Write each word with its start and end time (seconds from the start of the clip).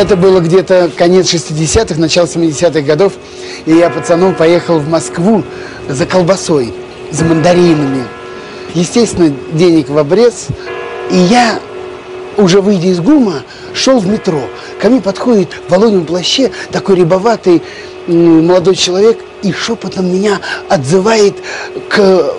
Это 0.00 0.16
было 0.16 0.40
где-то 0.40 0.90
конец 0.96 1.26
60-х, 1.26 2.00
начало 2.00 2.24
70-х 2.24 2.80
годов. 2.80 3.12
И 3.66 3.72
я 3.72 3.90
пацаном 3.90 4.34
поехал 4.34 4.78
в 4.78 4.88
Москву 4.88 5.44
за 5.90 6.06
колбасой, 6.06 6.72
за 7.10 7.26
мандаринами. 7.26 8.06
Естественно, 8.72 9.30
денег 9.52 9.90
в 9.90 9.98
обрез. 9.98 10.46
И 11.10 11.16
я, 11.16 11.60
уже 12.38 12.62
выйдя 12.62 12.88
из 12.88 13.00
ГУМа, 13.00 13.42
шел 13.74 13.98
в 13.98 14.06
метро. 14.06 14.40
Ко 14.80 14.88
мне 14.88 15.02
подходит 15.02 15.50
в 15.68 15.70
волонем 15.70 16.06
плаще 16.06 16.50
такой 16.72 16.96
рябоватый 16.96 17.60
молодой 18.06 18.76
человек 18.76 19.18
и 19.42 19.52
шепотом 19.52 20.10
меня 20.10 20.40
отзывает 20.70 21.34
к, 21.90 22.32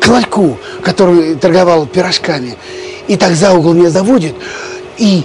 к 0.00 0.08
ларьку, 0.08 0.58
который 0.82 1.36
торговал 1.36 1.86
пирожками. 1.86 2.56
И 3.06 3.16
так 3.16 3.34
за 3.34 3.52
угол 3.52 3.72
меня 3.72 3.90
заводит 3.90 4.34
и 4.98 5.24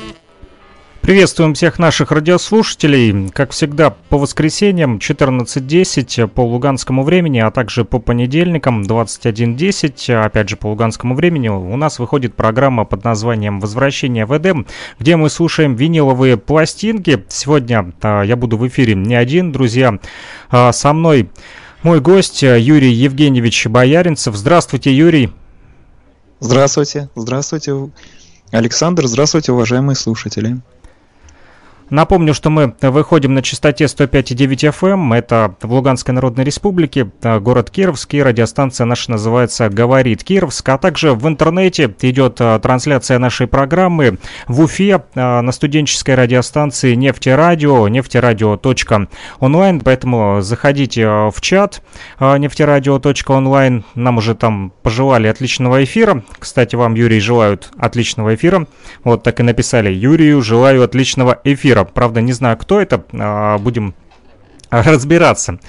Приветствуем 1.01 1.55
всех 1.55 1.79
наших 1.79 2.11
радиослушателей. 2.11 3.29
Как 3.29 3.51
всегда, 3.51 3.89
по 3.89 4.19
воскресеньям 4.19 4.97
14.10 4.97 6.27
по 6.27 6.41
луганскому 6.41 7.03
времени, 7.03 7.39
а 7.39 7.49
также 7.49 7.85
по 7.85 7.97
понедельникам 7.97 8.83
21.10, 8.83 10.13
опять 10.23 10.49
же 10.49 10.57
по 10.57 10.67
луганскому 10.67 11.15
времени, 11.15 11.47
у 11.49 11.75
нас 11.75 11.97
выходит 11.97 12.35
программа 12.35 12.85
под 12.85 13.03
названием 13.03 13.59
«Возвращение 13.59 14.27
в 14.27 14.37
Эдем», 14.37 14.67
где 14.99 15.15
мы 15.15 15.31
слушаем 15.31 15.73
виниловые 15.73 16.37
пластинки. 16.37 17.25
Сегодня 17.29 17.91
а, 18.03 18.21
я 18.21 18.35
буду 18.35 18.57
в 18.57 18.67
эфире 18.67 18.93
не 18.93 19.15
один, 19.15 19.51
друзья. 19.51 19.97
А, 20.51 20.71
со 20.71 20.93
мной 20.93 21.31
мой 21.81 21.99
гость 21.99 22.43
Юрий 22.43 22.93
Евгеньевич 22.93 23.65
Бояринцев. 23.65 24.35
Здравствуйте, 24.35 24.95
Юрий. 24.95 25.31
Здравствуйте, 26.39 27.09
здравствуйте, 27.15 27.89
Александр, 28.51 29.07
здравствуйте, 29.07 29.51
уважаемые 29.51 29.95
слушатели. 29.95 30.61
Напомню, 31.91 32.33
что 32.33 32.49
мы 32.49 32.73
выходим 32.81 33.33
на 33.33 33.41
частоте 33.41 33.83
105,9 33.83 34.71
FM. 34.71 34.93
Эм. 34.93 35.11
Это 35.11 35.55
в 35.61 35.73
Луганской 35.73 36.13
Народной 36.13 36.45
Республике, 36.45 37.11
э, 37.21 37.39
город 37.39 37.69
Кировский. 37.69 38.23
Радиостанция 38.23 38.85
наша 38.85 39.11
называется 39.11 39.67
«Говорит 39.67 40.23
Кировск». 40.23 40.69
А 40.69 40.77
также 40.77 41.13
в 41.13 41.27
интернете 41.27 41.93
идет 41.99 42.39
э, 42.39 42.59
трансляция 42.63 43.19
нашей 43.19 43.47
программы 43.47 44.19
в 44.47 44.61
Уфе 44.61 45.03
э, 45.15 45.41
на 45.41 45.51
студенческой 45.51 46.15
радиостанции 46.15 46.95
«Нефтерадио», 46.95 47.89
нефтерадио.онлайн. 47.89 49.81
Поэтому 49.81 50.39
заходите 50.39 51.05
в 51.05 51.35
чат 51.41 51.81
нефтерадио.онлайн. 52.21 53.83
Нам 53.95 54.17
уже 54.17 54.33
там 54.35 54.71
пожелали 54.81 55.27
отличного 55.27 55.83
эфира. 55.83 56.23
Кстати, 56.39 56.77
вам, 56.77 56.93
Юрий, 56.93 57.19
желают 57.19 57.69
отличного 57.77 58.33
эфира. 58.35 58.65
Вот 59.03 59.23
так 59.23 59.41
и 59.41 59.43
написали. 59.43 59.91
Юрию 59.91 60.41
желаю 60.41 60.83
отличного 60.83 61.41
эфира. 61.43 61.80
Правда, 61.83 62.21
не 62.21 62.33
знаю, 62.33 62.57
кто 62.57 62.81
это. 62.81 63.03
А, 63.13 63.57
будем 63.57 63.93
разбираться. 64.71 65.59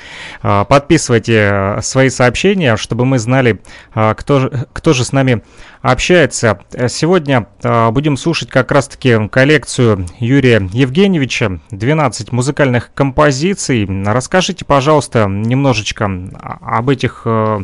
А, 0.43 0.65
подписывайте 0.65 1.51
э, 1.53 1.83
свои 1.83 2.09
сообщения, 2.09 2.77
чтобы 2.77 3.05
мы 3.05 3.19
знали, 3.19 3.61
а, 3.95 4.15
кто 4.15 4.51
кто 4.73 4.93
же 4.93 5.05
с 5.05 5.13
нами 5.13 5.43
общается. 5.83 6.61
Сегодня 6.89 7.49
будем 7.91 8.17
слушать 8.17 8.49
как 8.49 8.71
раз-таки 8.71 9.29
коллекцию 9.29 10.07
Юрия 10.21 10.69
Евгеньевича, 10.73 11.59
12 11.73 12.31
музыкальных 12.31 12.95
композиций. 12.95 13.89
Расскажите, 14.07 14.65
пожалуйста, 14.65 15.27
немножечко 15.27 16.09
об 16.41 16.89
этих 16.89 17.23
э, 17.25 17.63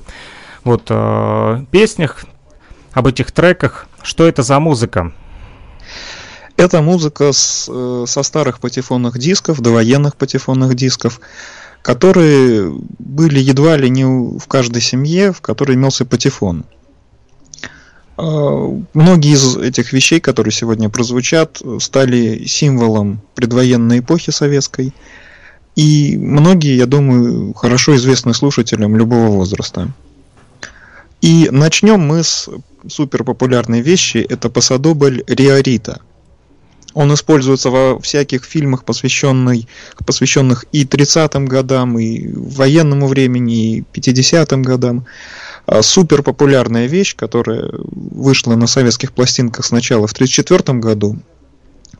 вот 0.64 0.86
э, 0.90 1.64
песнях, 1.70 2.24
об 2.92 3.06
этих 3.06 3.30
треках. 3.30 3.86
Что 4.02 4.26
это 4.26 4.42
за 4.42 4.58
музыка? 4.58 5.12
Это 6.58 6.82
музыка 6.82 7.32
с, 7.32 7.68
э, 7.68 8.04
со 8.08 8.24
старых 8.24 8.58
патефонных 8.58 9.16
дисков, 9.16 9.60
довоенных 9.60 10.16
патефонных 10.16 10.74
дисков, 10.74 11.20
которые 11.82 12.74
были 12.98 13.38
едва 13.38 13.76
ли 13.76 13.88
не 13.88 14.04
в 14.04 14.44
каждой 14.48 14.82
семье, 14.82 15.32
в 15.32 15.40
которой 15.40 15.76
имелся 15.76 16.04
патефон. 16.04 16.64
А, 18.16 18.76
многие 18.92 19.34
из 19.34 19.56
этих 19.56 19.92
вещей, 19.92 20.18
которые 20.18 20.50
сегодня 20.50 20.88
прозвучат, 20.88 21.62
стали 21.78 22.44
символом 22.46 23.20
предвоенной 23.36 24.00
эпохи 24.00 24.32
советской. 24.32 24.92
И 25.76 26.18
многие, 26.18 26.76
я 26.76 26.86
думаю, 26.86 27.54
хорошо 27.54 27.94
известны 27.94 28.34
слушателям 28.34 28.96
любого 28.96 29.28
возраста. 29.28 29.92
И 31.20 31.50
начнем 31.52 32.00
мы 32.00 32.24
с 32.24 32.48
суперпопулярной 32.88 33.80
вещи. 33.80 34.18
Это 34.18 34.50
посадобль 34.50 35.22
Риорита– 35.28 36.00
он 36.98 37.14
используется 37.14 37.70
во 37.70 38.00
всяких 38.00 38.42
фильмах, 38.42 38.84
посвященных, 38.84 39.66
посвященных 40.04 40.64
и 40.72 40.84
30-м 40.84 41.46
годам, 41.46 41.96
и 41.96 42.26
военному 42.32 43.06
времени, 43.06 43.76
и 43.76 43.84
50-м 43.92 44.64
годам. 44.64 45.06
А, 45.66 45.82
супер 45.82 46.24
популярная 46.24 46.86
вещь, 46.86 47.14
которая 47.14 47.70
вышла 47.72 48.56
на 48.56 48.66
советских 48.66 49.12
пластинках 49.12 49.64
сначала 49.64 50.08
в 50.08 50.12
1934 50.12 50.80
году, 50.80 51.16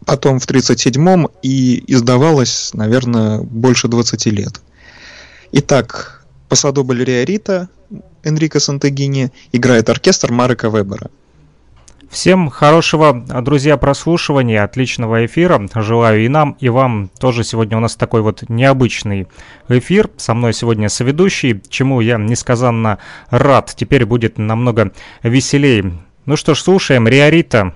потом 0.05 0.41
в 0.41 0.47
1937 0.47 1.27
и 1.45 1.85
издавалась, 1.87 2.75
наверное, 2.75 3.39
больше 3.39 3.87
20 3.87 4.27
лет. 4.27 4.61
Итак, 5.53 6.25
по 6.49 6.57
саду 6.57 6.83
Балерия 6.83 7.23
Рита 7.23 7.69
Энрико 8.25 8.59
Сантегини 8.59 9.31
играет 9.53 9.91
оркестр 9.91 10.33
Марека 10.33 10.69
Вебера. 10.71 11.09
Всем 12.11 12.49
хорошего, 12.49 13.13
друзья, 13.13 13.77
прослушивания, 13.77 14.65
отличного 14.65 15.27
эфира. 15.27 15.69
Желаю 15.75 16.25
и 16.25 16.29
нам, 16.29 16.57
и 16.59 16.71
вам 16.71 17.11
тоже 17.21 17.45
сегодня 17.45 17.77
у 17.77 17.81
нас 17.81 17.97
такой 17.97 18.23
вот 18.23 18.49
необычный 18.49 19.29
эфир. 19.69 20.09
Со 20.17 20.33
мной 20.33 20.55
сегодня 20.55 20.89
соведущий, 20.89 21.61
чему 21.69 22.01
я 22.01 22.17
несказанно 22.17 22.99
рад. 23.29 23.75
Теперь 23.77 24.07
будет 24.07 24.39
намного 24.39 24.93
веселее. 25.23 25.93
Ну 26.25 26.37
что 26.37 26.55
ж, 26.55 26.61
слушаем 26.61 27.07
Риорита. 27.07 27.75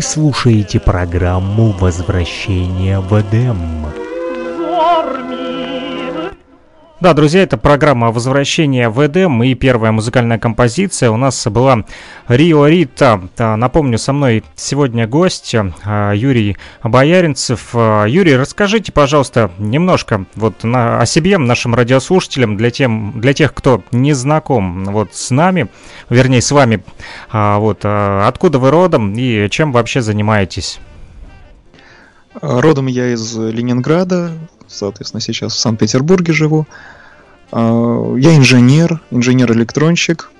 Слушаете 0.00 0.80
программу 0.80 1.72
«Возвращение 1.72 3.00
в 3.00 3.20
Эдем». 3.20 3.58
Да, 7.02 7.14
друзья, 7.14 7.42
это 7.42 7.58
программа 7.58 8.12
«Возвращение 8.12 8.88
в 8.88 9.04
Эдем» 9.04 9.42
и 9.42 9.54
первая 9.54 9.90
музыкальная 9.90 10.38
композиция 10.38 11.10
у 11.10 11.16
нас 11.16 11.44
была 11.48 11.84
«Рио 12.28 12.68
Рита». 12.68 13.20
Напомню, 13.36 13.98
со 13.98 14.12
мной 14.12 14.44
сегодня 14.54 15.08
гость 15.08 15.52
а, 15.84 16.12
Юрий 16.12 16.56
Бояринцев. 16.84 17.70
А, 17.74 18.04
Юрий, 18.04 18.36
расскажите, 18.36 18.92
пожалуйста, 18.92 19.50
немножко 19.58 20.26
вот 20.36 20.62
на, 20.62 21.00
о 21.00 21.06
себе 21.06 21.38
нашим 21.38 21.74
радиослушателям, 21.74 22.56
для, 22.56 22.70
тем, 22.70 23.14
для 23.20 23.34
тех, 23.34 23.52
кто 23.52 23.82
не 23.90 24.12
знаком 24.12 24.84
вот 24.84 25.12
с 25.12 25.32
нами, 25.32 25.66
вернее, 26.08 26.40
с 26.40 26.52
вами. 26.52 26.84
А, 27.32 27.58
вот, 27.58 27.84
откуда 27.84 28.60
вы 28.60 28.70
родом 28.70 29.12
и 29.14 29.48
чем 29.50 29.72
вообще 29.72 30.02
занимаетесь? 30.02 30.78
Родом 32.40 32.86
я 32.86 33.12
из 33.12 33.36
Ленинграда, 33.36 34.30
соответственно, 34.72 35.20
сейчас 35.20 35.54
в 35.54 35.58
Санкт-Петербурге 35.58 36.32
живу. 36.32 36.66
А, 37.50 38.16
я 38.16 38.36
инженер, 38.36 39.00
инженер-электронщик. 39.10 40.30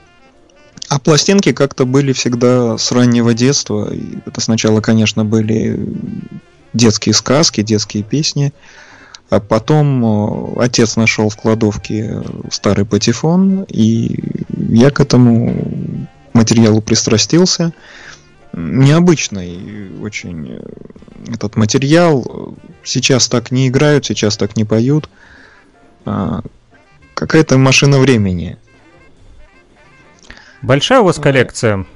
А 0.89 0.99
пластинки 0.99 1.53
как-то 1.53 1.87
были 1.87 2.13
всегда 2.13 2.77
с 2.77 2.93
раннего 2.93 3.35
детства. 3.35 3.93
Это 4.27 4.41
сначала, 4.41 4.81
конечно, 4.81 5.25
были 5.25 5.81
детские 6.73 7.15
сказки, 7.15 7.63
детские 7.63 8.03
песни. 8.03 8.53
А 9.31 9.41
потом 9.41 10.05
э, 10.05 10.63
отец 10.63 10.97
нашел 10.97 11.31
в 11.31 11.37
кладовке 11.37 12.23
старый 12.51 12.85
патефон, 12.85 13.65
и 13.67 14.21
я 14.59 14.91
к 14.91 15.01
этому 15.01 16.07
материалу 16.35 16.83
пристрастился. 16.83 17.73
Необычный 18.53 19.99
очень 20.03 20.59
э, 20.59 21.33
этот 21.33 21.57
материал. 21.57 22.57
Сейчас 22.85 23.29
так 23.29 23.51
не 23.51 23.69
играют, 23.69 24.05
сейчас 24.05 24.37
так 24.37 24.57
не 24.57 24.65
поют. 24.65 25.09
А, 26.05 26.43
какая-то 27.15 27.57
машина 27.57 27.99
времени. 27.99 28.59
Большая 30.61 31.01
у 31.01 31.05
вас 31.05 31.19
коллекция? 31.19 31.87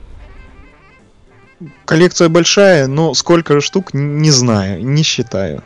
Коллекция 1.84 2.28
большая, 2.30 2.86
но 2.86 3.12
сколько 3.12 3.60
штук 3.60 3.92
не 3.92 4.30
знаю, 4.30 4.82
не 4.82 5.02
считаю. 5.02 5.62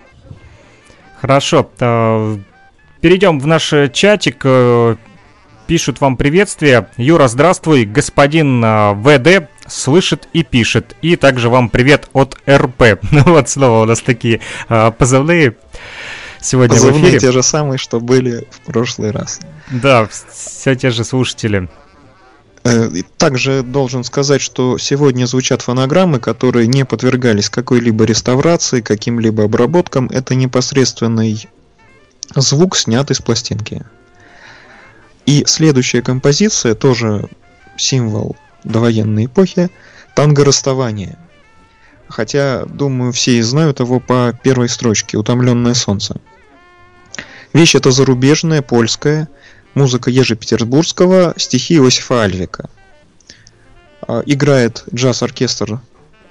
Хорошо. 1.20 1.70
А, 1.78 2.37
перейдем 3.00 3.38
в 3.38 3.47
наш 3.47 3.73
чатик. 3.92 4.44
Пишут 5.70 6.00
вам 6.00 6.16
приветствие. 6.16 6.88
Юра, 6.96 7.28
здравствуй. 7.28 7.84
Господин 7.84 8.60
а, 8.64 8.92
ВД 8.92 9.48
слышит 9.68 10.26
и 10.32 10.42
пишет. 10.42 10.96
И 11.00 11.14
также 11.14 11.48
вам 11.48 11.68
привет 11.68 12.08
от 12.12 12.36
РП. 12.48 12.98
Ну 13.12 13.22
вот 13.22 13.48
снова 13.48 13.84
у 13.84 13.84
нас 13.84 14.00
такие 14.00 14.40
а, 14.68 14.90
позывные 14.90 15.54
сегодня 16.40 16.74
позывные 16.74 17.02
в 17.02 17.04
эфире. 17.04 17.20
те 17.20 17.30
же 17.30 17.44
самые, 17.44 17.78
что 17.78 18.00
были 18.00 18.48
в 18.50 18.66
прошлый 18.66 19.12
раз. 19.12 19.38
Да, 19.70 20.08
все 20.08 20.74
те 20.74 20.90
же 20.90 21.04
слушатели. 21.04 21.68
Э, 22.64 22.90
также 23.16 23.62
должен 23.62 24.02
сказать, 24.02 24.40
что 24.40 24.76
сегодня 24.76 25.26
звучат 25.26 25.62
фонограммы, 25.62 26.18
которые 26.18 26.66
не 26.66 26.84
подвергались 26.84 27.48
какой-либо 27.48 28.02
реставрации, 28.02 28.80
каким-либо 28.80 29.44
обработкам. 29.44 30.08
Это 30.08 30.34
непосредственный 30.34 31.48
звук, 32.34 32.76
снят 32.76 33.08
из 33.12 33.20
пластинки. 33.20 33.84
И 35.26 35.44
следующая 35.46 36.02
композиция, 36.02 36.74
тоже 36.74 37.28
символ 37.76 38.36
довоенной 38.64 39.26
эпохи, 39.26 39.70
танго 40.14 40.44
расставания. 40.44 41.18
Хотя, 42.08 42.64
думаю, 42.64 43.12
все 43.12 43.38
и 43.38 43.40
знают 43.40 43.80
его 43.80 44.00
по 44.00 44.36
первой 44.42 44.68
строчке 44.68 45.16
«Утомленное 45.16 45.74
солнце». 45.74 46.16
Вещь 47.52 47.74
эта 47.74 47.90
зарубежная, 47.90 48.62
польская, 48.62 49.28
музыка 49.74 50.10
Ежи 50.10 50.36
Петербургского, 50.36 51.34
стихи 51.36 51.76
Иосифа 51.76 52.22
Альвика. 52.22 52.70
А, 54.06 54.22
играет 54.26 54.84
джаз-оркестр 54.92 55.80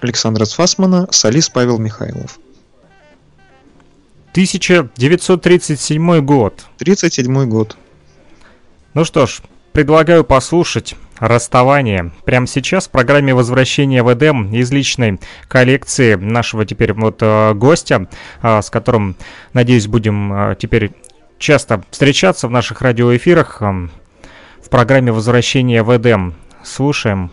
Александра 0.01 0.46
Цфасмана, 0.46 1.08
солист 1.12 1.51
Павел 1.53 1.77
Михайлов. 1.77 2.39
1937 4.31 6.22
год. 6.22 6.65
37 6.77 7.46
год. 7.46 7.77
Ну 8.96 9.05
что 9.05 9.27
ж, 9.27 9.41
предлагаю 9.72 10.24
послушать 10.24 10.96
расставание. 11.19 12.12
Прямо 12.25 12.48
сейчас 12.48 12.88
в 12.88 12.91
программе 12.91 13.36
возвращения 13.36 14.01
в 14.01 14.12
Эдем 14.12 14.51
из 14.51 14.72
личной 14.72 15.19
коллекции 15.48 16.15
нашего 16.15 16.65
теперь 16.65 16.93
вот 16.93 17.17
э, 17.22 17.53
гостя, 17.53 18.10
э, 18.41 18.62
с 18.62 18.69
которым, 18.69 19.15
надеюсь, 19.53 19.88
будем 19.88 20.34
э, 20.34 20.55
теперь 20.58 20.91
часто 21.38 21.84
встречаться 21.91 22.48
в 22.48 22.51
наших 22.51 22.81
радиоэфирах 22.81 23.62
в 23.62 24.69
программе 24.69 25.12
возвращения 25.12 25.84
в 25.84 25.96
Эдем. 25.96 26.34
Слушаем. 26.63 27.31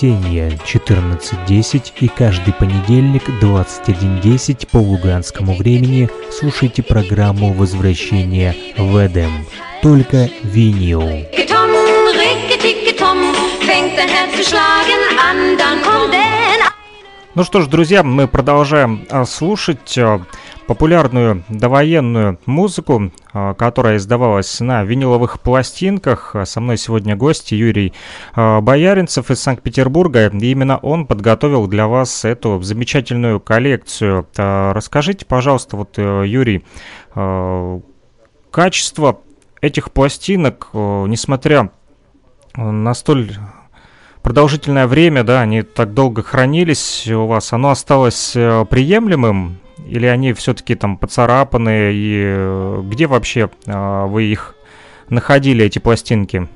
Воскресенье 0.00 0.58
14.10 0.64 1.92
и 2.00 2.08
каждый 2.08 2.54
понедельник 2.54 3.28
21.10 3.28 4.68
по 4.70 4.78
луганскому 4.78 5.54
времени 5.54 6.08
слушайте 6.30 6.82
программу 6.82 7.52
«Возвращение 7.52 8.54
в 8.78 8.96
Эдем». 9.06 9.30
Только 9.82 10.30
винил. 10.42 11.02
Ну 17.34 17.44
что 17.44 17.60
ж, 17.60 17.66
друзья, 17.66 18.02
мы 18.02 18.26
продолжаем 18.26 19.06
а, 19.10 19.24
слушать 19.24 19.96
а, 19.98 20.20
популярную 20.70 21.42
довоенную 21.48 22.38
музыку, 22.46 23.10
а, 23.32 23.54
которая 23.54 23.96
издавалась 23.96 24.60
на 24.60 24.84
виниловых 24.84 25.40
пластинках. 25.40 26.36
А, 26.36 26.46
Со 26.46 26.60
мной 26.60 26.76
сегодня 26.78 27.16
гость 27.16 27.50
Юрий 27.50 27.92
а, 28.36 28.60
Бояринцев 28.60 29.32
из 29.32 29.42
Санкт-Петербурга. 29.42 30.28
И 30.28 30.46
именно 30.52 30.78
он 30.78 31.06
подготовил 31.06 31.66
для 31.66 31.88
вас 31.88 32.24
эту 32.24 32.62
замечательную 32.62 33.40
коллекцию. 33.40 34.28
Расскажите, 34.36 35.26
пожалуйста, 35.26 35.76
вот, 35.76 35.94
э, 35.96 36.22
Юрий, 36.28 36.64
качество 38.52 39.20
этих 39.60 39.90
пластинок, 39.90 40.68
э, 40.72 41.04
несмотря 41.08 41.72
на 42.54 42.94
столь 42.94 43.32
продолжительное 44.22 44.86
время, 44.86 45.24
да, 45.24 45.40
они 45.40 45.62
так 45.62 45.94
долго 45.94 46.22
хранились 46.22 47.08
у 47.08 47.26
вас, 47.26 47.52
оно 47.52 47.70
осталось 47.70 48.36
э, 48.36 48.64
приемлемым? 48.70 49.58
Или 49.88 50.06
они 50.06 50.32
все-таки 50.32 50.74
там 50.74 50.96
поцарапаны? 50.96 51.92
И 51.92 52.22
э, 52.24 52.82
где 52.84 53.06
вообще 53.06 53.50
э, 53.66 54.06
вы 54.06 54.24
их 54.24 54.54
находили, 55.08 55.64
эти 55.64 55.78
пластинки? 55.78 56.48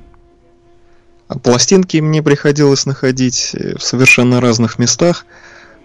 А 1.27 1.39
Пластинки 1.39 1.97
мне 1.97 2.21
приходилось 2.21 2.85
находить 2.85 3.51
э, 3.53 3.77
в 3.77 3.83
совершенно 3.83 4.41
разных 4.41 4.79
местах. 4.79 5.25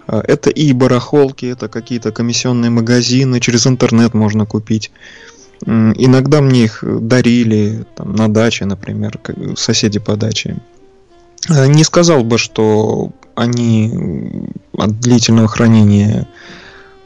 А, 0.07 0.23
Это 0.27 0.51
и 0.51 0.73
барахолки, 0.73 1.47
это 1.47 1.69
какие-то 1.69 2.13
комиссионные 2.13 2.71
магазины, 2.71 3.41
через 3.41 3.67
интернет 3.67 4.15
можно 4.15 4.47
купить. 4.47 4.91
Иногда 5.67 6.41
мне 6.41 6.65
их 6.65 6.83
дарили 6.83 7.85
там, 7.95 8.15
на 8.15 8.33
даче, 8.33 8.65
например, 8.65 9.21
соседи 9.57 9.99
по 9.99 10.17
даче. 10.17 10.57
Не 11.51 11.85
сказал 11.85 12.25
бы, 12.25 12.39
что 12.39 13.13
они 13.35 14.49
от 14.73 15.01
длительного 15.01 15.49
хранения 15.49 16.27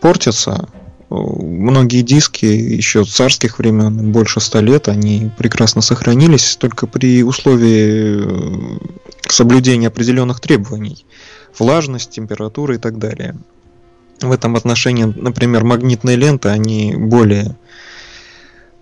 портятся. 0.05 0.69
Э, 1.11 1.15
Многие 1.15 2.03
диски 2.03 2.45
еще 2.45 3.05
царских 3.05 3.59
времен, 3.59 4.13
больше 4.13 4.39
ста 4.41 4.61
лет, 4.61 4.89
они 4.89 5.31
прекрасно 5.39 5.81
сохранились, 5.81 6.57
только 6.57 6.87
при 6.87 7.25
условии 7.25 8.21
э, 8.23 8.79
соблюдения 9.27 9.89
определенных 9.89 10.41
требований. 10.41 11.07
Влажность, 11.59 12.11
температура 12.11 12.75
и 12.75 12.79
так 12.79 12.99
далее. 12.99 13.35
В 14.21 14.31
этом 14.31 14.57
отношении, 14.57 15.05
например, 15.05 15.65
магнитные 15.65 16.17
ленты, 16.17 16.51
они 16.51 16.95
более 16.95 17.57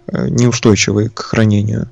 э, 0.09 0.29
неустойчивые 0.29 1.09
к 1.09 1.21
хранению. 1.21 1.89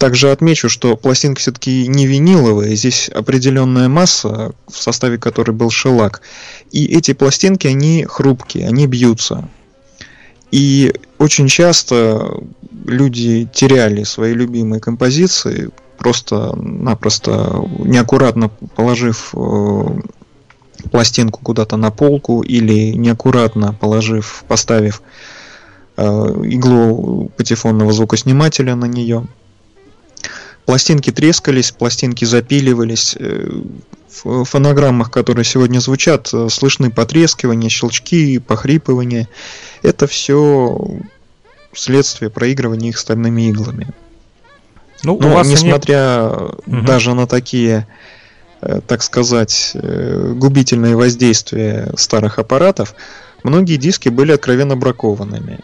Также 0.00 0.30
отмечу, 0.30 0.70
что 0.70 0.96
пластинки 0.96 1.40
все-таки 1.40 1.86
не 1.86 2.06
виниловые, 2.06 2.74
здесь 2.74 3.10
определенная 3.10 3.90
масса, 3.90 4.52
в 4.66 4.74
составе 4.78 5.18
которой 5.18 5.50
был 5.50 5.68
шелак. 5.68 6.22
И 6.72 6.86
эти 6.86 7.12
пластинки, 7.12 7.66
они 7.66 8.06
хрупкие, 8.08 8.66
они 8.66 8.86
бьются. 8.86 9.46
И 10.50 10.94
очень 11.18 11.48
часто 11.48 12.42
люди 12.86 13.46
теряли 13.52 14.04
свои 14.04 14.32
любимые 14.32 14.80
композиции, 14.80 15.68
просто-напросто 15.98 17.62
неаккуратно 17.80 18.48
положив 18.48 19.34
э, 19.34 19.84
пластинку 20.90 21.40
куда-то 21.42 21.76
на 21.76 21.90
полку 21.90 22.40
или 22.40 22.92
неаккуратно 22.92 23.74
положив, 23.78 24.44
поставив 24.48 25.02
э, 25.98 26.02
иглу 26.02 27.30
патефонного 27.36 27.92
звукоснимателя 27.92 28.74
на 28.76 28.86
нее. 28.86 29.26
Пластинки 30.74 31.10
трескались, 31.10 31.72
пластинки 31.72 32.24
запиливались. 32.24 33.16
э, 33.18 33.48
В 34.22 34.44
фонограммах, 34.44 35.10
которые 35.10 35.44
сегодня 35.44 35.80
звучат, 35.80 36.30
э, 36.32 36.48
слышны 36.48 36.90
потрескивания, 36.92 37.68
щелчки, 37.68 38.38
похрипывания. 38.38 39.28
Это 39.82 40.06
все 40.06 40.78
следствие 41.72 42.30
проигрывания 42.30 42.90
их 42.90 42.98
стальными 42.98 43.48
иглами. 43.50 43.88
Ну, 45.02 45.16
у 45.16 45.20
Но 45.20 45.30
вас 45.34 45.46
они- 45.48 45.54
несмотря 45.56 46.28
Мгм. 46.66 46.84
даже 46.84 47.14
на 47.14 47.26
такие, 47.26 47.88
э, 48.62 48.80
так 48.86 49.02
сказать, 49.02 49.72
губительные 49.74 50.94
воздействия 50.94 51.92
старых 51.96 52.38
аппаратов, 52.38 52.94
многие 53.42 53.76
диски 53.76 54.08
были 54.08 54.30
откровенно 54.30 54.76
бракованными. 54.76 55.58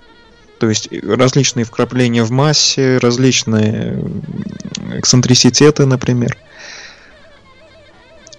То 0.58 0.70
есть 0.70 0.88
различные 1.02 1.64
вкрапления 1.64 2.24
в 2.24 2.30
массе, 2.30 2.96
различные 2.96 4.02
эксцентриситеты, 4.98 5.86
например. 5.86 6.36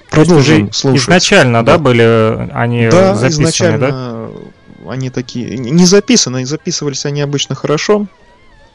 Продолжим 0.10 0.72
слушать. 0.72 1.02
изначально, 1.04 1.64
да, 1.66 1.74
Да. 1.74 1.78
были 1.80 2.04
э, 2.04 2.50
они 2.54 2.88
да, 2.90 3.14
записаны, 3.16 3.44
изначально 3.44 3.88
да? 3.88 4.92
они 4.92 5.10
такие 5.10 5.58
не 5.58 5.86
записаны, 5.86 6.46
записывались 6.46 7.06
они 7.06 7.22
обычно 7.22 7.56
хорошо. 7.56 8.08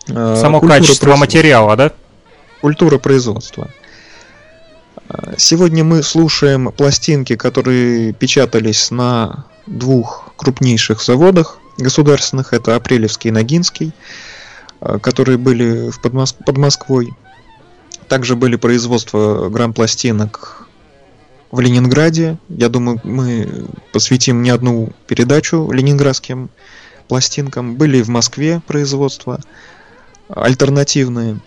Э, 0.09 0.37
Само 0.41 0.61
культура 0.61 0.79
качество 0.81 1.17
материала, 1.17 1.75
да? 1.77 1.93
Культура 2.61 2.99
производства. 2.99 3.71
Э, 5.09 5.35
Сегодня 5.39 5.85
мы 5.85 6.03
слушаем 6.03 6.71
пластинки, 6.71 7.35
которые 7.37 8.12
печатались 8.12 8.91
на 8.91 9.47
двух 9.67 10.33
крупнейших 10.37 11.03
заводах 11.03 11.59
государственных. 11.79 12.53
Это 12.53 12.77
Апрелевский 12.77 13.29
и 13.31 13.33
Ногинский, 13.33 13.93
э, 14.83 14.99
которые 15.01 15.39
были 15.39 15.91
в 15.91 15.99
Подмос- 16.05 16.37
под 16.45 16.59
Москвой. 16.59 17.15
Также 18.12 18.37
были 18.37 18.57
производства 18.57 19.49
грамм-пластинок 19.49 20.69
в 21.50 21.61
Ленинграде. 21.61 22.37
Я 22.50 22.69
думаю, 22.69 23.00
мы 23.04 23.64
посвятим 23.90 24.42
не 24.42 24.50
одну 24.50 24.92
передачу 25.07 25.71
ленинградским 25.73 26.50
пластинкам. 27.09 27.76
Были 27.76 27.97
и 27.97 28.02
в 28.02 28.09
Москве 28.09 28.61
производства 28.66 29.40
альтернативные. 30.28 31.40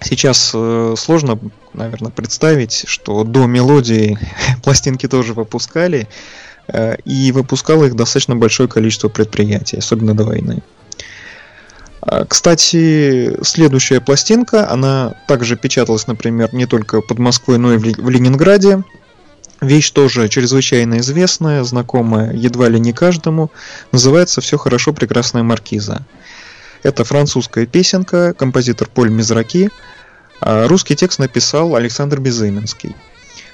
Сейчас 0.00 0.50
э, 0.52 0.94
сложно, 0.98 1.38
наверное, 1.74 2.10
представить, 2.10 2.82
что 2.88 3.22
до 3.22 3.46
мелодии 3.46 4.18
пластинки 4.64 5.06
тоже 5.06 5.32
выпускали, 5.32 6.08
э, 6.66 6.96
и 7.04 7.30
выпускало 7.30 7.84
их 7.84 7.94
достаточно 7.94 8.34
большое 8.34 8.68
количество 8.68 9.08
предприятий, 9.08 9.76
особенно 9.76 10.16
до 10.16 10.24
войны. 10.24 10.60
А, 12.00 12.24
Кстати, 12.24 13.42
следующая 13.44 14.00
пластинка, 14.00 14.70
она 14.70 15.14
также 15.26 15.56
печаталась, 15.56 16.06
например, 16.06 16.54
не 16.54 16.66
только 16.66 17.00
под 17.00 17.18
Москвой, 17.18 17.58
но 17.58 17.74
и 17.74 17.76
в 17.76 17.84
Ле- 17.84 17.94
в 18.00 18.08
Ленинграде. 18.08 18.82
Вещь 19.60 19.90
тоже 19.90 20.28
чрезвычайно 20.28 20.98
известная, 20.98 21.64
знакомая 21.64 22.32
едва 22.32 22.68
ли 22.68 22.78
не 22.78 22.92
каждому. 22.92 23.50
Называется 23.90 24.40
«Все 24.40 24.56
хорошо, 24.56 24.92
прекрасная 24.92 25.42
маркиза». 25.42 26.06
Это 26.84 27.02
французская 27.04 27.66
песенка, 27.66 28.34
композитор 28.34 28.88
Поль 28.88 29.10
Мизраки. 29.10 29.68
а 30.40 30.68
Русский 30.68 30.94
текст 30.94 31.18
написал 31.18 31.74
Александр 31.74 32.20
Безыменский. 32.20 32.94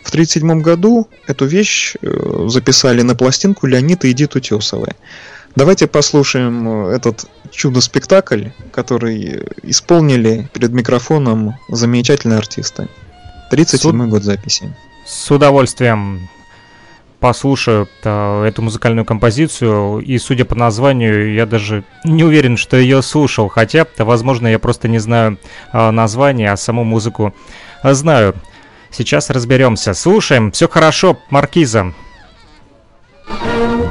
В 0.03 0.11
1937 0.11 0.61
году 0.61 1.09
эту 1.27 1.47
вещь 1.47 1.95
э, 2.03 2.47
записали 2.49 3.01
на 3.01 3.15
пластинку 3.15 3.67
Леонид 3.67 4.05
и 4.05 4.11
Эдит 4.11 4.37
Утесовы. 4.37 4.89
Давайте 5.57 5.87
послушаем 5.87 6.89
э, 6.89 6.97
этот 6.97 7.27
чудо-спектакль, 7.51 8.49
который 8.73 9.45
исполнили 9.63 10.49
перед 10.53 10.73
микрофоном 10.73 11.55
замечательные 11.69 12.39
артисты. 12.39 12.89
37 13.51 14.09
год 14.09 14.25
записи. 14.25 14.75
С 15.07 15.31
удовольствием 15.31 16.29
послушаю 17.21 17.89
э, 18.03 18.45
эту 18.45 18.63
музыкальную 18.63 19.05
композицию, 19.05 20.01
и 20.01 20.19
судя 20.19 20.45
по 20.45 20.57
названию, 20.57 21.33
я 21.33 21.47
даже 21.47 21.85
не 22.03 22.25
уверен, 22.25 22.57
что 22.57 22.77
ее 22.77 23.01
слушал, 23.01 23.49
хотя, 23.49 23.87
возможно, 23.99 24.49
я 24.49 24.59
просто 24.59 24.89
не 24.89 24.99
знаю 24.99 25.39
э, 25.73 25.91
название, 25.91 26.51
а 26.51 26.57
саму 26.57 26.83
музыку 26.83 27.33
знаю. 27.83 28.35
Сейчас 28.91 29.31
разберемся. 29.31 29.95
Слушаем. 29.95 30.53
Все 30.53 30.69
хорошо, 30.69 31.19
Маркиза. 31.31 31.95
Алло, 33.27 33.84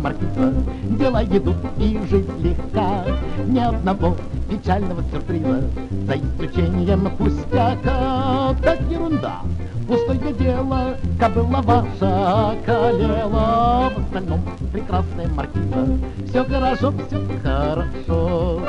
маркиза, 0.00 0.52
дела 0.98 1.24
идут 1.24 1.56
и 1.78 2.00
жизнь 2.08 2.32
легка. 2.40 3.04
Ни 3.46 3.58
одного 3.58 4.16
печального 4.48 5.02
сюрприза, 5.12 5.62
за 6.06 6.16
исключением 6.16 7.10
пустяка. 7.16 8.54
Так 8.62 8.80
ерунда, 8.90 9.42
пустое 9.86 10.32
дело, 10.34 10.96
кобыла 11.18 11.62
ваша 11.62 12.52
околела. 12.52 13.90
В 13.90 13.98
остальном 13.98 14.40
прекрасная 14.72 15.28
маркиза, 15.28 15.98
все 16.28 16.44
хорошо, 16.44 16.92
все 17.06 17.18
хорошо. 17.42 18.60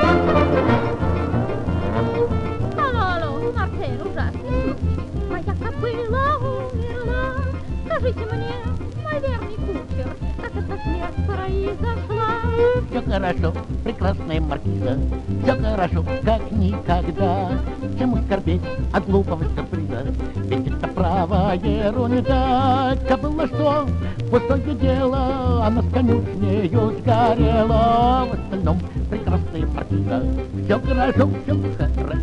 Алло, 2.78 3.52
Марсель, 3.56 4.02
ужасный. 4.02 4.76
Моя 5.30 5.54
кобыла 5.64 6.38
умерла. 6.38 7.22
Скажите 7.86 8.20
мне, 8.20 8.56
кучер, 9.04 9.42
Все 12.90 13.02
хорошо, 13.04 13.54
прекрасная 13.84 14.42
маркиза, 14.42 14.98
все 15.44 15.56
хорошо, 15.56 16.06
как 16.24 16.52
никогда. 16.52 17.52
Чему 17.98 18.18
скорбеть 18.18 18.62
от 18.92 19.06
глупого 19.06 19.44
сюрприза, 19.56 20.06
ведь 20.46 20.68
это 20.68 20.88
право 20.90 21.56
ерунда. 21.56 22.98
Кобыла 23.08 23.48
что, 23.48 23.88
пустое 24.30 24.76
дело, 24.76 25.66
она 25.66 25.82
с 25.82 25.94
конюшнею 25.94 26.98
сгорела. 27.00 28.28
В 28.30 28.34
остальном 28.34 28.80
прекрасная 29.10 29.68
маркиза, 29.68 30.24
все 30.66 30.80
хорошо, 30.80 31.30
все 31.44 31.56
хорошо. 31.86 32.22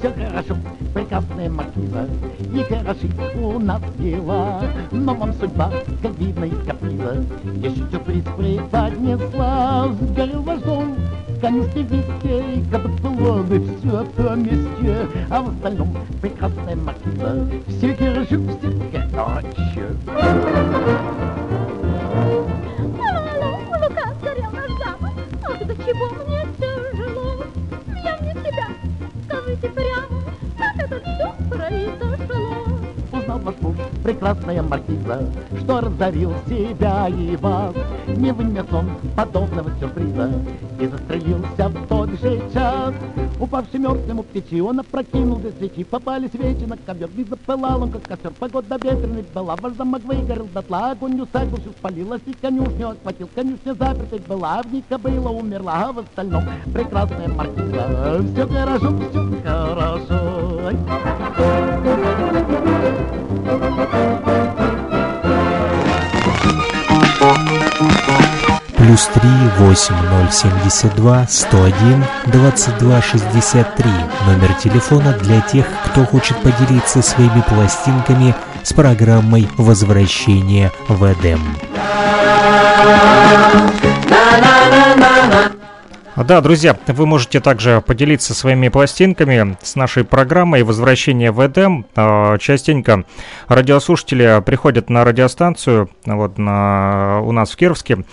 Все 0.00 0.14
хорошо, 0.14 0.56
прекрасная 0.94 1.50
маркиза, 1.50 2.08
и 2.54 2.62
хороши 2.62 3.06
у 3.38 3.58
нас 3.58 3.82
дела. 3.98 4.62
Но 4.90 5.14
вам 5.14 5.34
судьба, 5.34 5.70
как 6.02 6.18
видно 6.18 6.44
из 6.46 6.66
каприза, 6.66 7.22
еще 7.56 7.84
сюрприз 7.92 8.24
преподнесла. 8.34 9.88
Сгорел 10.00 10.40
ваш 10.40 10.62
дом, 10.62 10.96
конюшни 11.42 11.82
везде, 11.82 12.64
было 13.02 13.42
бы 13.42 13.60
все 13.60 14.06
по 14.16 14.34
месте. 14.36 15.06
А 15.28 15.42
в 15.42 15.50
остальном 15.50 15.94
прекрасная 16.22 16.76
маркиза, 16.76 17.46
все 17.68 17.94
хорошо, 17.94 18.40
все 18.58 18.70
хорошо. 18.90 19.50
Прекрасная 34.02 34.62
маркиза, 34.62 35.28
что 35.60 35.80
разорил 35.80 36.32
себя 36.48 37.08
и 37.08 37.36
вас. 37.36 37.74
Не 38.06 38.32
вынес 38.32 38.66
он 38.72 38.90
подобного 39.16 39.70
сюрприза 39.78 40.32
и 40.80 40.86
застрелился 40.86 41.68
в 41.68 41.86
тот 41.86 42.10
же 42.20 42.40
час. 42.52 42.94
Упавший 43.38 43.80
мертвым 43.80 44.22
печи, 44.22 44.60
он 44.60 44.80
опрокинул 44.80 45.38
две 45.38 45.52
свечи, 45.52 45.84
попали 45.84 46.28
свечи 46.28 46.64
на 46.64 46.76
ковер, 46.76 47.08
не 47.16 47.24
запылал 47.24 47.82
он, 47.82 47.90
как 47.90 48.02
костер, 48.02 48.32
погода 48.38 48.76
ветреная 48.76 49.24
была, 49.34 49.56
ваш 49.56 49.74
замок 49.74 50.02
выгорел 50.04 50.46
дотла, 50.52 50.90
огонь 50.90 51.20
всю 51.26 51.70
спалилась 51.70 52.20
и 52.26 52.32
конюшню 52.32 52.90
охватил, 52.90 53.28
конюшня 53.34 53.74
запертой 53.74 54.20
была, 54.20 54.62
в 54.62 54.72
ней 54.72 54.84
кобыла 54.88 55.30
умерла, 55.30 55.86
а 55.88 55.92
в 55.92 55.98
остальном 56.00 56.44
прекрасная 56.72 57.28
маркиза. 57.28 58.22
Все 58.32 58.46
хорошо, 58.46 58.94
все 59.10 59.42
хорошо. 59.42 60.60
Ай. 60.66 62.46
Плюс 68.80 69.10
3 69.12 69.20
8072 69.58 71.26
101 71.28 72.04
2263. 72.28 73.90
Номер 74.26 74.54
телефона 74.54 75.12
для 75.22 75.42
тех, 75.42 75.66
кто 75.84 76.06
хочет 76.06 76.38
поделиться 76.38 77.02
своими 77.02 77.44
пластинками 77.46 78.34
с 78.62 78.72
программой 78.72 79.46
«Возвращение 79.58 80.72
в 80.88 81.04
Эдем». 81.12 81.40
Да, 86.16 86.40
друзья, 86.40 86.74
вы 86.86 87.06
можете 87.06 87.40
также 87.40 87.82
поделиться 87.86 88.32
своими 88.34 88.70
пластинками 88.70 89.58
с 89.60 89.76
нашей 89.76 90.04
программой 90.04 90.62
«Возвращение 90.62 91.32
в 91.32 91.46
Эдем». 91.46 91.84
А, 91.96 92.38
Частенько 92.38 93.04
радиослушатели 93.46 94.42
приходят 94.44 94.88
на 94.88 95.04
радиостанцию 95.04 95.90
вот, 96.06 96.38
на, 96.38 97.20
у 97.22 97.32
нас 97.32 97.50
в 97.50 97.56
Кировске 97.56 98.04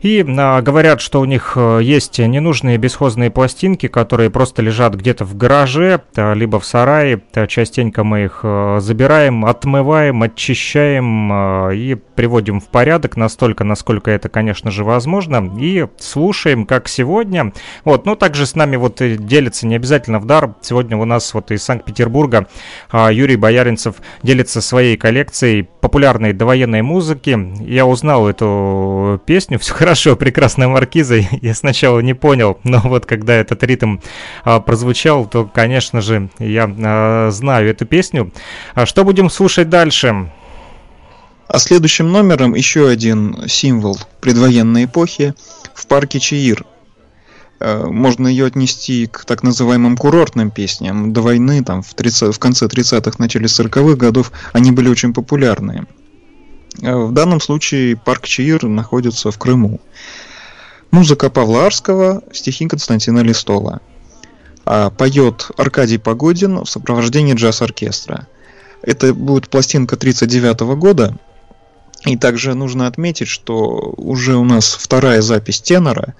И 0.00 0.24
а, 0.26 0.62
говорят, 0.62 1.00
что 1.00 1.20
у 1.20 1.24
них 1.24 1.54
э, 1.56 1.80
есть 1.82 2.18
ненужные 2.18 2.78
бесхозные 2.78 3.30
пластинки, 3.30 3.88
которые 3.88 4.30
просто 4.30 4.62
лежат 4.62 4.94
где-то 4.94 5.24
в 5.24 5.36
гараже, 5.36 6.02
а, 6.16 6.34
либо 6.34 6.60
в 6.60 6.64
сарае. 6.64 7.20
А, 7.34 7.46
частенько 7.46 8.04
мы 8.04 8.24
их 8.24 8.40
а, 8.44 8.78
забираем, 8.80 9.44
отмываем, 9.44 10.22
очищаем 10.22 11.30
а, 11.32 11.70
и 11.70 11.94
приводим 11.94 12.60
в 12.60 12.68
порядок 12.68 13.16
настолько, 13.16 13.64
насколько 13.64 14.10
это, 14.10 14.28
конечно 14.28 14.70
же, 14.70 14.84
возможно. 14.84 15.52
И 15.58 15.86
слушаем, 15.98 16.64
как 16.64 16.88
сегодня. 16.88 17.52
Вот, 17.84 18.06
ну 18.06 18.14
также 18.14 18.46
с 18.46 18.54
нами 18.54 18.76
вот 18.76 18.96
делится 19.00 19.66
не 19.66 19.74
обязательно 19.74 20.20
в 20.20 20.26
дар. 20.26 20.54
Сегодня 20.60 20.96
у 20.96 21.04
нас 21.04 21.34
вот 21.34 21.50
из 21.50 21.64
Санкт-Петербурга 21.64 22.48
Юрий 22.92 23.36
Бояринцев 23.36 23.96
делится 24.22 24.60
своей 24.60 24.96
коллекцией 24.96 25.64
популярной 25.80 26.32
довоенной 26.32 26.82
музыки. 26.82 27.38
Я 27.60 27.86
узнал 27.86 28.28
эту 28.28 29.20
песню, 29.26 29.58
все 29.58 29.74
хорошо, 29.74 29.87
прекрасная 29.94 30.68
маркиза. 30.68 31.16
Я 31.42 31.54
сначала 31.54 32.00
не 32.00 32.14
понял, 32.14 32.58
но 32.64 32.80
вот 32.80 33.06
когда 33.06 33.34
этот 33.34 33.62
ритм 33.62 33.98
а, 34.44 34.60
прозвучал, 34.60 35.26
то, 35.26 35.44
конечно 35.44 36.00
же, 36.00 36.30
я 36.38 36.70
а, 36.78 37.30
знаю 37.30 37.70
эту 37.70 37.86
песню. 37.86 38.32
А 38.74 38.86
что 38.86 39.04
будем 39.04 39.30
слушать 39.30 39.68
дальше? 39.68 40.30
А 41.48 41.58
следующим 41.58 42.12
номером 42.12 42.54
еще 42.54 42.88
один 42.88 43.48
символ 43.48 43.98
предвоенной 44.20 44.84
эпохи 44.84 45.34
в 45.74 45.86
парке 45.86 46.20
Чаир. 46.20 46.66
Э, 47.60 47.86
Можно 47.86 48.28
ее 48.28 48.46
отнести 48.46 49.06
к 49.06 49.24
так 49.24 49.42
называемым 49.42 49.96
курортным 49.96 50.50
песням. 50.50 51.12
До 51.12 51.22
войны, 51.22 51.64
там, 51.64 51.82
в, 51.82 51.94
30, 51.94 52.34
в 52.34 52.38
конце 52.38 52.66
30-х, 52.66 53.16
начале 53.18 53.46
40-х 53.46 53.96
годов, 53.96 54.30
они 54.52 54.72
были 54.72 54.88
очень 54.88 55.14
популярны. 55.14 55.86
Э, 56.82 56.94
В 56.94 57.12
данном 57.12 57.40
случае 57.40 57.96
парк 57.96 58.26
Чаир 58.26 58.64
находится 58.64 59.30
в 59.30 59.38
Крыму. 59.38 59.80
Музыка 60.90 61.28
Павла 61.30 61.66
Арского, 61.66 62.22
стихи 62.32 62.66
Константина 62.66 63.20
Листола. 63.20 63.80
А 64.64 64.90
поет 64.90 65.50
Аркадий 65.56 65.98
Погодин 65.98 66.64
в 66.64 66.66
сопровождении 66.66 67.34
джаз-оркестра. 67.34 68.26
Это 68.82 69.12
будет 69.12 69.48
пластинка 69.48 69.96
39 69.96 70.60
года. 70.76 71.16
И 72.06 72.16
также 72.16 72.54
нужно 72.54 72.86
отметить, 72.86 73.28
что 73.28 73.92
уже 73.96 74.36
у 74.36 74.44
нас 74.44 74.74
вторая 74.74 75.20
запись 75.20 75.60
тенора. 75.60 76.14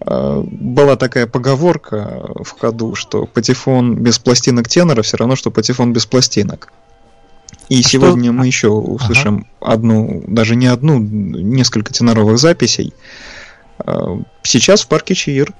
Э, 0.00 0.42
Была 0.44 0.96
такая 0.96 1.26
поговорка 1.26 2.30
в 2.42 2.58
ходу, 2.58 2.94
что 2.94 3.26
патефон 3.26 3.96
без 3.96 4.18
пластинок 4.18 4.68
тенора 4.68 5.02
все 5.02 5.16
равно, 5.16 5.34
что 5.36 5.50
патефон 5.50 5.92
без 5.92 6.06
пластинок. 6.06 6.72
И 7.68 7.80
что- 7.82 7.90
сегодня 7.90 8.32
мы 8.32 8.46
еще 8.46 8.68
услышим 8.68 9.46
одну, 9.60 10.24
даже 10.26 10.56
не 10.56 10.66
одну, 10.66 10.98
несколько 10.98 11.92
теноровых 11.92 12.38
записей. 12.38 12.94
Э, 13.84 14.18
Сейчас 14.42 14.82
в 14.82 14.88
парке 14.88 15.14
Чаир, 15.14 15.52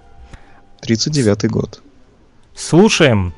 39 0.81 1.49
год. 1.49 1.83
Слушаем. 2.55 3.35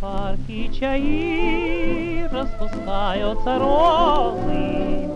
парке 0.00 0.70
чаи 0.78 2.26
распускаются 2.32 3.58
розы. 3.58 5.08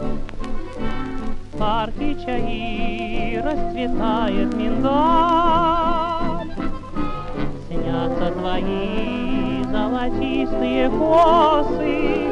В 1.52 1.58
парке 1.58 2.14
чаи 2.24 3.36
расцветает 3.36 4.54
миндаль. 4.54 5.83
Снятся 7.94 8.32
твои 8.32 9.62
золотистые 9.70 10.90
косы. 10.90 12.28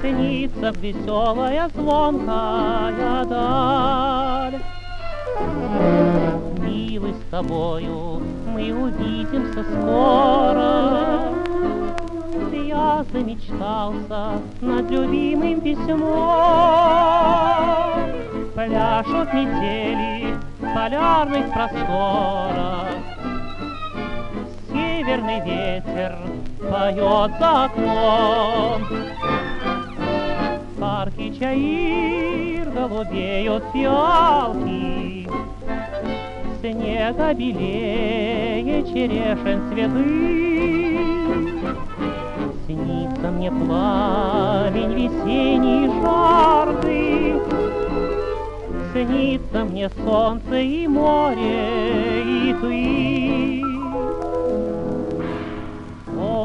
Снится 0.00 0.70
веселая 0.80 1.68
звонкая 1.74 3.24
даль. 3.24 4.60
Милый, 6.60 7.14
с 7.14 7.30
тобою 7.32 8.22
мы 8.46 8.72
увидимся 8.72 9.64
скоро. 9.64 11.34
Я 12.52 13.04
замечтался 13.12 14.40
над 14.60 14.88
любимым 14.88 15.60
письмом. 15.60 16.06
Пляшут 18.54 19.34
метели 19.34 20.36
полярных 20.60 21.52
просторах. 21.52 23.15
Северный 25.06 25.40
ветер 25.40 26.16
поет 26.58 27.30
за 27.38 27.64
окном. 27.66 28.82
В 30.74 30.80
парке 30.80 31.32
Чаир 31.38 32.68
голубеют 32.70 33.62
фиалки, 33.72 35.28
Снега 36.60 37.34
белее 37.34 38.82
черешен 38.82 39.60
цветы. 39.70 40.98
Снится 42.66 43.30
мне 43.30 43.50
пламень 43.52 44.92
весенний 44.92 45.86
жаркий, 46.02 47.34
Снится 48.92 49.64
мне 49.64 49.88
солнце 50.04 50.56
и 50.56 50.88
море, 50.88 52.22
и 52.24 52.56
ты. 52.60 53.25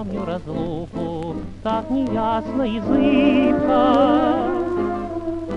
Помню 0.02 0.26
разлуку, 0.26 1.36
так 1.62 1.92
неясно 1.92 2.64
и 2.64 2.80
зыбко, 2.80 4.48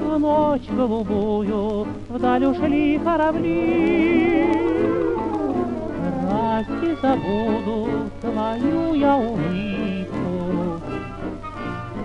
В 0.05 0.19
ночь 0.19 0.69
голубую 0.69 1.87
вдаль 2.11 2.45
ушли 2.45 2.99
корабли. 2.99 4.53
Разве 6.31 6.95
забуду 7.01 7.89
твою 8.21 8.93
я 8.93 9.17
улыбку? 9.17 10.79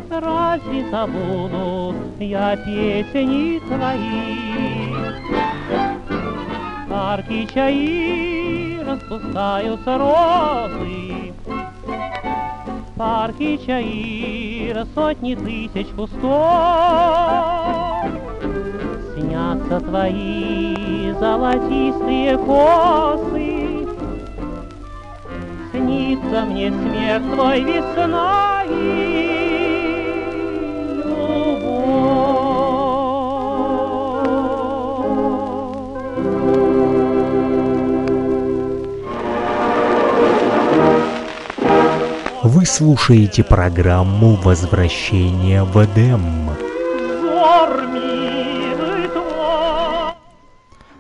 Разве 0.10 0.89
забуду 0.89 1.93
я 2.19 2.56
песни 2.56 3.60
твои? 3.67 4.49
Парки 6.89 7.45
чаи 7.54 8.80
распускаются 8.82 9.97
розы, 9.97 11.34
Парки 12.99 13.57
чаира 13.65 14.85
сотни 14.93 15.33
тысяч 15.33 15.88
кустов. 15.95 16.19
Снятся 19.15 19.79
твои 19.79 21.13
золотистые 21.13 22.38
косы, 22.38 23.88
Снится 25.71 26.45
мне 26.45 26.71
смех 26.71 27.23
твой 27.33 27.62
и 27.62 27.79
любовь. 31.05 32.08
Вы 42.59 42.65
слушаете 42.65 43.41
программу 43.41 44.35
«Возвращение 44.35 45.63
в 45.63 45.81
Эдем». 45.81 46.49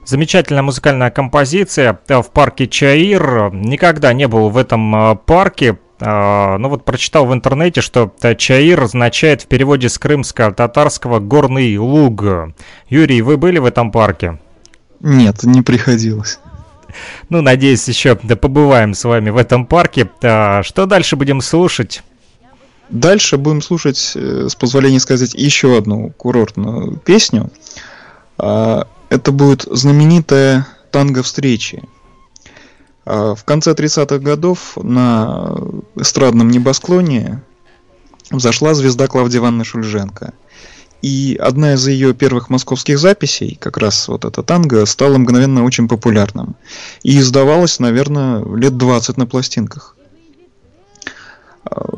Замечательная 0.05 0.61
музыкальная 0.61 1.11
композиция 1.11 1.99
э, 2.07 2.21
в 2.21 2.31
парке 2.31 2.65
Чаир. 2.65 3.51
Никогда 3.51 4.13
не 4.13 4.29
был 4.29 4.47
в 4.47 4.55
этом 4.55 4.95
э, 4.95 5.15
парке. 5.17 5.77
А, 5.99 6.57
Ну 6.57 6.69
вот 6.69 6.85
прочитал 6.85 7.25
в 7.25 7.33
интернете, 7.33 7.81
что 7.81 8.13
э, 8.21 8.35
Чаир 8.35 8.81
означает 8.81 9.41
в 9.41 9.47
переводе 9.47 9.89
с 9.89 9.97
крымско-татарского 9.97 11.19
«горный 11.19 11.77
луг». 11.77 12.23
Юрий, 12.87 13.21
вы 13.21 13.35
были 13.35 13.59
в 13.59 13.65
этом 13.65 13.91
парке? 13.91 14.39
Нет, 15.01 15.43
не 15.43 15.61
приходилось. 15.61 16.39
Ну, 17.29 17.41
надеюсь, 17.41 17.87
еще 17.87 18.17
да, 18.23 18.35
побываем 18.35 18.93
с 18.93 19.03
вами 19.03 19.29
в 19.29 19.37
этом 19.37 19.65
парке. 19.65 20.09
А, 20.23 20.63
Что 20.63 20.85
дальше 20.85 21.15
будем 21.15 21.41
слушать? 21.41 22.03
Дальше 22.89 23.37
будем 23.37 23.61
слушать, 23.61 24.13
э, 24.15 24.47
с 24.49 24.55
позволения 24.55 24.99
сказать, 24.99 25.33
еще 25.35 25.77
одну 25.77 26.09
курортную 26.11 26.97
песню. 26.97 27.51
А, 28.37 28.87
Это 29.09 29.31
будет 29.31 29.63
знаменитая 29.63 30.67
танго 30.91 31.23
встречи. 31.23 31.83
А, 33.05 33.35
В 33.35 33.43
конце 33.43 33.73
30-х 33.73 34.19
годов 34.19 34.77
на 34.81 35.55
эстрадном 35.95 36.49
небосклоне 36.49 37.41
взошла 38.31 38.73
звезда 38.73 39.07
Клавдия 39.07 39.39
Ивановна 39.39 39.63
Шульженко. 39.63 40.33
И 41.01 41.37
одна 41.39 41.73
из 41.73 41.87
ее 41.87 42.13
первых 42.13 42.49
московских 42.49 42.99
записей, 42.99 43.57
как 43.59 43.77
раз 43.77 44.07
вот 44.09 44.25
эта 44.25 44.43
танго, 44.43 44.85
стала 44.85 45.17
мгновенно 45.17 45.63
очень 45.63 45.87
популярным. 45.87 46.55
И 47.03 47.19
издавалась, 47.19 47.79
наверное, 47.79 48.43
лет 48.55 48.77
20 48.77 49.17
на 49.17 49.25
пластинках. 49.25 49.95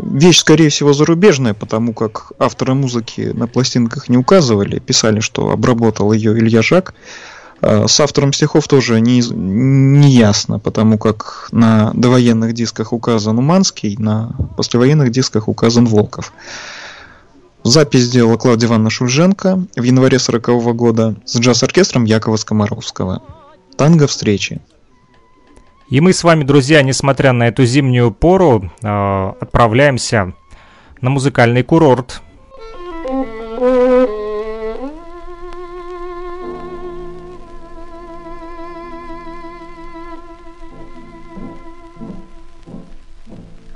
Вещь, 0.03 0.39
скорее 0.39 0.69
всего, 0.69 0.93
зарубежная, 0.93 1.53
потому 1.53 1.93
как 1.93 2.33
авторы 2.37 2.73
музыки 2.73 3.31
на 3.33 3.47
пластинках 3.47 4.09
не 4.09 4.17
указывали, 4.17 4.79
писали, 4.79 5.19
что 5.19 5.49
обработал 5.49 6.11
ее 6.11 6.37
Илья 6.37 6.61
Жак. 6.61 6.93
А, 7.61 7.87
С 7.87 7.99
автором 7.99 8.33
стихов 8.33 8.67
тоже 8.67 8.99
не, 8.99 9.21
не 9.21 10.11
ясно, 10.11 10.59
потому 10.59 10.97
как 10.97 11.47
на 11.51 11.91
довоенных 11.93 12.53
дисках 12.53 12.91
указан 12.91 13.37
Уманский, 13.37 13.95
на 13.97 14.35
послевоенных 14.57 15.11
дисках 15.11 15.47
указан 15.47 15.85
Волков. 15.85 16.33
Запись 17.63 18.01
сделала 18.01 18.37
Клавдия 18.37 18.67
Ивановна 18.67 18.89
Шульженко 18.89 19.67
в 19.75 19.83
январе 19.83 20.17
40 20.17 20.75
года 20.75 21.15
с 21.25 21.39
джаз-оркестром 21.39 22.05
Якова 22.05 22.37
Скоморовского. 22.37 23.21
Танго 23.77 24.07
встречи. 24.07 24.61
И 25.89 25.99
мы 26.01 26.13
с 26.13 26.23
вами, 26.23 26.43
друзья, 26.43 26.81
несмотря 26.81 27.33
на 27.33 27.47
эту 27.47 27.65
зимнюю 27.65 28.11
пору, 28.11 28.71
э, 28.81 29.33
отправляемся 29.39 30.33
на 31.01 31.09
музыкальный 31.11 31.63
курорт. 31.63 32.21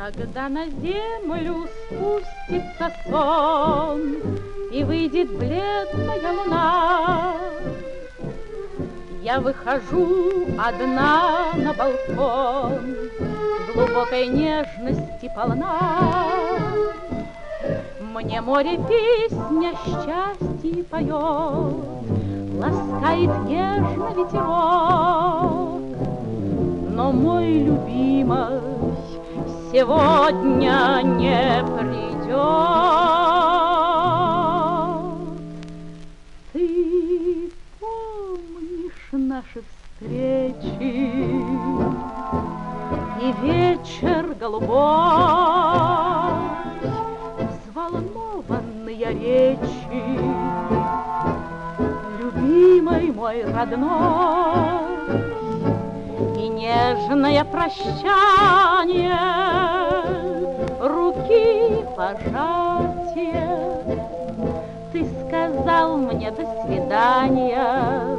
Когда 0.05 0.49
на 0.49 0.67
землю 0.67 1.67
спустится 1.87 2.91
сон 3.09 4.17
И 4.71 4.83
выйдет 4.83 5.35
бледная 5.35 6.31
луна, 6.31 7.33
Я 9.23 9.39
выхожу 9.39 10.45
одна 10.59 11.53
на 11.55 11.73
балкон, 11.73 12.95
Глубокой 13.73 14.27
нежности 14.27 15.31
полна. 15.35 16.11
Мне 17.99 18.41
море 18.41 18.77
песня 18.87 19.73
счастья 19.85 20.83
поет, 20.83 21.73
Ласкает 22.59 23.43
нежно 23.45 24.13
ветерок, 24.15 25.81
но 26.91 27.11
мой 27.11 27.53
любимый 27.53 28.61
сегодня 29.75 31.01
не 31.03 31.63
придет. 31.75 32.31
Ты 36.53 37.51
помнишь 37.81 39.09
наши 39.11 39.61
встречи 39.99 40.79
и 43.19 43.33
вечер 43.41 44.33
голубой, 44.39 44.69
взволнованные 47.67 49.07
речи, 49.11 50.07
любимый 52.21 53.11
мой 53.11 53.43
родной 53.43 54.84
нежное 56.65 57.43
прощание, 57.45 59.19
руки 60.79 61.85
пожатие. 61.95 63.53
Ты 64.91 65.05
сказал 65.27 65.97
мне 65.97 66.31
до 66.31 66.43
свидания, 66.65 68.17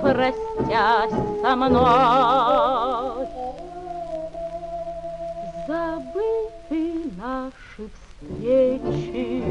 простясь 0.00 1.42
со 1.42 1.56
мной. 1.56 3.26
Забыты 5.66 7.10
наши 7.16 7.90
встречи 8.20 9.42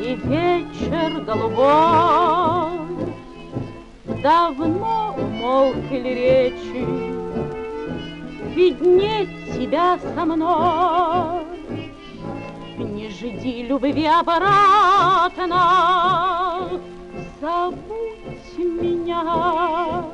и 0.00 0.14
вечер 0.24 1.20
голубой 1.24 2.85
давно 4.22 5.14
умолкли 5.16 6.08
речи, 6.08 6.86
Ведь 8.54 8.80
нет 8.80 9.28
тебя 9.54 9.98
со 9.98 10.24
мной. 10.24 11.44
Не 12.78 13.08
жди 13.08 13.62
любви 13.68 14.06
обратно, 14.06 15.48
Забудь 17.40 18.58
меня. 18.58 20.04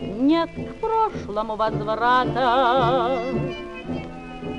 Нет 0.00 0.50
к 0.50 0.80
прошлому 0.80 1.56
возврата, 1.56 3.20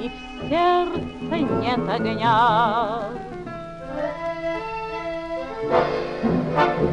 И 0.02 0.10
в 0.10 0.50
сердце 0.50 1.38
нет 1.38 1.90
огня. 1.90 3.10
Я 6.54 6.76
помню, 6.78 6.93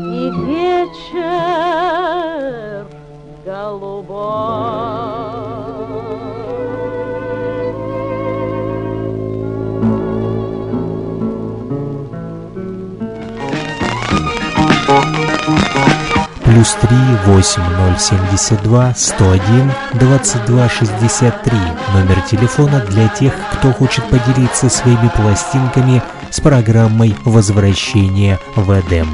вечер 0.31 1.21
голубой. 3.45 5.50
Плюс 16.51 16.75
3 16.81 16.89
8072 17.27 18.93
101 18.93 19.71
22 19.93 20.69
63. 20.69 21.57
Номер 21.93 22.21
телефона 22.29 22.81
для 22.89 23.07
тех, 23.07 23.31
кто 23.53 23.71
хочет 23.71 24.03
поделиться 24.09 24.69
своими 24.69 25.09
пластинками 25.15 26.03
с 26.29 26.41
программой 26.41 27.15
«Возвращение 27.23 28.37
в 28.57 28.69
Эдем». 28.77 29.07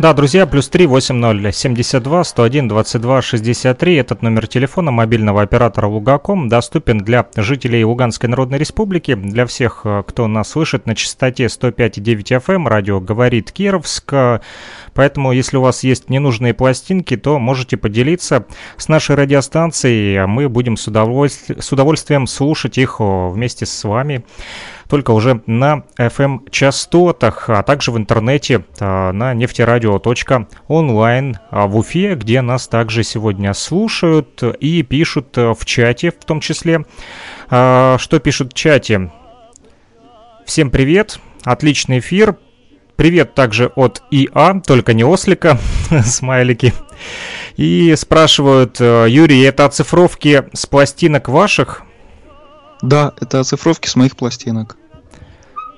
Да, 0.00 0.14
друзья, 0.14 0.46
плюс 0.46 0.70
3 0.70 0.86
80 0.86 1.54
72 1.54 2.24
101 2.24 2.68
22 2.68 3.20
63. 3.20 3.96
Этот 3.96 4.22
номер 4.22 4.46
телефона 4.46 4.90
мобильного 4.90 5.42
оператора 5.42 5.88
Лугаком 5.88 6.48
доступен 6.48 6.96
для 6.96 7.26
жителей 7.36 7.84
Луганской 7.84 8.30
Народной 8.30 8.56
Республики, 8.56 9.14
для 9.14 9.44
всех, 9.44 9.82
э, 9.84 10.02
кто 10.06 10.26
нас 10.26 10.48
слышит 10.48 10.86
на 10.86 10.94
частоте 10.94 11.50
105,9 11.50 12.40
FM, 12.40 12.66
радио 12.66 12.98
«Говорит 12.98 13.52
Кировск». 13.52 14.14
Поэтому, 14.94 15.32
если 15.32 15.56
у 15.56 15.62
вас 15.62 15.84
есть 15.84 16.10
ненужные 16.10 16.54
пластинки, 16.54 17.16
то 17.16 17.38
можете 17.38 17.76
поделиться 17.76 18.46
с 18.76 18.88
нашей 18.88 19.16
радиостанцией, 19.16 20.22
а 20.22 20.26
мы 20.26 20.48
будем 20.48 20.76
с, 20.76 20.88
удовольств- 20.88 21.60
с 21.60 21.72
удовольствием 21.72 22.26
слушать 22.26 22.78
их 22.78 22.96
вместе 22.98 23.66
с 23.66 23.84
вами 23.84 24.24
только 24.90 25.12
уже 25.12 25.40
на 25.46 25.84
FM-частотах, 25.98 27.48
а 27.48 27.62
также 27.62 27.92
в 27.92 27.96
интернете 27.96 28.64
а, 28.80 29.12
на 29.12 29.32
нефтерадио.онлайн 29.34 31.38
а, 31.50 31.68
в 31.68 31.76
Уфе, 31.76 32.16
где 32.16 32.42
нас 32.42 32.66
также 32.66 33.04
сегодня 33.04 33.54
слушают 33.54 34.42
и 34.42 34.82
пишут 34.82 35.38
а, 35.38 35.54
в 35.54 35.64
чате 35.64 36.10
в 36.10 36.24
том 36.24 36.40
числе. 36.40 36.84
Что 37.48 38.20
пишут 38.22 38.52
в 38.52 38.54
чате? 38.54 39.10
Всем 40.44 40.70
привет, 40.70 41.20
отличный 41.44 42.00
эфир. 42.00 42.36
Привет 43.00 43.34
также 43.34 43.68
от 43.76 44.02
ИА, 44.10 44.60
только 44.60 44.92
не 44.92 45.04
ослика, 45.04 45.58
смайлики. 46.04 46.74
И 47.56 47.94
спрашивают, 47.96 48.78
э, 48.78 49.06
Юрий, 49.08 49.40
это 49.40 49.64
оцифровки 49.64 50.44
с 50.52 50.66
пластинок 50.66 51.30
ваших? 51.30 51.80
Да, 52.82 53.14
это 53.18 53.40
оцифровки 53.40 53.88
с 53.88 53.96
моих 53.96 54.16
пластинок. 54.16 54.76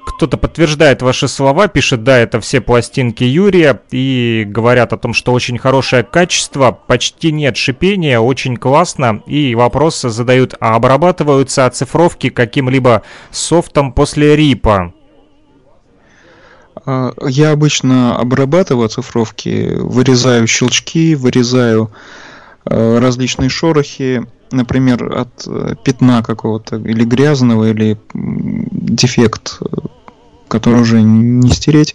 Кто-то 0.05 0.37
подтверждает 0.37 1.01
ваши 1.03 1.29
слова, 1.29 1.69
пишет, 1.69 2.03
да, 2.03 2.19
это 2.19 2.41
все 2.41 2.61
пластинки 2.61 3.23
Юрия, 3.23 3.81
и 3.93 4.43
говорят 4.45 4.93
о 4.93 4.99
том, 4.99 5.15
что 5.15 5.33
очень 5.33 5.59
хорошее 5.59 6.03
качество, 6.03 6.73
почти 6.73 7.31
нет 7.31 7.57
шипения, 7.57 8.19
очень 8.19 8.57
классно, 8.57 9.23
и 9.27 9.55
вопросы 9.55 10.09
задают, 10.09 10.57
а 10.59 10.75
обрабатываются 10.75 11.67
оцифровки 11.67 12.31
каким-либо 12.31 13.03
софтом 13.31 13.93
после 13.93 14.35
рипа? 14.35 14.93
А, 16.85 17.13
Я 17.27 17.53
обычно 17.53 18.17
обрабатываю 18.17 18.87
оцифровки, 18.87 19.75
вырезаю 19.77 20.47
щелчки, 20.47 21.15
вырезаю 21.15 21.91
э, 22.65 22.99
различные 22.99 23.49
шорохи, 23.49 24.27
например, 24.51 25.19
от 25.19 25.47
э, 25.47 25.75
пятна 25.85 26.23
какого-то, 26.23 26.77
или 26.77 27.05
грязного, 27.05 27.71
или 27.71 27.99
дефект, 28.15 29.59
э, 29.61 29.65
который 30.49 30.81
уже 30.81 31.03
не 31.03 31.51
стереть. 31.51 31.95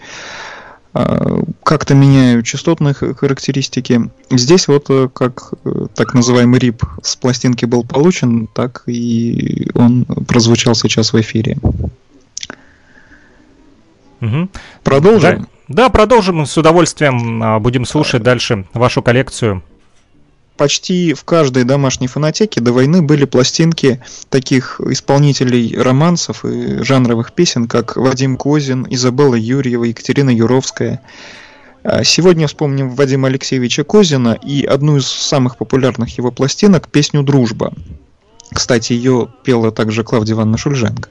А, 0.93 1.41
Как-то 1.63 1.93
меняю 1.93 2.41
частотные 2.43 2.93
характеристики. 2.93 4.10
Здесь 4.32 4.67
вот 4.67 4.86
э, 4.89 5.10
как 5.13 5.54
так 5.95 6.13
называемый 6.13 6.60
рип 6.60 6.84
с 7.04 7.15
пластинки 7.17 7.65
был 7.65 7.84
получен, 7.84 8.47
так 8.47 8.84
и 8.88 9.69
он 9.76 10.06
прозвучал 10.06 10.76
сейчас 10.76 11.13
в 11.13 11.19
эфире. 11.19 11.58
Мгм. 14.19 14.49
Продолжим? 14.84 15.47
Да, 15.67 15.84
да, 15.84 15.89
продолжим 15.89 16.45
с 16.45 16.58
удовольствием. 16.58 17.41
а, 17.43 17.60
Будем 17.60 17.86
слушать 17.86 18.23
дальше 18.23 18.65
вашу 18.73 19.01
коллекцию. 19.01 19.62
почти 20.58 21.13
в 21.13 21.23
каждой 21.23 21.65
домашней 21.65 22.08
фонотеке 22.08 22.60
до 22.62 22.73
войны 22.73 23.03
были 23.03 23.25
пластинки 23.25 24.01
таких 24.30 24.82
исполнителей 24.82 25.80
романсов 25.80 26.43
и 26.45 26.84
жанровых 26.84 27.32
песен, 27.34 27.67
как 27.67 27.95
Вадим 27.95 28.38
Козин, 28.38 28.88
Изабелла 28.89 29.36
Юрьева, 29.36 29.84
Екатерина 29.84 30.32
Юровская. 30.32 31.01
А 31.84 32.03
Сегодня 32.03 32.47
вспомним 32.47 32.89
Вадима 32.89 33.27
Алексеевича 33.27 33.84
Козина 33.84 34.34
и 34.43 34.65
одну 34.65 34.97
из 34.97 35.06
самых 35.08 35.58
популярных 35.58 36.17
его 36.17 36.32
пластинок, 36.32 36.88
песню 36.88 37.21
«Дружба». 37.21 37.71
Кстати, 38.51 38.93
ее 38.93 39.27
пела 39.43 39.71
также 39.71 40.03
Клавдия 40.03 40.34
Ивановна 40.34 40.58
Шульженко. 40.58 41.10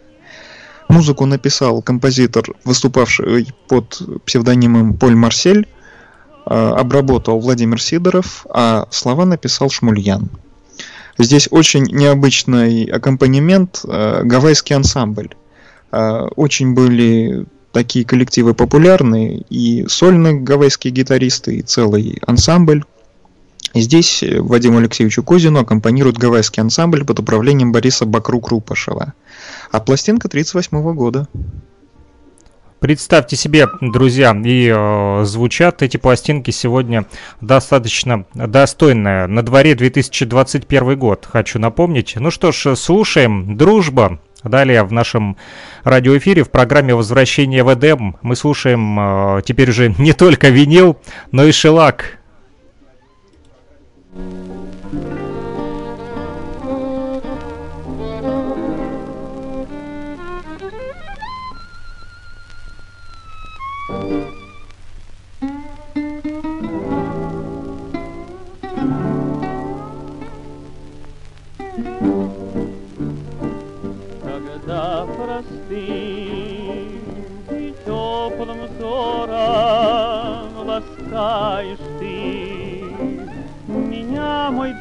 Музыку 0.88 1.27
написал 1.27 1.83
композитор, 1.83 2.44
выступавший 2.64 3.49
под 3.68 4.01
псевдонимом 4.25 4.94
Поль 4.94 5.16
Марсель, 5.16 5.66
э, 6.46 6.55
обработал 6.55 7.40
Владимир 7.40 7.83
Сидоров, 7.83 8.46
а 8.51 8.87
слова 8.90 9.25
написал 9.25 9.68
Шмульян. 9.68 10.31
Здесь 11.18 11.49
очень 11.51 11.85
необычный 11.85 12.85
аккомпанемент, 12.85 13.81
э, 13.85 14.22
гавайский 14.22 14.77
ансамбль. 14.77 15.31
Э, 15.90 16.29
Очень 16.37 16.75
были 16.75 17.46
такие 17.72 18.05
коллективы 18.05 18.55
популярные, 18.55 19.44
и 19.51 19.87
сольные 19.88 20.35
гавайские 20.35 20.92
гитаристы, 20.92 21.57
и 21.57 21.62
целый 21.62 22.18
ансамбль. 22.27 22.85
Здесь 23.80 24.22
э, 24.22 24.40
Вадиму 24.40 24.78
Алексеевичу 24.78 25.22
Козину 25.22 25.60
аккомпанирует 25.60 26.16
гавайский 26.16 26.62
ансамбль 26.62 27.04
под 27.04 27.20
управлением 27.20 27.72
Бориса 27.72 28.06
Бакру-Крупашева. 28.06 29.12
А 29.70 29.80
пластинка 29.80 30.28
1938 30.28 30.94
года. 30.94 31.28
Представьте 32.80 33.36
себе, 33.36 33.68
друзья, 33.80 34.34
и 34.44 34.72
э, 34.74 35.24
звучат 35.24 35.82
эти 35.82 35.96
пластинки 35.96 36.50
сегодня 36.50 37.06
достаточно 37.40 38.24
достойно. 38.34 39.26
На 39.26 39.42
дворе 39.42 39.74
2021 39.74 40.98
год, 40.98 41.28
хочу 41.30 41.58
напомнить. 41.58 42.14
Ну 42.16 42.30
что 42.30 42.52
ж, 42.52 42.76
слушаем 42.76 43.56
«Дружба». 43.56 44.20
Далее 44.42 44.84
в 44.84 44.92
нашем 44.92 45.36
радиоэфире 45.82 46.44
в 46.44 46.50
программе 46.50 46.94
«Возвращение 46.94 47.64
в 47.64 47.74
Эдем» 47.74 48.16
мы 48.22 48.36
слушаем 48.36 49.38
э, 49.38 49.42
теперь 49.44 49.70
уже 49.70 49.94
не 49.98 50.12
только 50.12 50.48
винил, 50.48 50.98
но 51.30 51.44
и 51.44 51.52
шелак. 51.52 52.18
Когда 54.16 54.45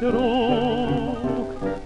друг, 0.00 1.18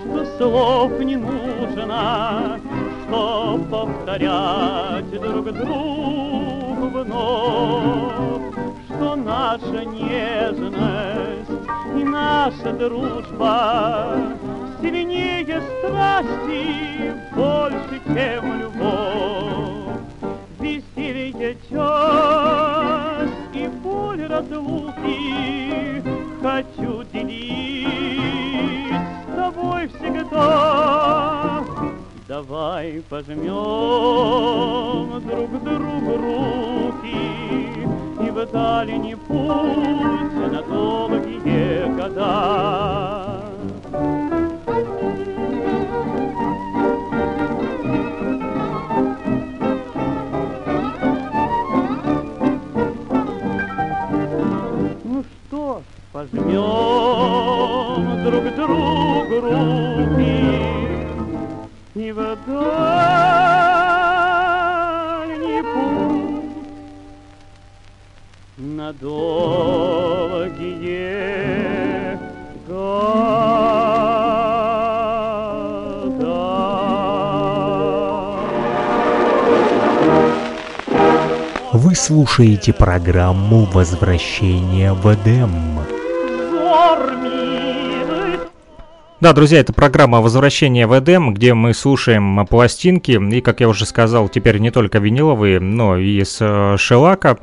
что 0.00 0.26
слов 0.38 0.98
не 0.98 1.16
нужно, 1.16 2.58
что 3.06 3.60
повторять 3.70 5.08
друг 5.08 5.52
другу 5.52 6.88
вновь, 6.88 8.54
что 8.88 9.14
наша 9.14 9.84
нежность 9.84 11.50
и 11.96 12.02
наша 12.02 12.72
дружба 12.72 14.16
сильнее 14.84 15.62
страсти, 15.78 17.14
больше, 17.34 18.00
чем 18.04 18.60
любовь. 18.60 20.02
Веселье 20.60 21.56
час 21.70 23.30
и 23.54 23.66
боль 23.82 24.26
разлуки 24.26 26.02
хочу 26.42 27.02
делить 27.12 28.92
с 29.26 29.36
тобой 29.36 29.88
всегда. 29.88 31.64
Давай 32.28 33.02
пожмем 33.08 33.52
друг 35.26 35.50
другу 35.64 36.16
руки 36.26 37.24
и 38.20 38.30
в 38.30 38.46
дальний 38.52 39.14
путь 39.14 40.52
на 40.52 40.62
долгие 40.62 41.86
года. 41.96 43.43
Пожмем 56.32 58.24
друг 58.24 58.44
другу 58.54 59.40
руки 59.40 60.40
и 61.94 62.12
в 62.12 62.36
дальний 62.46 62.72
путь 65.62 66.44
на 68.56 68.92
долгие. 68.92 69.34
Вы 81.72 81.94
слушаете 81.96 82.72
программу 82.72 83.64
«Возвращение 83.64 84.92
в 84.92 85.12
Эдем». 85.12 85.73
Да, 89.24 89.32
друзья, 89.32 89.60
это 89.60 89.72
программа 89.72 90.20
«Возвращение 90.20 90.86
в 90.86 90.92
Эдем», 90.98 91.32
где 91.32 91.54
мы 91.54 91.72
слушаем 91.72 92.46
пластинки, 92.46 93.12
и, 93.12 93.40
как 93.40 93.60
я 93.60 93.70
уже 93.70 93.86
сказал, 93.86 94.28
теперь 94.28 94.58
не 94.58 94.70
только 94.70 94.98
виниловые, 94.98 95.60
но 95.60 95.96
и 95.96 96.22
с 96.22 96.42
э, 96.42 96.76
шелака. 96.76 97.38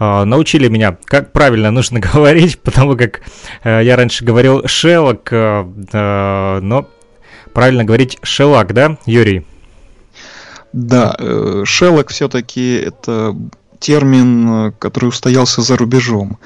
Э, 0.00 0.24
научили 0.24 0.66
меня, 0.66 0.98
как 1.04 1.30
правильно 1.30 1.70
нужно 1.70 2.00
говорить, 2.12 2.58
потому 2.58 2.96
как 2.96 3.20
э, 3.62 3.80
я 3.84 3.94
раньше 3.94 4.24
говорил 4.24 4.66
шелак, 4.66 5.32
э, 5.32 5.64
э, 5.92 6.58
но 6.62 6.88
правильно 7.54 7.84
говорить 7.84 8.18
шелак, 8.24 8.74
да, 8.74 8.98
Юрий? 9.06 9.46
Да, 10.72 11.14
э, 11.16 11.62
шеллок 11.64 12.08
все-таки 12.08 12.74
это 12.74 13.36
термин, 13.80 14.48
э, 14.48 14.72
который 14.78 15.06
устоялся 15.06 15.62
за 15.62 15.76
рубежом. 15.76 16.38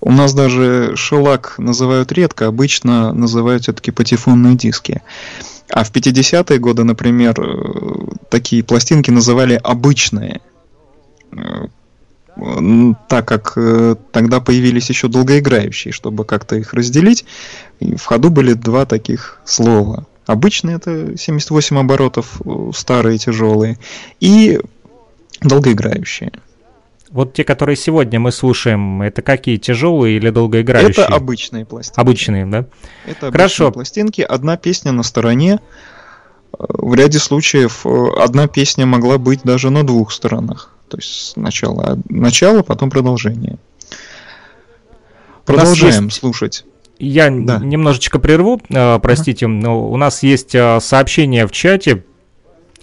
У 0.00 0.12
нас 0.12 0.34
даже 0.34 0.96
шелак 0.96 1.54
называют 1.58 2.12
редко, 2.12 2.46
обычно 2.46 3.12
называют 3.12 3.62
все-таки 3.62 3.92
патефонные 3.92 4.56
диски. 4.56 5.00
А 5.72 5.84
в 5.84 5.92
50-е 5.92 6.58
годы, 6.58 6.84
например, 6.84 7.40
э, 7.40 8.14
такие 8.28 8.62
пластинки 8.62 9.10
называли 9.10 9.58
обычные. 9.62 10.40
Э, 11.32 11.66
Так 13.08 13.28
как 13.28 13.58
тогда 14.12 14.40
появились 14.40 14.88
еще 14.88 15.08
долгоиграющие, 15.08 15.92
чтобы 15.92 16.24
как-то 16.24 16.56
их 16.56 16.72
разделить, 16.72 17.26
в 17.80 18.02
ходу 18.02 18.30
были 18.30 18.54
два 18.54 18.86
таких 18.86 19.40
слова. 19.44 20.06
Обычные 20.26 20.76
это 20.76 21.18
78 21.18 21.76
оборотов, 21.78 22.40
старые, 22.72 23.18
тяжелые, 23.18 23.78
и 24.20 24.60
долгоиграющие. 25.42 26.30
Вот 27.10 27.32
те, 27.32 27.42
которые 27.42 27.74
сегодня 27.74 28.20
мы 28.20 28.30
слушаем, 28.30 29.02
это 29.02 29.20
какие, 29.20 29.56
тяжелые 29.56 30.16
или 30.16 30.30
долгоиграющие? 30.30 31.04
Это 31.04 31.06
обычные 31.14 31.64
пластинки. 31.66 31.98
Обычные, 32.00 32.46
да? 32.46 32.58
Это 33.04 33.26
обычные 33.26 33.32
Хорошо. 33.32 33.72
пластинки. 33.72 34.20
Одна 34.20 34.56
песня 34.56 34.92
на 34.92 35.02
стороне. 35.02 35.58
Э, 36.56 36.64
В 36.68 36.94
ряде 36.94 37.18
случаев 37.18 37.84
э, 37.84 38.06
одна 38.20 38.46
песня 38.46 38.86
могла 38.86 39.18
быть 39.18 39.40
даже 39.42 39.70
на 39.70 39.82
двух 39.84 40.12
сторонах. 40.12 40.72
То 40.88 40.98
есть 40.98 41.32
сначала 41.32 41.98
начало, 42.08 42.62
потом 42.62 42.90
продолжение. 42.90 43.56
Продолжаем 45.44 46.06
есть- 46.06 46.18
слушать. 46.18 46.64
Я 47.00 47.30
Да. 47.30 47.58
немножечко 47.58 48.18
прерву, 48.18 48.60
э, 48.68 48.98
простите, 49.00 49.46
но 49.46 49.90
у 49.90 49.96
нас 49.96 50.22
есть 50.22 50.50
сообщение 50.50 51.46
в 51.46 51.50
чате. 51.50 52.04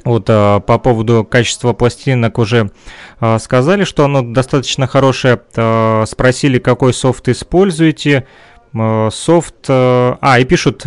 Вот 0.07 0.29
э, 0.29 0.61
по 0.65 0.77
поводу 0.79 1.27
качества 1.29 1.73
пластинок 1.73 2.37
уже 2.37 2.71
э, 3.19 3.39
сказали, 3.39 3.83
что 3.83 4.05
оно 4.05 4.21
достаточно 4.21 4.87
хорошее. 4.87 5.41
Э, 5.53 6.05
Спросили, 6.07 6.59
какой 6.59 6.93
софт 6.93 7.27
используете. 7.27 8.25
Софт... 8.73 9.69
А, 9.69 10.37
и 10.39 10.45
пишут, 10.45 10.85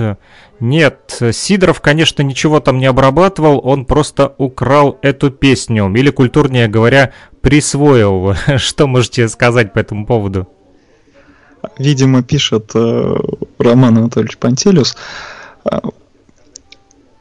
нет, 0.61 1.21
Сидоров, 1.33 1.81
конечно, 1.81 2.23
ничего 2.23 2.61
там 2.61 2.79
не 2.79 2.87
обрабатывал, 2.87 3.61
он 3.65 3.85
просто 3.85 4.35
украл 4.39 4.99
эту 5.03 5.31
песню. 5.31 5.93
Или, 5.93 6.11
культурнее 6.11 6.69
говоря, 6.69 7.13
присвоил. 7.41 8.35
Что 8.59 8.87
можете 8.87 9.29
сказать 9.29 9.73
по 9.73 9.81
этому 9.81 10.07
поводу? 10.07 10.47
Видимо, 11.79 12.23
пишет 12.23 12.71
Роман 12.75 13.99
Анатольевич 13.99 14.39
Пантелюс. 14.39 14.97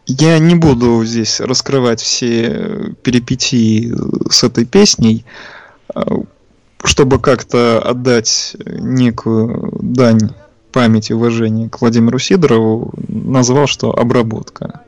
Я 0.10 0.40
не 0.40 0.56
буду 0.56 1.06
здесь 1.06 1.40
раскрывать 1.40 2.02
все 2.02 2.48
э, 2.48 2.94
перипетии 3.04 3.94
э, 3.94 4.30
с 4.32 4.44
этой 4.44 4.66
песней, 4.66 5.24
а, 5.94 6.24
чтобы 6.84 7.20
как-то 7.20 7.80
отдать 7.80 8.58
некую 8.66 9.70
дань 9.80 10.32
памяти 10.72 11.12
и 11.12 11.14
уважения 11.14 11.70
к 11.70 11.80
Владимиру 11.82 12.18
Сидорову, 12.18 12.92
назвал, 13.08 13.68
что 13.68 13.96
обработка. 13.96 14.82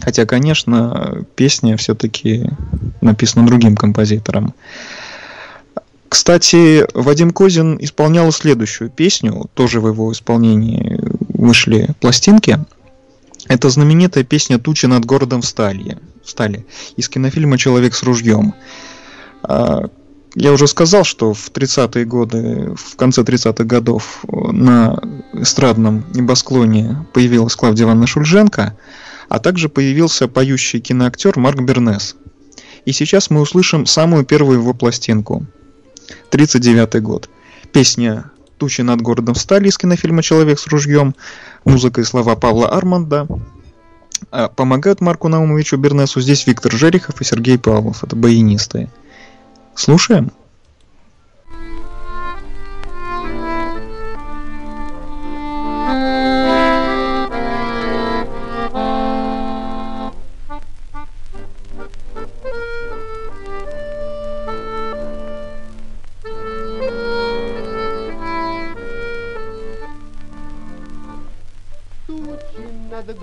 Хотя, 0.00 0.26
конечно, 0.26 1.24
песня 1.36 1.76
все-таки 1.76 2.50
написана 3.00 3.46
другим 3.46 3.76
композитором. 3.76 4.54
Кстати, 6.08 6.84
Вадим 6.94 7.30
Козин 7.30 7.76
исполнял 7.80 8.32
следующую 8.32 8.90
песню, 8.90 9.48
тоже 9.54 9.80
в 9.80 9.86
его 9.86 10.10
исполнении 10.10 10.98
вышли 11.28 11.90
пластинки. 12.00 12.58
Это 13.48 13.70
знаменитая 13.70 14.24
песня 14.24 14.58
«Тучи 14.58 14.86
над 14.86 15.04
городом 15.04 15.42
встали», 15.42 15.98
встали 16.24 16.66
из 16.96 17.08
кинофильма 17.08 17.58
«Человек 17.58 17.94
с 17.94 18.02
ружьем». 18.02 18.54
А, 19.42 19.88
Я 20.38 20.52
уже 20.52 20.66
сказал, 20.66 21.04
что 21.04 21.32
в 21.32 21.50
30-е 21.50 22.04
годы, 22.04 22.74
в 22.76 22.96
конце 22.96 23.22
30-х 23.22 23.64
годов 23.64 24.22
на 24.28 25.00
эстрадном 25.32 26.04
небосклоне 26.12 27.06
появилась 27.14 27.56
Клавдия 27.56 27.86
Ивановна 27.86 28.06
Шульженко, 28.06 28.76
а 29.30 29.38
также 29.38 29.70
появился 29.70 30.28
поющий 30.28 30.80
киноактер 30.80 31.38
Марк 31.38 31.60
Бернес. 31.62 32.16
И 32.84 32.92
сейчас 32.92 33.30
мы 33.30 33.40
услышим 33.40 33.86
самую 33.86 34.26
первую 34.26 34.58
его 34.58 34.74
пластинку– 34.74 35.46
39 36.30 37.02
год. 37.02 37.30
Песня 37.72 38.30
«Тучи 38.58 38.82
над 38.82 39.00
городом 39.00 39.34
встали» 39.34 39.68
из 39.68 39.78
кинофильма 39.78 40.22
«Человек 40.22 40.58
с 40.58 40.66
ружьем», 40.66 41.14
музыка 41.66 42.00
и 42.00 42.04
слова 42.04 42.36
Павла 42.36 42.68
Арманда. 42.68 43.26
А 44.30 44.48
Помогают 44.48 45.00
Марку 45.00 45.28
Наумовичу 45.28 45.76
Бернесу 45.76 46.20
здесь 46.20 46.46
Виктор 46.46 46.72
Жерехов 46.72 47.20
и 47.20 47.24
Сергей 47.24 47.58
Павлов, 47.58 48.02
это 48.02 48.16
баянисты. 48.16 48.88
Слушаем? 49.74 50.32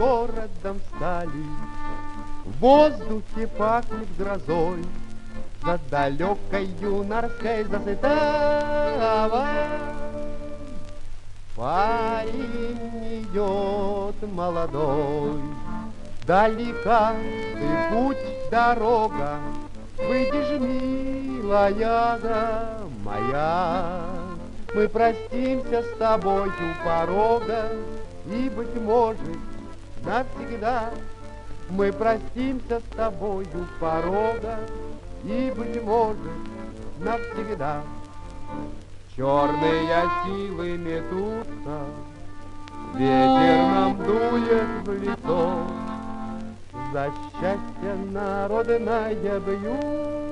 Городом 0.03 0.81
встали, 0.85 1.45
В 2.45 2.59
воздухе 2.59 3.47
пахнет 3.57 4.07
грозой, 4.17 4.83
За 5.63 5.79
далекой 5.89 6.65
юнорской 6.81 7.63
засытава. 7.63 9.47
Парень 11.55 13.21
идет 13.21 14.15
молодой, 14.33 15.41
Далека 16.27 17.13
ты 17.59 17.95
путь, 17.95 18.49
дорога, 18.51 19.37
Выйдешь, 19.97 20.59
милая 20.59 22.19
да 22.21 22.79
моя, 23.03 24.01
Мы 24.73 24.89
простимся 24.89 25.83
с 25.83 25.97
тобой 25.97 26.49
у 26.49 26.85
порога, 26.85 27.69
И, 28.25 28.49
быть 28.49 28.75
может, 28.81 29.19
навсегда 30.05 30.89
Мы 31.69 31.91
простимся 31.91 32.79
с 32.79 32.95
тобой 32.95 33.45
у 33.53 33.65
порога, 33.79 34.59
И, 35.23 35.53
быть 35.55 35.81
может, 35.83 36.17
навсегда. 36.99 37.81
Черные 39.15 40.03
силы 40.25 40.77
метутся, 40.77 41.85
Ветер 42.95 43.57
нам 43.73 43.97
дует 44.03 44.67
в 44.85 44.91
лицо, 45.01 45.67
За 46.91 47.11
счастье 47.31 47.95
народное 48.11 49.39
бьются. 49.39 50.23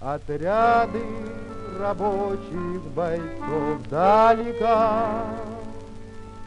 Отряды 0.00 1.02
рабочих 1.80 2.82
бойцов 2.94 3.88
далека. 3.90 5.24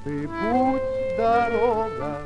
Ты 0.08 0.26
путь, 0.26 1.18
дорога, 1.18 2.22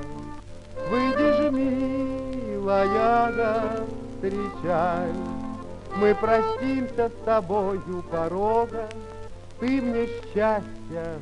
выйдешь, 0.91 1.51
милая, 1.51 3.31
да 3.31 3.75
встречай. 4.13 5.11
Мы 5.95 6.13
простимся 6.13 7.09
с 7.09 7.25
тобою 7.25 8.03
порога, 8.11 8.87
Ты 9.59 9.81
мне 9.81 10.05
счастья 10.31 11.15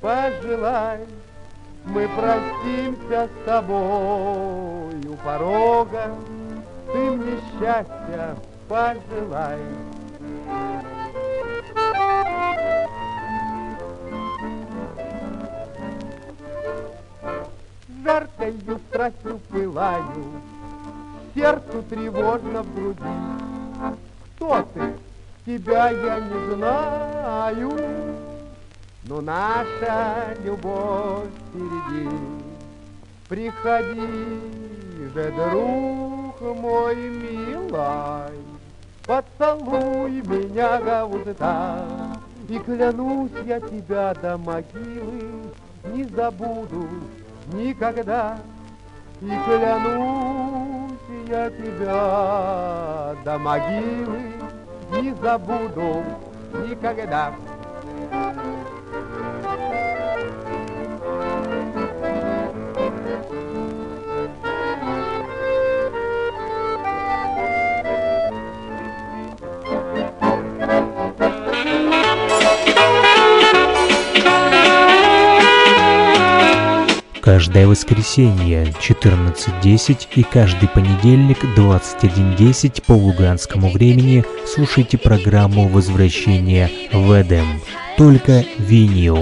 пожелай. 0.00 1.00
Мы 1.84 2.08
простимся 2.08 3.28
с 3.28 3.44
тобою 3.44 5.18
порога, 5.22 6.14
Ты 6.94 7.10
мне 7.10 7.38
счастья 7.60 8.36
пожелай. 8.70 9.60
Жаркою 18.06 18.78
страстью 18.88 19.40
пылаю, 19.50 20.40
Сердцу 21.34 21.82
тревожно 21.90 22.62
в 22.62 22.72
груди. 22.72 23.02
Кто 24.36 24.64
ты? 24.72 24.92
Тебя 25.44 25.90
я 25.90 26.20
не 26.20 26.54
знаю, 26.54 27.72
Но 29.08 29.20
наша 29.20 30.36
любовь 30.44 31.26
впереди. 31.50 32.08
Приходи 33.28 34.06
же, 35.12 35.32
друг 35.32 36.40
мой 36.60 36.94
милый, 36.94 38.38
Поцелуй 39.04 40.22
меня 40.22 41.04
уста, 41.06 41.84
И 42.48 42.56
клянусь 42.60 43.32
я 43.44 43.58
тебя 43.58 44.14
до 44.14 44.38
могилы 44.38 45.42
Не 45.92 46.04
забуду 46.04 46.88
никогда. 47.52 48.38
И 49.20 49.30
клянусь 49.46 50.92
я 51.28 51.50
тебя 51.50 53.16
до 53.24 53.38
могилы 53.38 54.32
не 54.92 55.14
забуду 55.14 56.04
никогда. 56.68 57.34
Каждое 77.26 77.66
воскресенье 77.66 78.72
14.10 78.80 80.06
и 80.14 80.22
каждый 80.22 80.68
понедельник 80.68 81.38
21.10 81.56 82.84
по 82.86 82.92
луганскому 82.92 83.72
времени 83.72 84.24
слушайте 84.46 84.96
программу 84.96 85.66
«Возвращение 85.66 86.70
в 86.92 87.20
Эдем». 87.20 87.60
Только 87.96 88.44
винил. 88.58 89.18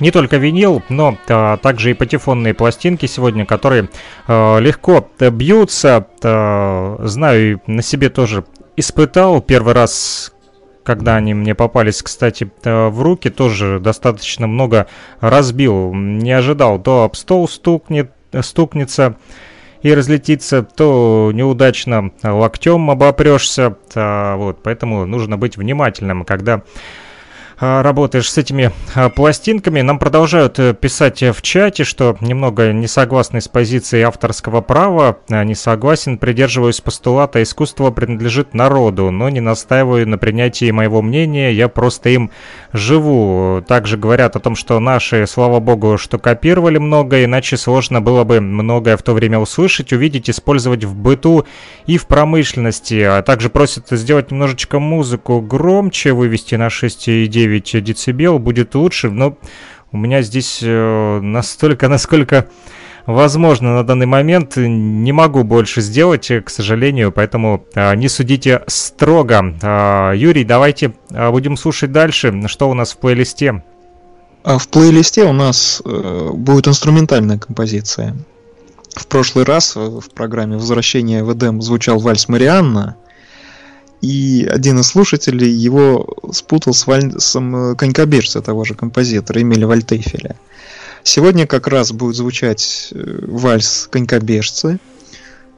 Не 0.00 0.10
только 0.10 0.36
винил, 0.38 0.82
но 0.88 1.16
а, 1.28 1.58
также 1.58 1.92
и 1.92 1.94
патефонные 1.94 2.54
пластинки 2.54 3.06
сегодня, 3.06 3.46
которые 3.46 3.88
а, 4.26 4.58
легко 4.58 5.08
бьются. 5.20 6.08
А, 6.24 6.98
знаю, 7.04 7.62
на 7.68 7.82
себе 7.82 8.08
тоже 8.10 8.44
испытал. 8.76 9.40
Первый 9.40 9.74
раз, 9.74 10.32
когда 10.90 11.14
они 11.14 11.34
мне 11.34 11.54
попались, 11.54 12.02
кстати, 12.02 12.50
а, 12.64 12.90
в 12.90 13.00
руки, 13.00 13.30
тоже 13.30 13.78
достаточно 13.78 14.48
много 14.48 14.88
разбил. 15.20 15.94
Не 15.94 16.32
ожидал, 16.32 16.82
то 16.82 17.04
об 17.04 17.14
стол 17.14 17.48
стукнет, 17.48 18.10
стукнется 18.40 19.14
и 19.82 19.94
разлетится, 19.94 20.64
то 20.64 21.30
неудачно 21.32 22.10
локтем 22.24 22.90
обопрешься. 22.90 23.76
А, 23.94 24.34
вот, 24.34 24.64
поэтому 24.64 25.06
нужно 25.06 25.38
быть 25.38 25.56
внимательным, 25.56 26.24
когда 26.24 26.62
работаешь 27.60 28.30
с 28.30 28.38
этими 28.38 28.72
а, 28.94 29.10
пластинками. 29.10 29.82
Нам 29.82 29.98
продолжают 29.98 30.58
э, 30.58 30.72
писать 30.72 31.22
э, 31.22 31.32
в 31.32 31.42
чате, 31.42 31.84
что 31.84 32.16
немного 32.22 32.72
не 32.72 32.86
согласны 32.86 33.42
с 33.42 33.48
позицией 33.48 34.02
авторского 34.02 34.62
права. 34.62 35.18
Не 35.28 35.54
согласен, 35.54 36.16
придерживаюсь 36.16 36.80
постулата 36.80 37.42
«искусство 37.42 37.90
принадлежит 37.90 38.54
народу», 38.54 39.10
но 39.10 39.28
не 39.28 39.40
настаиваю 39.40 40.08
на 40.08 40.16
принятии 40.16 40.70
моего 40.70 41.02
мнения, 41.02 41.52
я 41.52 41.68
просто 41.68 42.08
им 42.08 42.30
живу. 42.72 43.62
Также 43.66 43.98
говорят 43.98 44.36
о 44.36 44.40
том, 44.40 44.56
что 44.56 44.80
наши, 44.80 45.26
слава 45.26 45.60
богу, 45.60 45.98
что 45.98 46.18
копировали 46.18 46.78
много, 46.78 47.22
иначе 47.24 47.58
сложно 47.58 48.00
было 48.00 48.24
бы 48.24 48.40
многое 48.40 48.96
в 48.96 49.02
то 49.02 49.12
время 49.12 49.38
услышать, 49.38 49.92
увидеть, 49.92 50.30
использовать 50.30 50.84
в 50.84 50.94
быту 50.94 51.46
и 51.86 51.98
в 51.98 52.06
промышленности. 52.06 53.02
А 53.02 53.22
также 53.22 53.50
просят 53.50 53.88
сделать 53.90 54.30
немножечко 54.30 54.78
музыку 54.78 55.40
громче, 55.42 56.12
вывести 56.12 56.54
на 56.54 56.68
6,9 56.68 57.49
децибел, 57.58 58.38
будет 58.38 58.74
лучше. 58.74 59.10
Но 59.10 59.36
у 59.92 59.96
меня 59.96 60.22
здесь 60.22 60.60
э, 60.62 61.20
настолько, 61.20 61.88
насколько 61.88 62.46
возможно 63.06 63.74
на 63.74 63.84
данный 63.84 64.06
момент, 64.06 64.56
не 64.56 65.12
могу 65.12 65.44
больше 65.44 65.80
сделать, 65.80 66.30
э, 66.30 66.40
к 66.40 66.50
сожалению, 66.50 67.12
поэтому 67.12 67.64
э, 67.74 67.94
не 67.96 68.08
судите 68.08 68.62
строго. 68.66 69.54
Э, 69.62 70.12
Юрий, 70.16 70.44
давайте 70.44 70.94
будем 71.10 71.56
слушать 71.56 71.92
дальше, 71.92 72.46
что 72.46 72.70
у 72.70 72.74
нас 72.74 72.92
в 72.92 72.98
плейлисте. 72.98 73.62
А 74.42 74.58
в 74.58 74.68
плейлисте 74.68 75.24
у 75.24 75.32
нас 75.32 75.82
будет 75.84 76.66
инструментальная 76.66 77.38
композиция. 77.38 78.16
В 78.94 79.06
прошлый 79.06 79.44
раз 79.44 79.76
в 79.76 80.10
программе 80.14 80.56
«Возвращение 80.56 81.22
в 81.22 81.32
Эдем» 81.32 81.60
звучал 81.60 81.98
вальс 81.98 82.26
Марианна, 82.28 82.96
и 84.00 84.48
один 84.50 84.80
из 84.80 84.86
слушателей 84.86 85.50
его 85.50 86.06
спутал 86.32 86.74
с 86.74 86.86
вальсом 86.86 87.72
э, 87.72 87.74
конькобежца 87.76 88.40
того 88.40 88.64
же 88.64 88.74
композитора 88.74 89.42
Эмиля 89.42 89.66
Вальтефеля. 89.66 90.36
Сегодня 91.02 91.46
как 91.46 91.66
раз 91.66 91.92
будет 91.92 92.16
звучать 92.16 92.88
э, 92.92 93.24
вальс 93.26 93.88
конькобежцы 93.90 94.78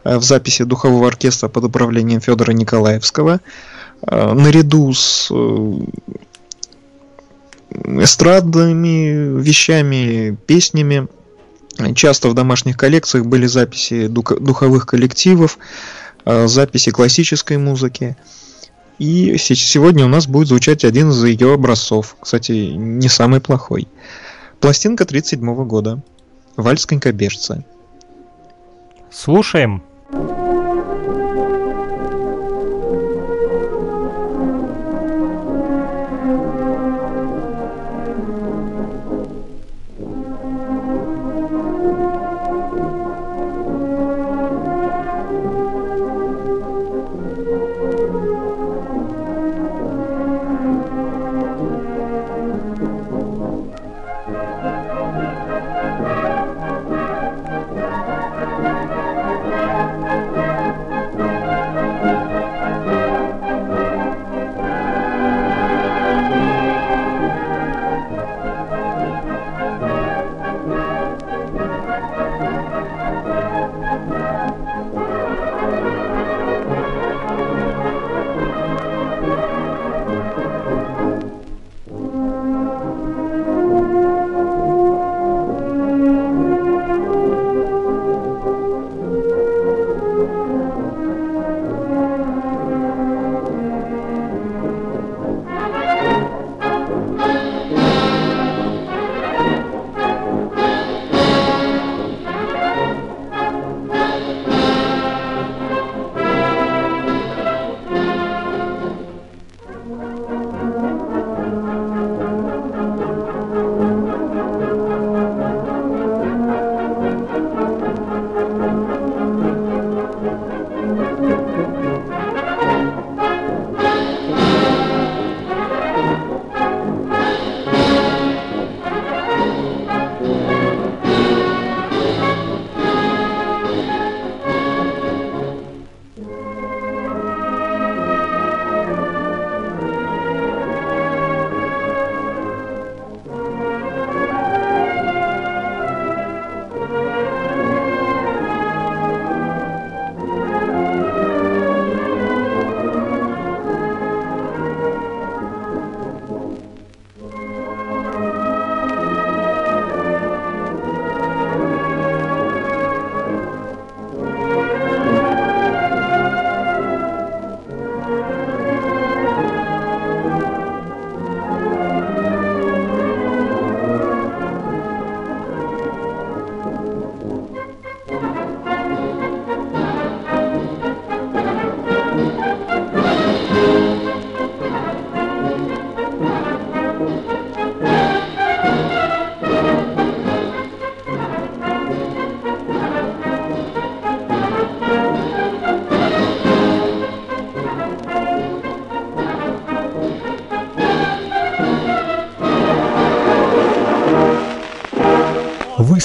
э, 0.05 0.19
в 0.19 0.23
записи 0.23 0.65
духового 0.65 1.09
оркестра 1.09 1.49
под 1.49 1.65
управлением 1.65 2.21
Федора 2.21 2.53
Николаевского. 2.53 3.41
Э, 4.07 4.33
Наряду 4.33 4.93
с 4.93 5.31
эстрадными 7.85 9.41
вещами, 9.41 10.37
песнями. 10.47 11.09
Часто 11.95 12.29
в 12.29 12.35
домашних 12.35 12.77
коллекциях 12.77 13.25
были 13.25 13.47
записи 13.47 14.07
духовых 14.07 14.87
коллективов, 14.87 15.59
записи 16.25 16.91
классической 16.91 17.57
музыки. 17.59 18.17
И 18.99 19.37
се- 19.39 19.55
сегодня 19.55 20.05
у 20.05 20.09
нас 20.09 20.27
будет 20.27 20.49
звучать 20.49 20.85
один 20.85 21.11
из 21.11 21.25
ее 21.25 21.55
образцов. 21.55 22.17
Кстати, 22.21 22.53
не 22.53 23.09
самый 23.09 23.41
плохой. 23.41 23.89
Пластинка 24.61 25.05
37 25.05 25.65
года. 25.65 26.03
Вальс 26.57 26.87
конькобежца. 26.87 27.65
Слушаем. 29.11 29.83
Thank 30.13 30.37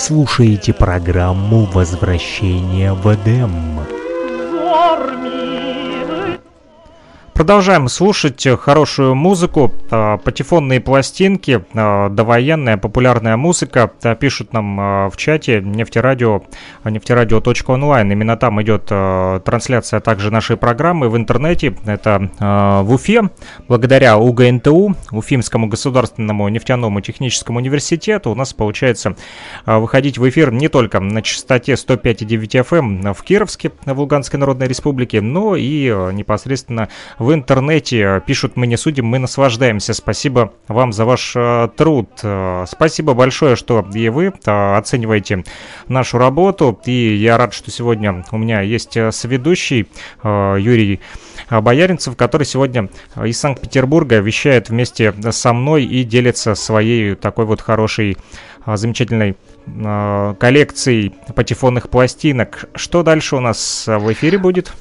слушаете 0.08 0.72
программу 0.72 1.66
«Возвращение 1.66 2.94
в 2.94 3.14
Эдем». 3.14 3.77
Продолжаем 7.48 7.88
слушать 7.88 8.46
хорошую 8.60 9.16
музыку, 9.16 9.74
а, 9.90 10.18
патефонные 10.18 10.82
пластинки, 10.82 11.64
а, 11.74 12.10
довоенная 12.10 12.76
популярная 12.76 13.38
музыка. 13.38 13.90
Пишут 14.20 14.52
нам 14.52 14.78
а, 14.78 15.10
в 15.10 15.16
чате 15.16 15.62
нефтерадио, 15.62 16.42
нефтерадио.онлайн. 16.84 18.12
Именно 18.12 18.36
там 18.36 18.62
идет 18.62 18.88
трансляция 18.88 20.02
также 20.02 20.30
нашей 20.30 20.58
программы 20.58 21.08
в 21.08 21.16
интернете. 21.16 21.74
Это 21.86 22.30
в 22.38 22.94
Уфе. 22.94 23.30
Благодаря 23.70 24.18
УГНТУ, 24.18 24.98
Уфимскому 25.12 25.68
государственному 25.68 26.50
нефтяному 26.50 27.00
техническому 27.00 27.60
университету, 27.60 28.30
у 28.30 28.36
нас 28.36 28.52
получается 28.52 29.16
выходить 29.66 30.18
в 30.18 30.28
эфир 30.28 30.52
не 30.52 30.68
только 30.68 31.00
на 31.00 31.22
частоте 31.22 31.74
105,9 31.74 32.68
FM 32.68 33.14
в 33.14 33.24
Кировске, 33.24 33.72
в 33.86 33.98
Луганской 33.98 34.38
Народной 34.38 34.68
Республике, 34.68 35.22
но 35.22 35.56
и 35.56 35.88
непосредственно 36.12 36.90
в 37.18 37.37
интернете. 37.38 38.00
Э, 38.02 38.22
Пишут, 38.26 38.56
мы 38.56 38.68
не 38.68 38.78
судим, 38.78 39.06
мы 39.06 39.20
наслаждаемся. 39.20 39.94
Спасибо 39.94 40.54
вам 40.68 40.92
за 40.92 41.06
ваш 41.06 41.34
э, 41.36 41.70
труд. 41.76 42.10
Э, 42.24 42.66
Спасибо 42.68 43.14
большое, 43.14 43.56
что 43.56 43.88
и 43.94 44.10
вы 44.10 44.34
оцениваете 44.46 45.44
нашу 45.88 46.18
работу. 46.18 46.80
И 46.86 47.16
я 47.16 47.38
рад, 47.38 47.54
что 47.54 47.72
сегодня 47.72 48.24
у 48.32 48.38
меня 48.38 48.62
есть 48.62 48.98
соведущий 49.12 49.88
э, 50.24 50.58
Юрий 50.60 51.00
Бояринцев, 51.50 52.18
который 52.18 52.44
сегодня 52.44 52.90
из 53.24 53.40
Санкт-Петербурга 53.40 54.18
вещает 54.18 54.70
вместе 54.70 55.14
со 55.32 55.54
мной 55.54 55.86
и 55.86 56.04
делится 56.04 56.56
своей 56.56 57.16
такой 57.16 57.46
вот 57.46 57.62
хорошей, 57.62 58.18
замечательной 58.66 59.38
коллекцией 60.40 61.14
патефонных 61.34 61.90
пластинок. 61.90 62.66
Что 62.76 63.04
дальше 63.04 63.38
у 63.38 63.40
нас 63.40 63.86
в 63.88 64.12
эфире 64.12 64.38
будет? 64.38 64.74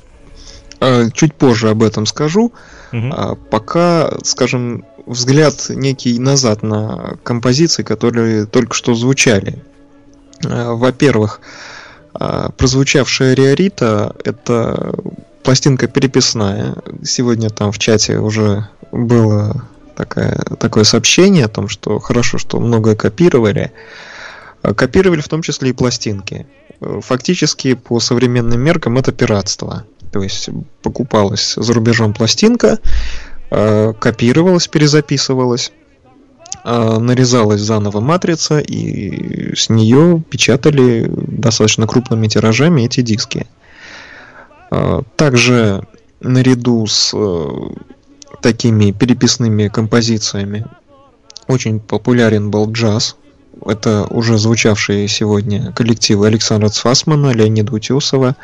А, 0.80 1.10
Чуть 1.10 1.34
позже 1.34 1.70
об 1.70 1.82
этом 1.82 2.06
скажу. 2.06 2.52
А 2.92 3.34
Пока, 3.34 4.12
скажем, 4.22 4.84
взгляд 5.06 5.66
некий 5.68 6.18
назад 6.18 6.62
на 6.62 7.16
композиции, 7.22 7.82
которые 7.82 8.46
только 8.46 8.74
что 8.74 8.94
звучали. 8.94 9.62
А, 10.44 10.74
Во-первых, 10.74 11.40
прозвучавшая 12.12 13.34
Риорита— 13.34 14.14
это 14.24 14.94
пластинка 15.42 15.86
переписная. 15.86 16.74
Сегодня 17.04 17.50
там 17.50 17.70
в 17.72 17.78
чате 17.78 18.18
уже 18.18 18.68
было 18.90 19.64
такое, 19.94 20.32
такое 20.58 20.84
сообщение 20.84 21.44
о 21.44 21.48
том, 21.48 21.68
что 21.68 21.98
хорошо, 21.98 22.38
что 22.38 22.60
многое 22.60 22.94
копировали. 22.96 23.72
Копировали 24.62 25.20
в 25.20 25.28
том 25.28 25.42
числе 25.42 25.70
и 25.70 25.72
пластинки. 25.72 26.46
Э, 26.80 27.00
Фактически, 27.02 27.74
по 27.74 28.00
современным 28.00 28.60
меркам, 28.60 28.98
это 28.98 29.12
пиратство. 29.12 29.84
То 30.12 30.22
есть 30.22 30.48
покупалась 30.82 31.54
за 31.56 31.72
рубежом 31.72 32.12
пластинка, 32.14 32.78
э, 33.50 33.92
копировалась, 33.98 34.68
перезаписывалась, 34.68 35.72
э, 36.64 36.98
нарезалась 36.98 37.60
заново 37.60 38.00
матрица, 38.00 38.58
и 38.58 39.54
с 39.54 39.68
нее 39.68 40.22
печатали 40.30 41.06
достаточно 41.08 41.86
крупными 41.86 42.28
тиражами 42.28 42.82
эти 42.82 43.02
диски. 43.02 43.46
Э, 44.70 45.02
Также 45.16 45.82
наряду 46.20 46.86
с 46.86 47.14
такими 48.40 48.92
переписными 48.92 49.68
композициями 49.68 50.66
очень 51.48 51.80
популярен 51.80 52.50
был 52.50 52.70
джаз. 52.70 53.16
Это 53.64 54.06
уже 54.10 54.38
звучавшие 54.38 55.08
сегодня 55.08 55.72
коллективы 55.72 56.26
Александра 56.26 56.68
Цфасмана, 56.68 57.32
Леонида 57.32 57.74
Утесова, 57.74 58.36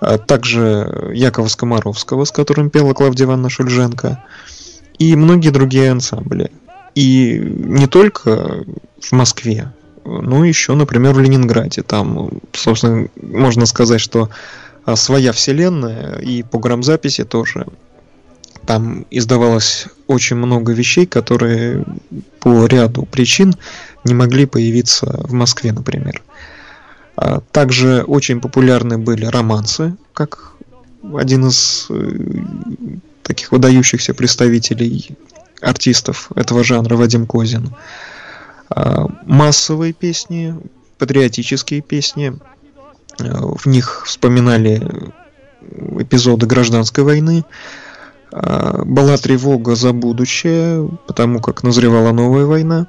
а 0.00 0.18
также 0.18 1.10
Якова 1.14 1.48
Скомаровского, 1.48 2.24
с 2.24 2.32
которым 2.32 2.70
пела 2.70 2.94
Клавдия 2.94 3.26
Ивановна 3.26 3.50
Шульженко, 3.50 4.24
и 4.98 5.14
многие 5.16 5.50
другие 5.50 5.90
ансамбли. 5.90 6.50
И 6.94 7.38
не 7.38 7.86
только 7.86 8.64
в 9.00 9.12
Москве, 9.12 9.72
но 10.04 10.44
еще, 10.44 10.74
например, 10.74 11.14
в 11.14 11.20
Ленинграде. 11.20 11.82
Там, 11.82 12.30
собственно, 12.52 13.08
можно 13.20 13.66
сказать, 13.66 14.00
что 14.00 14.30
а, 14.84 14.96
своя 14.96 15.32
вселенная, 15.32 16.18
и 16.18 16.42
по 16.42 16.58
грамзаписи 16.58 17.24
тоже. 17.24 17.66
Там 18.66 19.06
издавалось 19.10 19.86
очень 20.06 20.36
много 20.36 20.72
вещей, 20.72 21.06
которые 21.06 21.84
по 22.40 22.66
ряду 22.66 23.04
причин 23.04 23.54
не 24.04 24.14
могли 24.14 24.46
появиться 24.46 25.20
в 25.24 25.32
Москве, 25.32 25.72
например. 25.72 26.22
А 27.20 27.40
Также 27.52 28.02
очень 28.02 28.40
популярны 28.40 28.96
были 28.96 29.26
романсы, 29.26 29.94
как 30.14 30.52
один 31.14 31.48
из 31.48 31.86
э, 31.90 32.18
таких 33.22 33.52
выдающихся 33.52 34.14
представителей 34.14 35.18
артистов 35.60 36.30
этого 36.34 36.64
жанра 36.64 36.96
Вадим 36.96 37.26
Козин. 37.26 37.74
А, 38.70 39.06
Массовые 39.26 39.92
песни, 39.92 40.56
патриотические 40.96 41.82
песни. 41.82 42.38
Э, 43.18 43.24
В 43.42 43.66
них 43.66 44.04
вспоминали 44.06 45.12
эпизоды 45.98 46.46
гражданской 46.46 47.04
войны. 47.04 47.44
А, 48.32 48.82
Была 48.82 49.18
тревога 49.18 49.74
за 49.74 49.92
будущее, 49.92 50.88
потому 51.06 51.40
как 51.40 51.64
назревала 51.64 52.12
новая 52.12 52.46
война. 52.46 52.86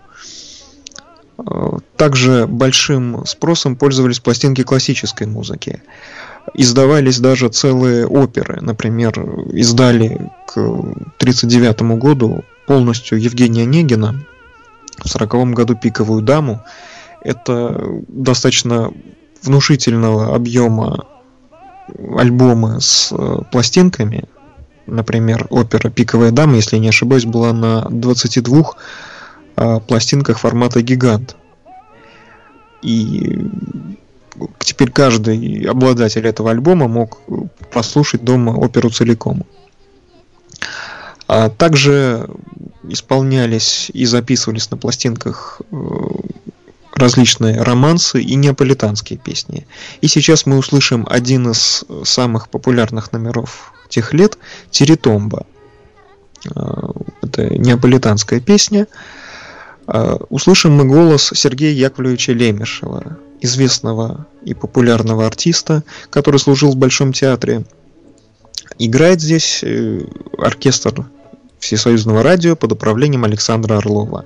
Также 1.97 2.47
большим 2.47 3.25
спросом 3.25 3.75
пользовались 3.75 4.19
пластинки 4.19 4.63
классической 4.63 5.27
музыки. 5.27 5.81
Издавались 6.53 7.19
даже 7.19 7.49
целые 7.49 8.07
оперы. 8.07 8.59
Например, 8.61 9.13
издали 9.53 10.31
к 10.47 10.57
1939 10.57 11.81
году 11.99 12.43
полностью 12.65 13.19
Евгения 13.19 13.63
Онегина 13.63 14.25
в 14.97 15.05
1940 15.05 15.53
году 15.53 15.75
«Пиковую 15.75 16.21
даму». 16.21 16.61
Это 17.21 17.79
достаточно 18.07 18.91
внушительного 19.43 20.35
объема 20.35 21.05
альбомы 22.17 22.81
с 22.81 23.11
э, 23.11 23.37
пластинками. 23.51 24.25
Например, 24.87 25.47
опера 25.49 25.89
«Пиковая 25.89 26.31
дама», 26.31 26.55
если 26.55 26.77
не 26.77 26.89
ошибаюсь, 26.89 27.25
была 27.25 27.53
на 27.53 27.87
22 27.89 28.73
а, 29.61 29.79
пластинках 29.79 30.39
формата 30.39 30.81
гигант. 30.81 31.35
И 32.81 33.47
теперь 34.57 34.89
каждый 34.89 35.65
обладатель 35.65 36.25
этого 36.25 36.49
альбома 36.49 36.87
мог 36.87 37.19
послушать 37.71 38.23
дома 38.23 38.51
оперу 38.57 38.89
целиком. 38.89 39.45
А 41.27 41.49
также 41.49 42.27
исполнялись 42.89 43.91
и 43.93 44.05
записывались 44.05 44.71
на 44.71 44.77
пластинках 44.77 45.61
э, 45.71 45.75
различные 46.95 47.61
романсы 47.61 48.19
и 48.19 48.33
неаполитанские 48.33 49.19
песни. 49.19 49.67
И 50.01 50.07
сейчас 50.07 50.47
мы 50.47 50.57
услышим 50.57 51.05
один 51.07 51.51
из 51.51 51.85
самых 52.03 52.49
популярных 52.49 53.11
номеров 53.11 53.73
тех 53.89 54.11
лет 54.13 54.39
Тиритомба. 54.71 55.45
Э, 56.55 56.61
Это 57.21 57.55
неаполитанская 57.55 58.39
песня. 58.39 58.87
Э, 59.91 60.17
Услышим 60.29 60.73
мы 60.73 60.85
голос 60.85 61.31
Сергея 61.33 61.73
Яковлевича 61.73 62.31
Лемешева, 62.33 63.17
известного 63.41 64.25
и 64.43 64.53
популярного 64.53 65.25
артиста, 65.25 65.83
который 66.09 66.39
служил 66.39 66.71
в 66.71 66.77
Большом 66.77 67.11
театре. 67.13 67.65
Играет 68.79 69.21
здесь 69.21 69.59
э, 69.63 70.01
оркестр 70.37 71.05
Всесоюзного 71.59 72.23
радио 72.23 72.55
под 72.55 72.71
управлением 72.71 73.25
Александра 73.25 73.77
Орлова. 73.77 74.25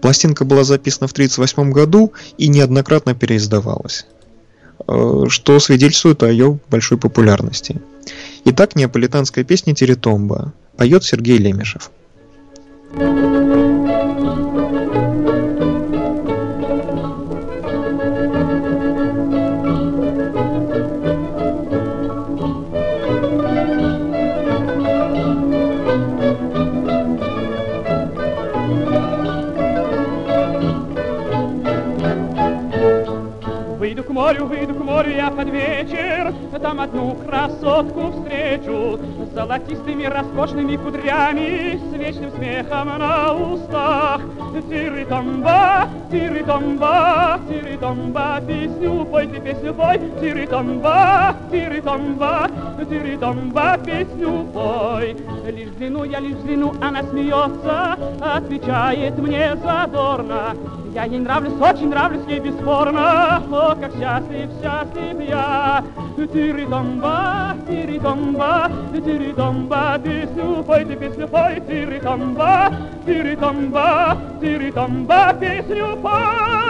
Пластинка 0.00 0.44
была 0.44 0.64
записана 0.64 1.06
в 1.06 1.12
1938 1.12 1.72
году 1.72 2.12
и 2.36 2.48
неоднократно 2.48 3.14
переиздавалась, 3.14 4.06
э, 4.88 5.24
что 5.28 5.60
свидетельствует 5.60 6.22
о 6.24 6.30
ее 6.30 6.58
большой 6.68 6.98
популярности. 6.98 7.80
Итак, 8.44 8.74
неаполитанская 8.74 9.44
песня 9.44 9.74
«Теритомба» 9.76 10.52
поет 10.76 11.04
Сергей 11.04 11.38
Лемешев. 11.38 11.92
Выйду 12.94 13.68
к 13.68 13.71
морю, 34.32 34.46
выйду 34.46 34.74
к 34.74 34.84
морю 34.84 35.14
я 35.14 35.30
под 35.30 35.48
вечер, 35.48 36.32
Там 36.60 36.80
одну 36.80 37.16
красотку 37.26 38.12
встречу 38.12 38.98
С 39.30 39.34
золотистыми 39.34 40.04
роскошными 40.04 40.76
кудрями 40.76 41.78
С 41.90 41.94
вечным 41.94 42.30
смехом 42.32 42.98
на 42.98 43.34
устах 43.34 44.20
Тиритомба, 44.68 45.88
тири-томба, 46.10 47.40
тири-томба, 47.48 48.40
песню 48.46 49.04
пой, 49.06 49.26
ты 49.26 49.40
песню 49.40 49.72
пой, 49.72 49.98
тири-томба, 50.20 51.34
тири-томба, 51.50 52.50
тири-томба, 52.88 53.78
песню 53.84 54.46
пой. 54.52 55.16
Лишь 55.50 55.68
взгляну, 55.68 56.04
я 56.04 56.20
лишь 56.20 56.36
взгляну, 56.36 56.74
она 56.82 57.02
смеется, 57.02 57.96
отвечает 58.20 59.18
мне 59.18 59.56
задорно. 59.56 60.54
Я 60.94 61.04
ей 61.04 61.20
нравлюсь, 61.20 61.54
очень 61.58 61.88
нравлюсь 61.88 62.20
ей 62.28 62.38
бесспорно, 62.38 63.42
о, 63.50 63.74
как 63.74 63.92
счастлив, 63.94 64.50
счастлив 64.60 65.26
я. 65.26 65.82
Тири-томба, 66.16 67.56
тири-томба, 67.66 68.70
тири-томба, 68.92 69.98
песню 70.04 70.62
пой, 70.62 70.84
ты 70.84 70.96
песню 70.96 71.28
пой, 71.28 71.62
тири-томба, 71.66 72.72
тири-томба, 73.06 74.18
тири-томба, 74.40 75.34
песню 75.40 75.96
пой. 76.02 76.61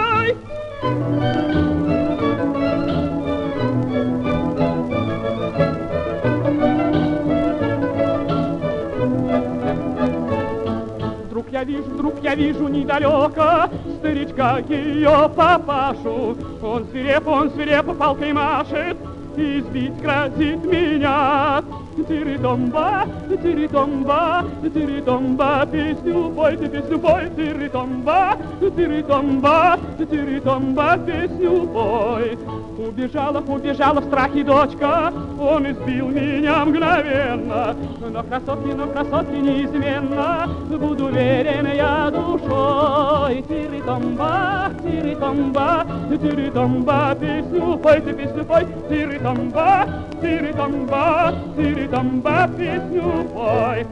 Я 11.62 11.64
вижу, 11.64 11.84
вдруг 11.84 12.14
я 12.22 12.34
вижу 12.34 12.68
недалeko 12.68 13.70
старичка 13.98 14.58
ее 14.68 15.30
папашу. 15.36 16.36
Он 16.62 16.86
свиреп, 16.90 17.26
он 17.28 17.50
свирепо 17.50 17.94
палкой 17.94 18.32
машет, 18.32 18.96
и 19.36 19.92
грозит 20.00 20.64
меня. 20.64 21.62
Тири-томба, 22.08 23.04
тири-томба, 23.42 24.44
тири-томба, 24.62 25.66
песню 25.70 26.30
пой, 26.30 26.56
ты 26.56 26.66
песню 26.66 26.98
пой, 26.98 27.28
тири-томба, 27.36 28.38
тири-томба, 28.60 29.78
тири-томба, 29.98 30.98
песню 31.06 31.66
пой. 31.66 32.38
Убежала, 32.78 33.40
убежала 33.40 34.00
в 34.00 34.04
страхе 34.04 34.42
дочка, 34.42 35.12
он 35.38 35.70
избил 35.70 36.08
меня 36.08 36.64
мгновенно. 36.64 37.76
Но 38.10 38.22
красотки, 38.22 38.72
но 38.74 38.86
красотки 38.86 39.36
неизменно, 39.36 40.48
буду 40.70 41.08
верен 41.08 41.66
я 41.74 42.10
душой. 42.10 43.42
Тири-томба, 43.42 44.70
тири-томба, 44.82 45.86
тири-томба, 46.10 47.16
песню 47.20 47.76
пой, 47.76 48.00
ты 48.00 48.12
песню 48.14 48.44
пой, 48.46 48.66
тири-томба, 49.22 49.86
тири-томба, 50.20 51.32
тири-томба, 51.56 52.48
песню 52.58 53.24
пой. 53.32 53.86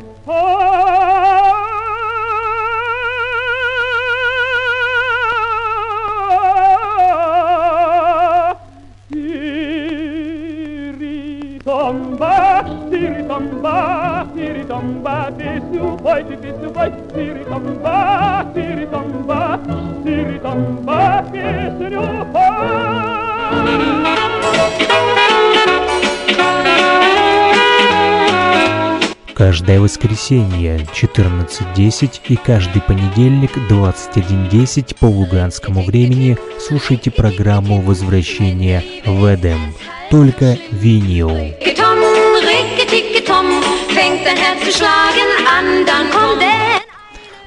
Тири-томба, 11.90 12.64
тири-томба, 12.88 14.24
тири-томба, 14.32 15.32
песню 15.36 15.98
пой, 15.98 16.22
ты 16.22 16.36
песню 16.36 16.70
пой, 16.70 16.92
тири-томба, 17.12 18.46
тири-томба, 18.54 19.60
тири-томба, 20.04 21.24
песню 21.32 22.02
Каждое 29.40 29.80
воскресенье 29.80 30.86
14.10 30.92 32.20
и 32.28 32.36
каждый 32.36 32.82
понедельник 32.82 33.56
21.10 33.70 34.98
по 35.00 35.06
луганскому 35.06 35.82
времени 35.82 36.36
слушайте 36.58 37.10
программу 37.10 37.80
«Возвращение 37.80 38.84
в 39.06 39.34
Эдем». 39.34 39.74
Только 40.10 40.58
винил. 40.70 41.30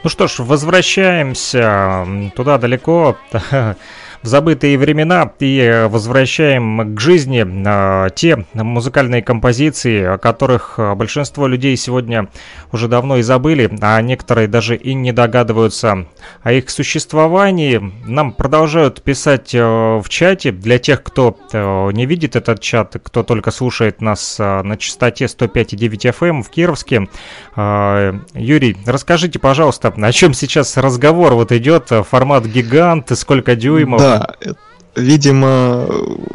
Ну 0.04 0.10
что 0.10 0.28
ж, 0.28 0.40
возвращаемся 0.40 2.08
туда 2.36 2.58
далеко, 2.58 3.20
в 4.24 4.28
забытые 4.28 4.78
времена 4.78 5.32
и 5.40 5.86
возвращаем 5.90 6.96
к 6.96 7.00
жизни 7.00 7.46
э, 7.46 8.10
те 8.16 8.46
музыкальные 8.54 9.22
композиции, 9.22 10.04
о 10.04 10.18
которых 10.18 10.76
э, 10.78 10.96
большинство 10.96 11.46
людей 11.46 11.76
сегодня 11.76 12.30
уже 12.72 12.88
давно 12.88 13.18
и 13.18 13.22
забыли, 13.22 13.70
а 13.82 14.02
некоторые 14.02 14.48
даже 14.48 14.78
и 14.78 14.94
не 14.94 15.12
догадываются 15.12 16.08
о 16.42 16.54
их 16.54 16.70
существовании. 16.70 17.82
Нам 18.06 18.32
продолжают 18.32 19.02
писать 19.02 19.54
э, 19.54 19.62
в 19.62 20.06
чате 20.08 20.52
для 20.52 20.80
тех, 20.80 21.04
кто 21.04 21.38
э, 21.52 21.92
не 21.92 22.06
видит 22.06 22.38
этот 22.38 22.62
чат, 22.62 22.96
кто 23.04 23.24
только 23.24 23.52
слушает 23.52 24.02
нас 24.02 24.38
э, 24.40 24.62
на 24.64 24.78
частоте 24.78 25.26
105,9 25.26 26.16
FM 26.18 26.44
в 26.44 26.50
Кировске. 26.50 27.10
Э, 27.58 28.14
Юрий, 28.34 28.78
расскажите, 28.86 29.38
пожалуйста, 29.38 29.94
о 29.96 30.12
чем 30.14 30.34
сейчас 30.34 30.78
разговор 30.78 31.34
вот 31.34 31.52
идет, 31.52 31.92
э, 31.92 32.04
формат 32.04 32.46
гигант, 32.46 33.12
сколько 33.18 33.58
дюймов? 33.58 34.00
Да, 34.00 34.13
э, 34.42 34.54
видимо, 34.96 35.88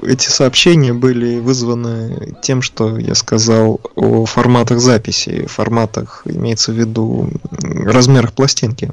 эти 0.02 0.28
сообщения 0.28 0.92
были 0.92 1.38
вызваны 1.38 2.36
тем, 2.42 2.62
что 2.62 2.98
я 2.98 3.14
сказал 3.14 3.80
о 3.94 4.24
форматах 4.26 4.80
записи, 4.80 5.46
форматах, 5.46 6.22
имеется 6.24 6.72
в 6.72 6.76
виду 6.76 7.30
размерах 7.84 8.32
пластинки. 8.32 8.90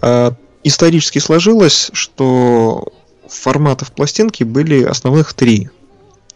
А, 0.00 0.34
Исторически 0.66 1.20
сложилось, 1.20 1.90
что 1.92 2.88
форматов 3.28 3.92
пластинки 3.92 4.42
были 4.42 4.82
основных 4.82 5.32
три. 5.32 5.70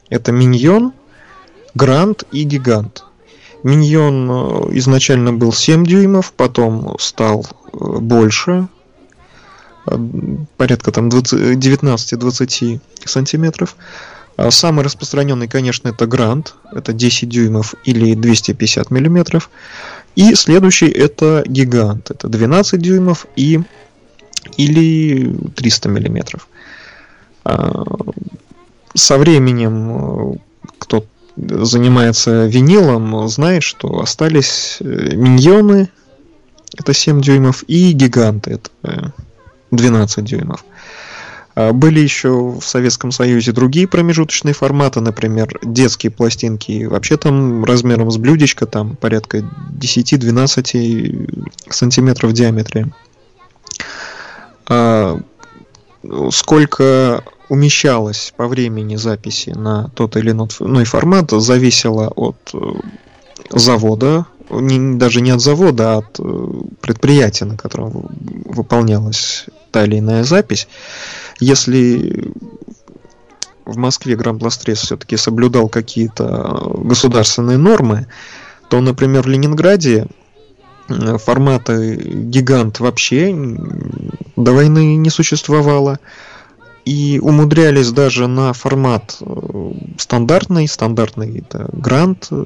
Это 0.09 0.31
миньон, 0.31 0.93
грант 1.75 2.23
и 2.31 2.45
гигант. 2.45 3.03
Миньон 3.65 4.31
э, 4.31 4.79
изначально 4.79 5.33
был 5.33 5.53
7 5.53 5.85
дюймов, 5.85 6.33
потом 6.33 6.95
стал 7.01 7.45
э, 7.73 7.77
больше, 7.99 8.69
порядка 10.57 10.93
там 10.93 11.09
20 11.09 11.57
19-20 11.57 12.81
сантиметров. 13.05 13.77
А 14.37 14.51
Самый 14.51 14.85
распространенный, 14.85 15.49
конечно, 15.49 15.89
это 15.89 16.07
грант, 16.07 16.55
это 16.73 16.93
10 16.93 17.29
дюймов 17.29 17.75
или 17.85 18.15
250 18.15 18.91
миллиметров. 18.91 19.51
И 20.17 20.35
следующий 20.35 20.89
это 20.89 21.45
гигант, 21.47 22.11
это 22.11 22.29
12 22.29 22.81
дюймов 22.81 23.27
и 23.37 23.61
или 24.57 25.37
300 25.55 25.89
миллиметров. 25.89 26.49
А, 27.45 27.85
Со 28.95 29.19
временем, 29.19 30.35
э, 30.35 30.39
кто 30.79 31.05
занимается 31.37 32.47
винилом, 32.47 33.29
знает, 33.29 33.63
что 33.63 34.01
остались 34.01 34.79
э, 34.81 34.85
миньоны, 35.15 35.91
это 36.77 36.93
7 36.93 37.21
дюймов, 37.21 37.63
и 37.69 37.93
гиганты, 37.93 38.53
это 38.53 38.71
э, 38.83 39.11
12 39.71 40.25
дюймов. 40.25 40.65
А, 41.55 41.73
Были 41.73 42.01
еще 42.01 42.31
в 42.31 42.63
Советском 42.63 43.13
Союзе 43.13 43.53
другие 43.53 43.89
промежуточные 43.89 44.55
форматы, 44.55 45.01
например, 45.01 45.59
детские 45.63 46.11
пластинки, 46.11 46.85
вообще 46.85 47.17
там 47.17 47.65
размером 47.65 48.11
с 48.11 48.17
блюдечко, 48.17 48.67
там 48.67 48.97
порядка 48.97 49.39
10-12 49.39 51.71
сантиметров 51.71 52.31
в 52.31 52.35
диаметре. 52.35 52.89
А, 54.67 55.21
Сколько 56.31 57.23
умещалось 57.51 58.33
по 58.37 58.49
времени 58.49 58.97
записи 58.97 59.51
на 59.51 59.91
тот 59.91 60.17
или 60.17 60.31
иной 60.31 60.85
формат, 60.85 61.31
зависело 61.31 62.09
от 62.09 62.37
э, 62.55 62.59
завода, 63.51 64.27
не- 64.51 64.99
даже 64.99 65.21
не 65.21 65.31
от 65.31 65.41
завода, 65.41 65.95
а 65.95 65.99
от 65.99 66.19
э, 66.19 66.47
предприятия, 66.81 67.45
на 67.45 67.57
котором 67.57 68.09
выполнялась 68.45 69.47
та 69.71 69.85
или 69.85 69.99
иная 69.99 70.25
запись. 70.25 70.69
Если 71.39 72.33
в 73.65 73.77
Москве 73.77 74.17
Грампластрес 74.17 74.81
все-таки 74.81 75.17
соблюдал 75.17 75.69
какие-то 75.69 76.73
государственные 76.79 77.57
нормы, 77.57 78.07
то, 78.69 78.81
например, 78.81 79.23
в 79.23 79.29
Ленинграде 79.29 80.07
э, 80.89 81.19
формата 81.19 81.95
гигант 81.95 82.81
вообще 82.81 83.35
до 84.37 84.53
войны 84.53 84.97
не 84.97 85.11
существовало. 85.11 85.99
И 86.85 87.21
умудрялись 87.23 87.91
даже 87.91 88.27
на 88.27 88.53
формат 88.53 89.19
э, 89.21 89.73
стандартный, 89.99 90.67
стандартный 90.67 91.39
это 91.39 91.69
грант, 91.73 92.29
э, 92.31 92.45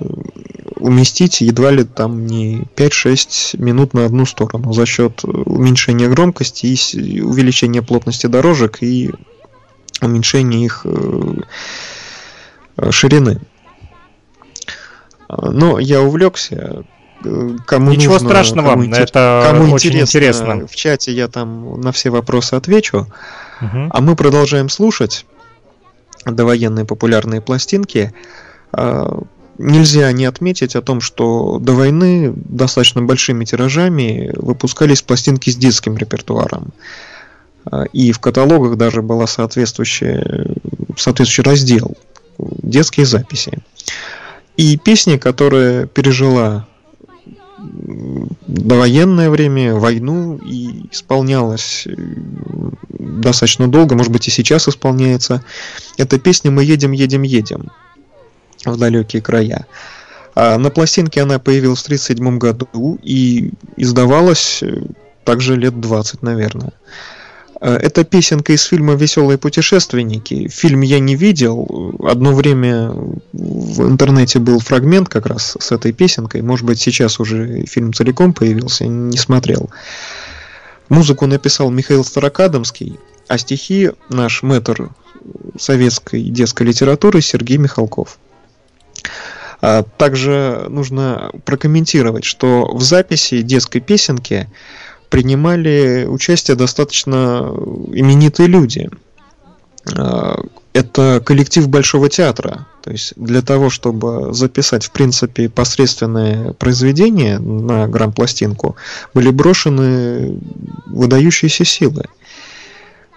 уместить 0.76 1.40
едва 1.40 1.70
ли 1.70 1.84
там 1.84 2.26
не 2.26 2.64
5-6 2.76 3.60
минут 3.60 3.94
на 3.94 4.04
одну 4.04 4.26
сторону 4.26 4.72
за 4.72 4.86
счет 4.86 5.20
э, 5.24 5.28
уменьшения 5.28 6.08
громкости 6.08 6.66
и 6.66 7.20
увеличения 7.20 7.80
плотности 7.80 8.26
дорожек 8.26 8.82
и 8.82 9.12
уменьшения 10.02 10.64
их 10.64 10.84
ширины. 12.90 13.40
А, 15.28 15.50
Но 15.50 15.78
я 15.78 16.00
увлекся. 16.00 16.84
кому 17.66 17.90
Ничего 17.90 18.14
нужно, 18.14 18.28
страшного, 18.28 18.70
кому 18.70 18.84
это 18.84 19.48
кому 19.50 19.72
очень 19.72 19.98
интересно. 20.00 20.66
В 20.66 20.74
чате 20.74 21.12
я 21.12 21.28
там 21.28 21.80
на 21.80 21.92
все 21.92 22.10
вопросы 22.10 22.54
отвечу. 22.54 23.06
А 23.90 24.00
мы 24.00 24.16
продолжаем 24.16 24.68
слушать 24.68 25.26
довоенные 26.24 26.84
популярные 26.84 27.40
пластинки. 27.40 28.12
А, 28.72 29.22
Нельзя 29.56 30.10
не 30.10 30.24
отметить 30.24 30.74
о 30.74 30.82
том, 30.82 31.00
что 31.00 31.60
до 31.60 31.74
войны 31.74 32.32
достаточно 32.34 33.02
большими 33.02 33.44
тиражами 33.44 34.32
выпускались 34.34 35.00
пластинки 35.02 35.50
с 35.50 35.56
детским 35.56 35.96
репертуаром. 35.96 36.72
А, 37.70 37.84
И 37.92 38.10
в 38.10 38.18
каталогах 38.18 38.76
даже 38.76 39.00
был 39.00 39.24
соответствующий, 39.26 40.58
соответствующий 40.96 41.44
раздел 41.44 41.96
детские 42.38 43.06
записи. 43.06 43.58
И 44.56 44.76
песня, 44.76 45.18
которая 45.18 45.86
пережила 45.86 46.66
довоенное 48.46 49.30
время, 49.30 49.74
войну 49.74 50.36
и 50.36 50.88
исполнялась 50.90 51.86
э, 51.86 51.94
достаточно 52.88 53.68
долго, 53.68 53.94
может 53.94 54.12
быть 54.12 54.28
и 54.28 54.30
сейчас 54.30 54.68
исполняется. 54.68 55.44
Это 55.96 56.18
песня 56.18 56.50
«Мы 56.50 56.64
едем, 56.64 56.92
едем, 56.92 57.22
едем» 57.22 57.70
в 58.64 58.76
далекие 58.76 59.22
края. 59.22 59.66
А 60.34 60.58
на 60.58 60.70
пластинке 60.70 61.22
она 61.22 61.38
появилась 61.38 61.80
в 61.80 61.84
1937 61.84 62.38
году 62.38 62.98
и 63.02 63.52
издавалась 63.76 64.62
э, 64.62 64.82
также 65.24 65.56
лет 65.56 65.80
20, 65.80 66.22
наверное. 66.22 66.72
Э, 67.64 67.76
Это 67.76 68.04
песенка 68.04 68.52
из 68.52 68.62
фильма 68.64 68.94
«Веселые 68.94 69.38
путешественники». 69.38 70.48
Фильм 70.48 70.82
я 70.82 71.00
не 71.00 71.16
видел. 71.16 71.96
Одно 72.06 72.34
время 72.34 72.90
в 73.32 73.88
интернете 73.88 74.38
был 74.38 74.60
фрагмент 74.60 75.08
как 75.08 75.26
раз 75.26 75.56
с 75.58 75.72
этой 75.72 75.92
песенкой. 75.92 76.42
Может 76.42 76.66
быть, 76.66 76.78
сейчас 76.78 77.18
уже 77.18 77.64
фильм 77.64 77.94
целиком 77.94 78.34
появился, 78.34 78.86
не 78.86 79.16
смотрел. 79.16 79.70
Музыку 80.90 81.26
написал 81.26 81.70
Михаил 81.70 82.04
Старокадомский, 82.04 82.98
а 83.28 83.38
стихи 83.38 83.92
наш 84.10 84.42
мэтр 84.42 84.90
советской 85.58 86.22
детской 86.24 86.64
литературы 86.64 87.22
Сергей 87.22 87.56
Михалков. 87.56 88.18
А 89.62 89.82
Также 89.82 90.66
нужно 90.68 91.30
прокомментировать, 91.46 92.24
что 92.24 92.70
в 92.74 92.82
записи 92.82 93.40
детской 93.40 93.80
песенки 93.80 94.50
принимали 95.14 96.06
участие 96.08 96.56
достаточно 96.56 97.52
именитые 97.92 98.48
люди. 98.48 98.90
А, 99.96 100.40
Это 100.72 101.22
коллектив 101.24 101.68
Большого 101.68 102.08
театра. 102.08 102.66
То 102.82 102.90
есть 102.90 103.12
для 103.14 103.40
того, 103.40 103.70
чтобы 103.70 104.34
записать, 104.34 104.84
в 104.84 104.90
принципе, 104.90 105.48
посредственное 105.48 106.52
произведение 106.54 107.38
на 107.38 107.86
грампластинку, 107.86 108.74
были 109.14 109.30
брошены 109.30 110.36
выдающиеся 110.86 111.64
силы. 111.64 112.06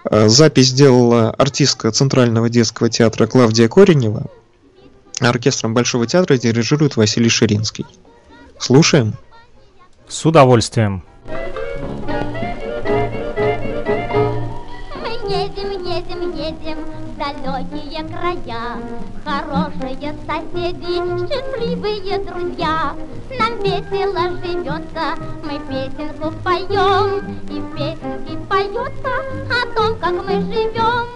А, 0.03 0.27
Запись 0.29 0.67
сделала 0.67 1.31
артистка 1.31 1.89
Центрального 1.91 2.47
детского 2.47 2.91
театра 2.91 3.25
Клавдия 3.25 3.67
Коренева. 3.67 4.27
Оркестром 5.19 5.73
Большого 5.73 6.05
театра 6.05 6.37
дирижирует 6.37 6.95
Василий 6.95 7.29
Ширинский. 7.29 7.87
Слушаем. 8.59 9.15
С 10.07 10.23
удовольствием. 10.27 11.01
Мы 11.25 11.66
далекие 17.47 18.03
края. 18.03 18.77
Хорошие 19.23 20.13
соседи, 20.27 20.95
счастливые 21.27 22.19
друзья. 22.19 22.93
Нам 23.39 23.59
весело 23.63 24.23
живется, 24.41 25.15
мы 25.43 25.59
песенку 25.69 26.33
поем. 26.43 27.39
И 27.49 27.59
в 27.59 27.75
песенке 27.75 28.37
поется 28.49 29.13
о 29.49 29.75
том, 29.75 29.97
как 29.99 30.13
мы 30.25 30.41
живем. 30.41 31.07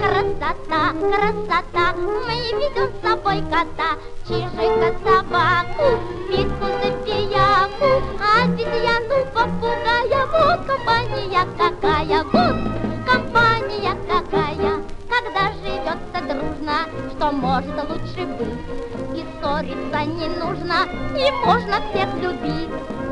Красота, 0.00 0.92
красота, 0.98 1.94
мы 1.96 2.36
ведем 2.58 2.90
с 2.92 3.06
собой 3.06 3.42
кота, 3.50 3.96
чижика, 4.26 4.94
собаку, 5.04 6.00
Петьку, 6.28 6.66
запияку, 6.82 8.02
обезьяну, 8.38 9.26
попугая. 9.34 10.26
Вот 10.32 10.66
компания 10.66 11.46
какая, 11.58 12.24
вот 12.24 12.95
компания 13.16 13.96
какая, 14.08 14.82
когда 15.08 15.52
живется 15.62 16.34
дружно, 16.34 16.86
что 17.12 17.32
может 17.32 17.76
лучше 17.88 18.26
быть. 18.26 19.18
И 19.18 19.24
ссориться 19.40 20.04
не 20.04 20.28
нужно, 20.28 20.86
и 21.16 21.30
можно 21.44 21.76
всех 21.88 22.12
любить. 22.20 22.68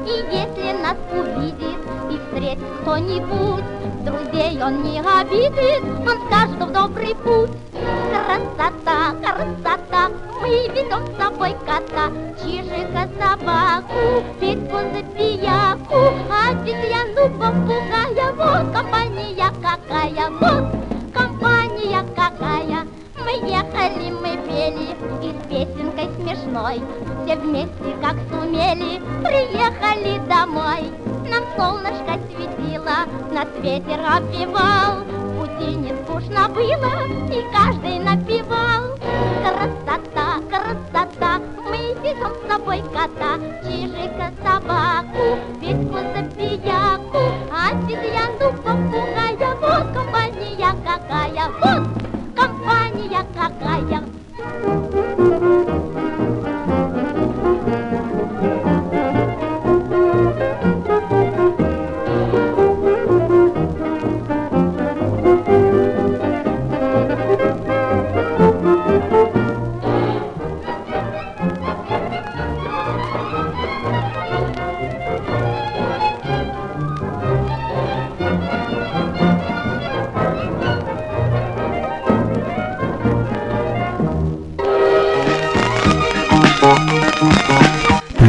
И 0.07 0.37
если 0.37 0.83
нас 0.83 0.99
увидит 1.11 1.79
и 2.11 2.19
встретит 2.19 2.65
кто-нибудь, 2.83 3.65
Друзей 4.05 4.63
он 4.63 4.83
не 4.83 5.01
обидит, 5.01 5.83
он 5.83 6.27
скажет 6.27 6.61
в 6.61 6.73
добрый 6.73 7.15
путь. 7.15 7.51
Красота, 8.11 9.15
красота, 9.23 10.11
мы 10.43 10.69
ведем 10.69 11.07
с 11.07 11.17
собой 11.17 11.57
кота, 11.65 12.13
Чижика, 12.43 13.09
собаку, 13.19 14.23
Петьку, 15.45 15.95
запияку, 15.95 16.01
Обезьяну, 16.49 17.29
попугая, 17.39 18.33
вот 18.33 18.73
компания 18.73 19.53
какая, 19.61 20.31
вот 20.31 20.65
компания 21.13 22.03
какая. 22.17 22.87
Мы 23.19 23.33
ехали, 23.51 24.11
мы 24.11 24.39
пели, 24.47 24.97
и 25.23 25.33
с 25.33 25.47
песенкой 25.47 26.09
смешной, 26.17 26.81
Все 27.25 27.37
вместе, 27.37 27.95
как 28.01 28.17
сумели, 28.31 29.03
приехали 29.23 30.19
домой. 30.29 30.91
Нам 31.29 31.45
солнышко 31.57 32.19
светило, 32.31 33.07
нас 33.33 33.49
ветер 33.61 34.01
обвивал, 34.01 35.05
В 35.05 35.41
пути 35.41 35.75
не 35.75 35.95
скучно 36.05 36.49
было, 36.49 37.05
и 37.31 37.45
каждый 37.53 37.99
напевал. 37.99 38.97
Красота, 39.43 40.24
красота, 40.59 41.41
мы 41.69 41.95
везем 42.03 42.33
с 42.33 42.53
собой 42.53 42.83
кота, 42.93 43.39
Чижика, 43.63 44.33
собаку, 44.43 45.39
Петьку, 45.61 45.99
запияку, 46.15 47.19
Обезьяну, 47.51 48.53
попугая, 48.63 49.55
вот 49.61 49.93
компания 49.95 50.75
какая, 50.85 51.49
вот 51.61 51.89
компания 52.37 53.27
какая. 53.35 54.04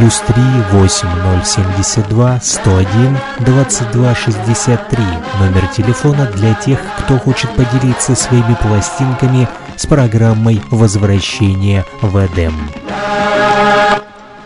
Плюс 0.06 0.22
3 0.28 0.36
8072 0.70 2.40
101 2.40 3.18
2263. 3.40 5.04
Номер 5.40 5.66
телефона 5.76 6.26
для 6.26 6.54
тех, 6.54 6.78
кто 7.00 7.18
хочет 7.18 7.50
поделиться 7.56 8.14
своими 8.14 8.54
пластинками 8.62 9.48
с 9.74 9.84
программой 9.84 10.62
«Возвращение 10.70 11.84
в 12.02 12.24
Эдем». 12.24 12.54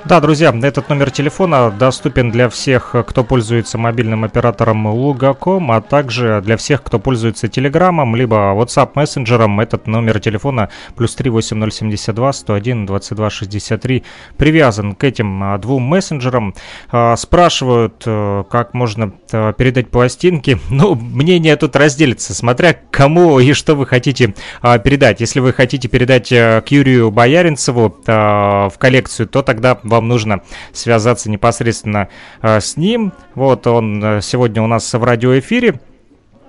Да, 0.06 0.18
друзья, 0.18 0.52
этот 0.62 0.88
номер 0.88 1.10
телефона 1.10 1.70
доступен 1.70 2.30
для 2.30 2.48
всех, 2.48 2.94
кто 3.06 3.22
пользуется 3.22 3.76
мобильным 3.76 4.24
оператором 4.24 4.86
Лугаком, 4.86 5.70
а 5.70 5.82
также 5.82 6.40
для 6.42 6.56
всех, 6.56 6.82
кто 6.82 6.98
пользуется 6.98 7.48
Телеграмом, 7.48 8.16
либо 8.16 8.54
WhatsApp 8.54 8.92
мессенджером. 8.94 9.60
Этот 9.60 9.86
номер 9.86 10.18
телефона 10.18 10.70
плюс 10.96 11.14
38072 11.14 12.32
101 12.32 12.86
2263 12.86 14.04
привязан 14.38 14.94
к 14.94 15.04
этим 15.04 15.42
а, 15.42 15.58
двум 15.58 15.82
мессенджерам. 15.82 16.54
А, 16.90 17.14
Спрашивают, 17.16 18.02
э, 18.06 18.44
как 18.50 18.72
можно 18.72 19.12
э, 19.32 19.52
передать 19.56 19.90
пластинки. 19.90 20.58
Ну, 20.70 20.94
мнение 20.94 21.56
тут 21.56 21.76
разделится, 21.76 22.32
смотря 22.32 22.74
кому 22.90 23.38
и 23.38 23.52
что 23.52 23.74
вы 23.74 23.84
хотите 23.84 24.34
а, 24.62 24.78
передать. 24.78 25.20
Если 25.20 25.40
вы 25.40 25.52
хотите 25.52 25.88
передать 25.88 26.32
э, 26.32 26.62
к 26.62 26.68
Юрию 26.70 27.10
Бояринцеву 27.10 27.96
в 28.06 28.72
коллекцию, 28.78 29.28
то 29.28 29.42
тогда 29.42 29.78
вам 29.90 30.08
нужно 30.08 30.42
связаться 30.72 31.30
непосредственно 31.30 32.08
э, 32.40 32.60
с 32.60 32.76
ним. 32.76 33.12
Вот 33.34 33.66
он 33.66 34.02
э, 34.02 34.20
сегодня 34.22 34.62
у 34.62 34.66
нас 34.66 34.92
в 34.92 35.04
радиоэфире. 35.04 35.80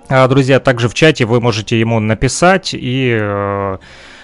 А, 0.08 0.28
Друзья, 0.28 0.60
также 0.60 0.88
в 0.88 0.94
чате 0.94 1.26
вы 1.26 1.42
можете 1.42 1.80
ему 1.80 2.00
написать 2.00 2.74
и 2.74 3.18
э, 3.20 3.78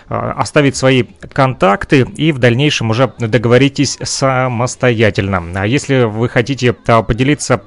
оставить 0.10 0.76
свои 0.76 1.03
контакты 1.34 2.08
и 2.16 2.32
в 2.32 2.39
дальнейшем 2.39 2.89
уже 2.91 3.12
договоритесь 3.20 3.97
самостоятельно. 4.01 5.43
А 5.55 5.68
если 5.68 6.03
вы 6.03 6.30
хотите 6.30 6.74
поделиться 6.74 7.62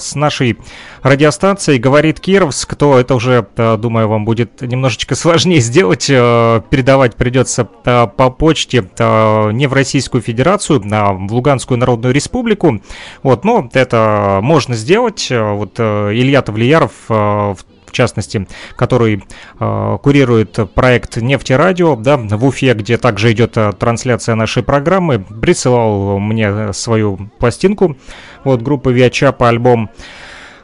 с 0.00 0.14
нашей 0.14 0.58
радиостанцией 1.02 1.78
«Говорит 1.78 2.20
Кировск», 2.20 2.74
то 2.74 2.98
это 2.98 3.14
уже, 3.14 3.46
думаю, 3.56 4.08
вам 4.08 4.24
будет 4.24 4.62
немножечко 4.62 5.14
сложнее 5.16 5.60
сделать. 5.60 6.06
Передавать 6.06 7.16
придется 7.16 7.64
по 7.64 8.30
почте 8.30 8.88
не 8.98 9.66
в 9.66 9.72
Российскую 9.72 10.22
Федерацию, 10.22 10.82
а 10.90 11.12
в 11.12 11.32
Луганскую 11.32 11.78
Народную 11.78 12.14
Республику. 12.14 12.80
Вот, 13.22 13.44
но 13.44 13.68
это 13.72 14.40
можно 14.42 14.74
сделать. 14.74 15.28
Вот 15.30 15.78
Илья 15.78 16.42
Тавлияров 16.42 16.92
в 17.08 17.58
в 17.88 17.92
частности, 17.92 18.46
который 18.76 19.24
э, 19.58 19.98
курирует 20.02 20.58
проект 20.74 21.16
«Нефтерадио», 21.16 21.96
да, 21.96 22.16
в 22.16 22.44
Уфе, 22.44 22.74
где 22.74 22.98
также 22.98 23.32
идет 23.32 23.56
э, 23.56 23.72
трансляция 23.72 24.34
нашей 24.34 24.62
программы, 24.62 25.18
присылал 25.18 26.18
мне 26.18 26.72
свою 26.72 27.18
пластинку, 27.38 27.96
вот, 28.44 28.62
группы 28.62 28.92
Виачапа, 28.92 29.48
альбом. 29.48 29.90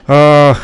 Э, 0.06 0.54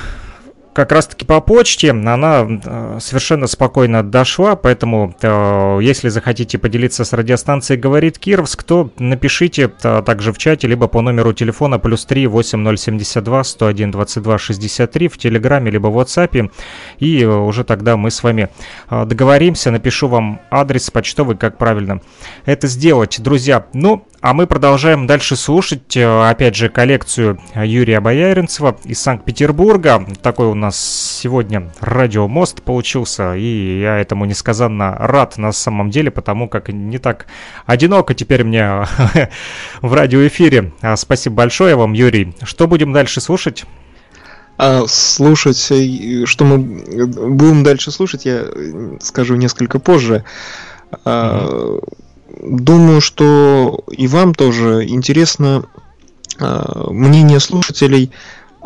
как 0.73 0.93
раз-таки 0.93 1.25
по 1.25 1.41
почте, 1.41 1.91
она 1.91 2.47
э, 2.49 2.99
совершенно 3.01 3.47
спокойно 3.49 4.03
дошла, 4.03 4.55
поэтому 4.55 5.15
э, 5.21 5.79
если 5.83 6.09
захотите 6.09 6.59
поделиться 6.59 7.05
с 7.05 7.13
радиостанцией 7.13 7.81
«Говорит 7.81 8.19
Кировск», 8.19 8.63
то 8.63 8.91
напишите 8.99 9.73
э, 9.83 10.03
также 10.07 10.33
в 10.33 10.39
чате, 10.39 10.69
либо 10.69 10.87
по 10.87 11.01
номеру 11.01 11.33
телефона 11.33 11.79
плюс 11.79 12.05
3 12.05 12.29
8072 12.29 13.45
101 13.45 13.91
22 13.91 14.39
63 14.39 15.09
в 15.09 15.19
Телеграме, 15.19 15.71
либо 15.73 15.89
в 15.89 15.99
WhatsApp, 15.99 16.51
и 16.99 17.25
уже 17.25 17.65
тогда 17.65 17.97
мы 17.97 18.11
с 18.11 18.23
вами 18.23 18.49
договоримся, 18.91 19.71
напишу 19.71 20.09
вам 20.09 20.41
адрес 20.51 20.91
почтовый, 20.91 21.37
как 21.37 21.59
правильно 21.59 22.01
это 22.45 22.69
сделать. 22.69 23.21
Друзья, 23.21 23.67
ну, 23.73 24.07
а 24.21 24.35
мы 24.35 24.47
продолжаем 24.47 25.07
дальше 25.07 25.35
слушать, 25.35 25.97
опять 25.97 26.55
же, 26.55 26.69
коллекцию 26.69 27.41
Юрия 27.55 28.01
Бояринцева 28.01 28.77
из 28.85 29.01
Санкт-Петербурга. 29.01 30.07
Такой 30.23 30.47
у 30.47 30.55
нас 30.61 30.79
сегодня 31.21 31.73
радиомост 31.81 32.63
получился, 32.63 33.35
и 33.35 33.81
я 33.81 33.99
этому 33.99 34.25
несказанно 34.25 34.95
рад 34.99 35.39
на 35.39 35.53
самом 35.53 35.91
деле, 35.91 36.11
потому 36.11 36.49
как 36.49 36.69
не 36.69 36.99
так 36.99 37.27
одиноко 37.67 38.15
теперь 38.15 38.45
мне 38.45 38.87
в 39.83 39.93
радиоэфире. 39.93 40.73
А, 40.81 40.97
спасибо 40.97 41.37
большое 41.37 41.75
вам, 41.75 41.93
Юрий. 41.93 42.35
Что 42.43 42.67
будем 42.67 42.93
дальше 42.93 43.21
слушать? 43.21 43.65
А 44.59 44.85
слушать, 44.87 45.71
э, 45.71 46.27
что 46.27 46.45
мы 46.45 46.59
будем 46.59 47.63
дальше 47.63 47.91
слушать, 47.91 48.27
я 48.27 48.45
скажу 49.01 49.37
несколько 49.37 49.79
позже. 49.79 50.25
Mm-hmm. 51.05 51.83
Думаю, 52.43 53.01
что 53.01 53.85
и 53.91 54.07
вам 54.07 54.35
тоже 54.35 54.87
интересно 54.87 55.65
э, 56.39 56.85
мнение 56.91 57.41
слушателей 57.41 58.13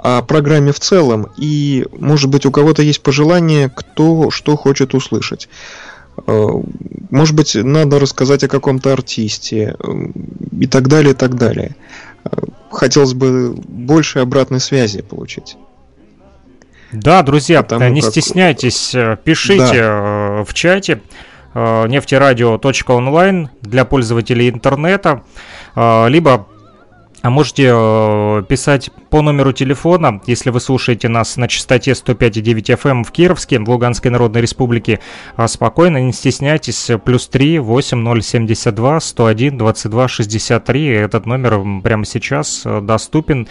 о 0.04 0.20
программе 0.20 0.70
в 0.70 0.78
целом. 0.80 1.28
И, 1.38 1.86
может 1.98 2.28
быть, 2.28 2.44
у 2.44 2.50
кого-то 2.50 2.82
есть 2.82 3.02
пожелание, 3.02 3.72
кто 3.74 4.30
что 4.30 4.54
хочет 4.54 4.92
услышать. 4.92 5.48
Э, 6.26 6.48
может 7.10 7.34
быть, 7.34 7.54
надо 7.54 7.98
рассказать 7.98 8.44
о 8.44 8.48
каком-то 8.48 8.92
артисте 8.92 9.74
э, 9.78 9.92
и 10.60 10.66
так 10.66 10.88
далее, 10.88 11.12
и 11.12 11.16
так 11.16 11.36
далее. 11.36 11.74
Хотелось 12.70 13.14
бы 13.14 13.54
больше 13.54 14.18
обратной 14.18 14.60
связи 14.60 15.00
получить. 15.00 15.56
Да, 16.92 17.22
друзья, 17.22 17.62
Потому 17.62 17.88
не 17.88 18.02
как... 18.02 18.10
стесняйтесь, 18.10 18.94
пишите 19.24 19.80
да. 19.80 20.44
в 20.46 20.52
чате. 20.52 21.00
Э, 21.54 21.86
нефтерадио.онлайн 21.86 23.48
для 23.62 23.84
пользователей 23.84 24.50
интернета, 24.50 25.22
э, 25.76 26.08
либо 26.08 26.48
а 27.24 27.30
можете 27.30 27.70
э, 27.72 28.42
писать 28.46 28.90
по 29.08 29.22
номеру 29.22 29.54
телефона, 29.54 30.20
если 30.26 30.50
вы 30.50 30.60
слушаете 30.60 31.08
нас 31.08 31.38
на 31.38 31.48
частоте 31.48 31.92
105,9 31.92 32.76
FM 32.76 32.90
эм 32.90 33.04
в 33.04 33.12
Кировске, 33.12 33.58
в 33.60 33.70
Луганской 33.70 34.10
Народной 34.10 34.42
Республике. 34.42 35.00
Спокойно, 35.46 35.96
не 36.02 36.12
стесняйтесь. 36.12 36.90
Плюс 37.02 37.26
3 37.28 37.60
8072 37.60 39.00
101 39.00 39.56
22 39.56 40.08
63. 40.08 40.86
Этот 40.88 41.24
номер 41.24 41.62
прямо 41.82 42.04
сейчас 42.04 42.62
доступен 42.82 43.48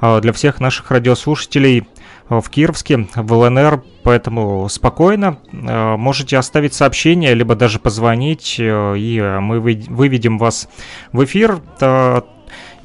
для 0.00 0.32
всех 0.32 0.60
наших 0.60 0.92
радиослушателей 0.92 1.84
в 2.28 2.48
Кировске, 2.48 3.08
в 3.14 3.32
ЛНР, 3.32 3.82
поэтому 4.02 4.68
спокойно 4.68 5.38
э, 5.52 5.96
можете 5.96 6.38
оставить 6.38 6.74
сообщение, 6.74 7.34
либо 7.34 7.54
даже 7.54 7.78
позвонить, 7.78 8.56
э, 8.58 8.94
и 8.98 9.20
мы 9.40 9.60
выведем 9.60 10.38
вас 10.38 10.68
в 11.12 11.24
эфир, 11.24 11.60
э, 11.80 12.20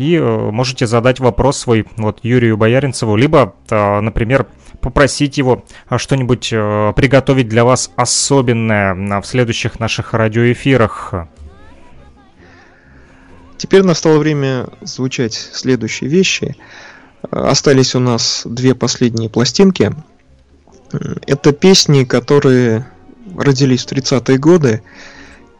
и 0.01 0.19
можете 0.19 0.87
задать 0.87 1.19
вопрос 1.19 1.59
свой 1.59 1.85
вот 1.97 2.19
Юрию 2.23 2.57
Бояринцеву, 2.57 3.15
либо, 3.15 3.55
например, 3.69 4.47
попросить 4.81 5.37
его 5.37 5.63
что-нибудь 5.95 6.49
приготовить 6.49 7.47
для 7.47 7.63
вас 7.63 7.91
особенное 7.95 9.21
в 9.21 9.25
следующих 9.25 9.79
наших 9.79 10.13
радиоэфирах. 10.13 11.13
Теперь 13.57 13.83
настало 13.83 14.17
время 14.17 14.69
звучать 14.81 15.33
следующие 15.33 16.09
вещи– 16.09 16.55
Остались 17.29 17.95
у 17.95 17.99
нас 17.99 18.43
две 18.45 18.73
последние 18.73 19.29
пластинки. 19.29 19.93
Это 21.27 21.51
песни, 21.51 22.03
которые 22.03 22.87
родились 23.37 23.85
в 23.85 23.91
30-е 23.91 24.37
годы 24.37 24.81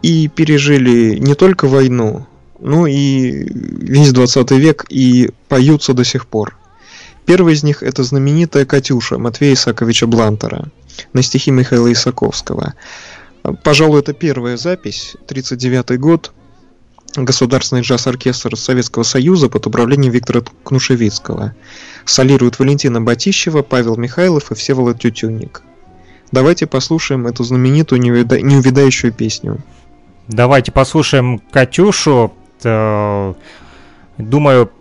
и 0.02 0.28
пережили 0.28 1.18
не 1.20 1.36
только 1.36 1.68
войну, 1.68 2.28
но 2.62 2.88
и 2.88 3.46
весь 3.52 4.12
20 4.14 4.52
век 4.52 4.86
и 4.90 5.32
поются 5.50 5.94
до 5.94 6.04
сих 6.04 6.28
пор. 6.28 6.56
Первый 7.26 7.54
из 7.54 7.64
них 7.64 7.84
это 7.84 8.04
знаменитая 8.04 8.66
«Катюша» 8.66 9.18
Матвея 9.18 9.54
Исаковича 9.54 10.08
Блантера 10.08 10.70
на 11.14 11.22
стихи 11.22 11.52
Михаила 11.52 11.92
Исаковского. 11.92 12.74
Пожалуй, 13.64 14.00
это 14.00 14.14
первая 14.14 14.58
запись, 14.58 15.16
39 15.28 16.00
год, 16.00 16.32
Государственный 17.16 17.82
джаз-оркестр 17.82 18.56
Советского 18.56 19.04
Союза 19.04 19.50
под 19.50 19.68
управлением 19.68 20.14
Виктора 20.14 20.44
Кнушевицкого. 20.64 21.54
Солируют 22.06 22.58
Валентина 22.58 23.02
Батищева, 23.02 23.64
Павел 23.64 23.98
Михайлов 23.98 24.52
и 24.52 24.56
Всеволод 24.56 25.00
Тютюнник. 25.00 25.62
Давайте 26.32 26.68
послушаем 26.68 27.28
эту 27.28 27.44
знаменитую 27.44 28.00
неувидающую 28.02 29.12
песню. 29.12 29.60
Давайте 30.30 30.72
послушаем 30.72 31.40
Катюшу. 31.52 32.34
Э, 32.64 33.34
думаю, 34.18 34.72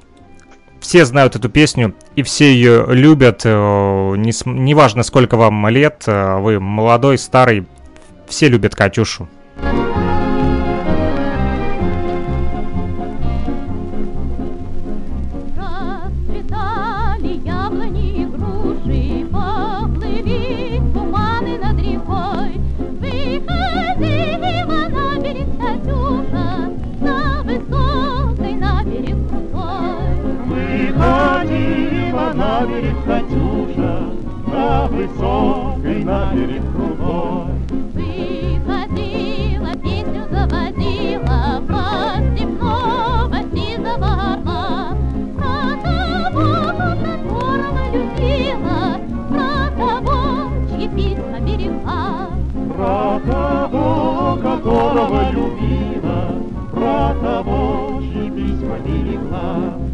все 0.81 1.05
знают 1.05 1.37
эту 1.37 1.49
песню 1.49 1.95
и 2.17 2.23
все 2.23 2.53
ее 2.53 2.87
любят. 2.89 3.43
Э, 3.45 4.15
неважно, 4.17 5.03
сколько 5.03 5.37
вам 5.37 5.69
лет, 5.69 6.05
э, 6.07 6.39
вы 6.39 6.59
молодой, 6.61 7.19
старый, 7.19 7.67
все 8.29 8.49
любят 8.49 8.75
Катюшу. 8.75 9.29
Высокой, 34.91 36.05
на 36.05 36.33
берег 36.35 36.63
крутой. 36.75 37.55
Выходила, 37.95 39.73
песню 39.83 40.23
заводила, 40.31 41.63
про 41.67 42.21
степного 42.35 43.39
сизого 43.55 44.11
орла, 44.33 44.97
про 45.37 45.63
того, 45.83 46.49
которого 47.03 47.83
любила, 47.93 48.81
про 49.29 49.71
того, 49.77 50.19
чьи 50.69 50.87
письма 50.89 51.39
берегла. 51.41 52.31
Про 52.77 53.21
того, 53.31 54.39
которого 54.43 55.21
любила, 55.31 56.21
про 56.73 57.15
того, 57.23 58.01
чьи 58.01 58.31
письма 58.31 58.77
берегла. 58.85 59.90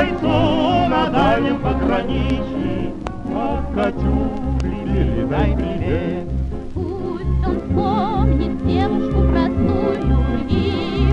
Бойцу 0.00 0.88
на 0.88 1.10
дальнем 1.10 1.58
пограничье, 1.58 2.92
а 3.34 3.62
Катюши 3.74 4.70
передай 4.86 5.54
привет. 5.54 6.26
Пусть 6.74 7.46
он 7.46 7.54
вспомнит 7.60 8.66
девушку 8.66 9.18
простую 9.30 10.40
и 10.48 10.60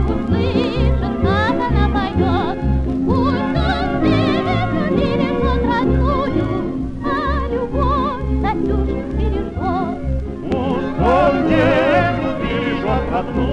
услышит, 0.08 0.96
как 1.22 1.56
она 1.68 1.86
поет. 1.96 2.58
Пусть 3.06 3.56
он 3.58 3.84
встретит, 3.94 4.70
любит 4.92 5.38
он 5.44 5.62
родную, 5.70 6.50
а 7.04 7.08
любовь 7.52 8.28
Катюша 8.42 9.00
бережет. 9.18 9.98
Он 11.00 11.34
деву 11.50 12.28
бережет 12.42 13.06
родную, 13.12 13.47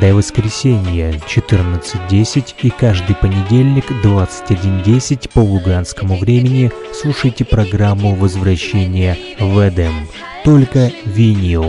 Каждое 0.00 0.14
воскресенье 0.14 1.20
14.10 1.28 2.54
и 2.62 2.70
каждый 2.70 3.14
понедельник 3.14 3.84
21.10 4.02 5.28
по 5.28 5.40
луганскому 5.40 6.16
времени 6.16 6.72
слушайте 6.94 7.44
программу 7.44 8.14
«Возвращение 8.14 9.18
в 9.38 9.58
Эдем». 9.58 10.08
Только 10.42 10.90
винил. 11.04 11.66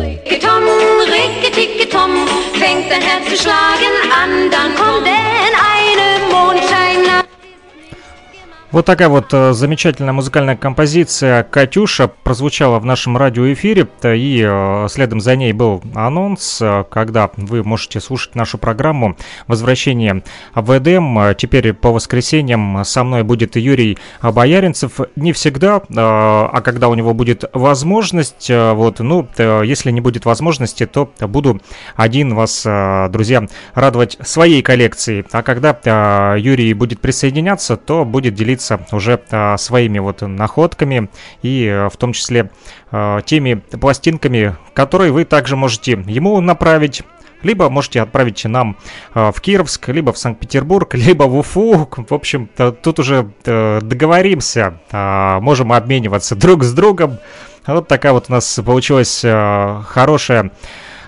Вот 8.72 8.86
такая 8.86 9.10
вот 9.10 9.34
э, 9.34 9.52
замечательная 9.52 10.14
музыкальная 10.14 10.56
композиция 10.56 11.44
«Катюша» 11.44 12.08
прозвучала 12.08 12.80
в 12.80 12.86
нашем 12.86 13.18
радиоэфире, 13.18 13.84
т- 13.84 14.18
и 14.18 14.42
э, 14.48 14.88
следом 14.90 15.20
за 15.20 15.36
ней 15.36 15.52
был 15.52 15.84
анонс, 15.94 16.60
э, 16.62 16.86
когда 16.90 17.30
вы 17.36 17.66
можете 17.66 18.00
слушать 18.00 18.34
нашу 18.34 18.58
программу 18.58 19.18
«Возвращение 19.48 20.24
в 20.56 20.78
Эдем». 20.78 21.20
Э, 21.20 21.36
Теперь 21.38 21.74
по 21.74 21.92
воскресеньям 21.92 22.86
со 22.86 23.04
мной 23.04 23.24
будет 23.24 23.58
Юрий 23.58 23.98
Бояринцев. 24.22 25.02
Не 25.18 25.34
всегда, 25.34 25.80
э, 25.80 25.82
а 25.98 26.62
когда 26.64 26.88
у 26.88 26.94
него 26.94 27.14
будет 27.14 27.44
возможность, 27.52 28.50
э, 28.50 28.72
вот, 28.72 29.00
ну, 29.00 29.28
если 29.38 29.92
не 29.92 30.00
будет 30.00 30.24
возможности, 30.24 30.86
то 30.86 31.12
буду 31.20 31.60
один 31.98 32.36
вас, 32.36 32.64
э, 32.66 33.10
друзья, 33.10 33.46
радовать 33.74 34.18
своей 34.24 34.62
коллекцией. 34.62 35.26
А 35.34 35.44
когда 35.44 35.78
э, 35.84 36.40
Юрий 36.40 36.74
будет 36.74 37.02
присоединяться, 37.02 37.76
то 37.76 38.06
будет 38.06 38.34
делиться 38.34 38.61
уже 38.92 39.20
э, 39.30 39.58
своими 39.58 40.00
вот 40.00 40.22
находками 40.22 41.10
и 41.42 41.66
э, 41.66 41.90
в 41.90 41.98
том 41.98 42.14
числе 42.14 42.52
э, 42.92 43.20
теми 43.26 43.56
пластинками, 43.56 44.56
которые 44.74 45.12
вы 45.12 45.26
также 45.26 45.56
можете 45.56 45.94
ему 46.08 46.40
направить. 46.42 47.04
Либо 47.44 47.70
можете 47.70 48.02
отправить 48.02 48.46
нам 48.46 48.78
э, 49.16 49.32
в 49.32 49.42
Кировск, 49.42 49.90
либо 49.90 50.14
в 50.14 50.18
Санкт-Петербург, 50.18 50.94
либо 50.94 51.24
в 51.24 51.38
Уфу. 51.38 51.90
В 52.10 52.14
общем, 52.14 52.50
тут 52.82 53.00
уже 53.00 53.32
договоримся, 53.46 54.80
э, 54.92 55.40
можем 55.40 55.74
обмениваться 55.74 56.36
друг 56.36 56.64
с 56.64 56.74
другом. 56.74 57.18
Вот 57.66 57.88
такая 57.88 58.14
вот 58.14 58.26
у 58.30 58.32
нас 58.32 58.60
получилась 58.66 59.22
хорошая 59.22 60.52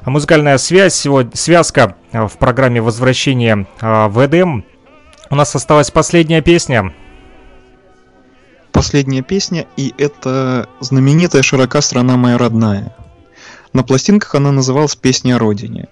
музыкальная 0.05 0.57
связь, 0.57 0.95
сегодня, 0.95 1.35
связка 1.35 1.95
в 2.11 2.37
программе 2.37 2.81
«Возвращение 2.81 3.65
э, 3.81 4.07
в 4.07 4.25
Эдем». 4.25 4.65
У 5.29 5.35
нас 5.35 5.55
осталась 5.55 5.91
последняя 5.91 6.41
песня. 6.41 6.93
Последняя 8.73 9.21
песня, 9.21 9.67
и 9.77 9.93
это 9.97 10.67
знаменитая 10.79 11.43
широка 11.43 11.79
страна 11.81 12.17
моя 12.17 12.37
родная. 12.37 12.95
На 13.71 13.83
пластинках 13.83 14.35
она 14.35 14.51
называлась 14.51 14.95
«Песня 14.95 15.35
о 15.35 15.39
родине». 15.39 15.87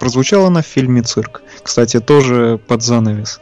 Прозвучала 0.00 0.48
она 0.48 0.62
в 0.62 0.66
фильме 0.66 1.02
«Цирк». 1.02 1.42
Кстати, 1.62 2.00
тоже 2.00 2.58
под 2.66 2.82
занавес. 2.82 3.40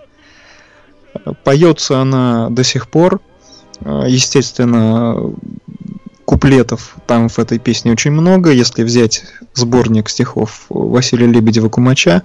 Поется 1.44 2.00
она 2.00 2.50
до 2.50 2.64
сих 2.64 2.90
пор. 2.90 3.20
Естественно, 3.80 5.32
куплетов 6.24 6.96
там 7.06 7.28
в 7.28 7.38
этой 7.38 7.58
песне 7.58 7.92
очень 7.92 8.10
много. 8.10 8.50
Если 8.50 8.82
взять 8.82 9.24
сборник 9.54 10.08
стихов 10.08 10.66
Василия 10.68 11.28
Лебедева-Кумача, 11.28 12.22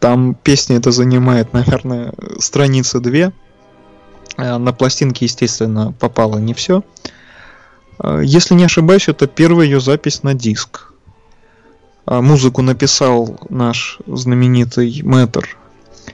там 0.00 0.34
песня 0.34 0.78
это 0.78 0.90
занимает, 0.92 1.52
наверное, 1.52 2.14
страницы 2.38 3.00
две. 3.00 3.32
Э, 4.36 4.58
На 4.58 4.72
пластинке, 4.72 5.24
естественно, 5.26 5.92
попало 5.98 6.38
не 6.38 6.54
все. 6.54 6.82
Если 8.22 8.54
не 8.54 8.64
ошибаюсь, 8.64 9.08
это 9.08 9.28
первая 9.28 9.66
ее 9.66 9.80
запись 9.80 10.24
на 10.24 10.34
диск. 10.34 10.92
А 12.06 12.20
Музыку 12.20 12.60
написал 12.60 13.38
наш 13.48 13.98
знаменитый 14.06 15.00
мэтр 15.04 15.56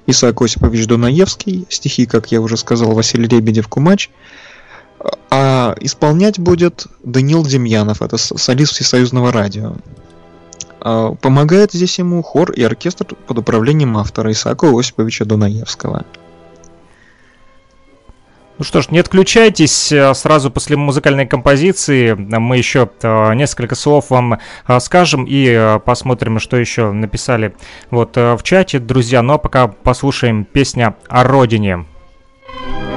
Исаак 0.07 0.43
Осипович 0.43 0.87
Дунаевский, 0.87 1.67
стихи, 1.69 2.07
как 2.07 2.31
я 2.31 2.41
уже 2.41 2.57
сказал, 2.57 2.93
Василий 2.93 3.27
Лебедев-Кумач. 3.27 4.11
А 5.31 5.75
исполнять 5.81 6.39
будет 6.39 6.87
Данил 7.03 7.45
Демьянов, 7.45 8.03
это 8.03 8.19
солист 8.19 8.75
Всесоюзного 8.75 9.33
радио. 9.33 9.75
А 10.81 11.15
Помогает 11.15 11.73
здесь 11.73 11.99
ему 11.99 12.23
хор 12.23 12.53
и 12.53 12.63
оркестр 12.63 13.07
под 13.27 13.39
управлением 13.39 13.97
автора 13.97 14.31
Исаака 14.33 14.67
Осиповича 14.79 15.25
Дунаевского. 15.25 16.05
Ну 18.61 18.65
что 18.65 18.83
ж, 18.83 18.91
не 18.91 18.99
отключайтесь, 18.99 19.91
э, 19.91 20.13
сразу 20.13 20.51
после 20.51 20.77
музыкальной 20.77 21.27
композиции 21.27 22.13
мы 22.13 22.59
еще 22.59 22.91
э, 23.01 23.33
несколько 23.33 23.75
слов 23.75 24.11
вам 24.11 24.39
э, 24.69 24.81
скажем 24.81 25.25
и 25.25 25.47
э, 25.49 25.79
посмотрим, 25.79 26.39
что 26.39 26.59
еще 26.59 26.93
написали 26.93 27.55
вот 27.91 28.19
э, 28.19 28.37
в 28.37 28.43
чате, 28.43 28.79
друзья. 28.79 29.23
Ну 29.23 29.33
а 29.33 29.39
пока 29.39 29.69
послушаем 29.69 30.45
песня 30.45 30.95
о 31.09 31.25
родине. 31.25 31.87
Широка 32.55 32.90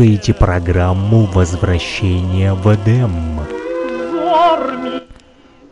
слушаете 0.00 0.32
программу 0.32 1.26
«Возвращение 1.26 2.54
в 2.54 2.74
Эдем». 2.74 3.12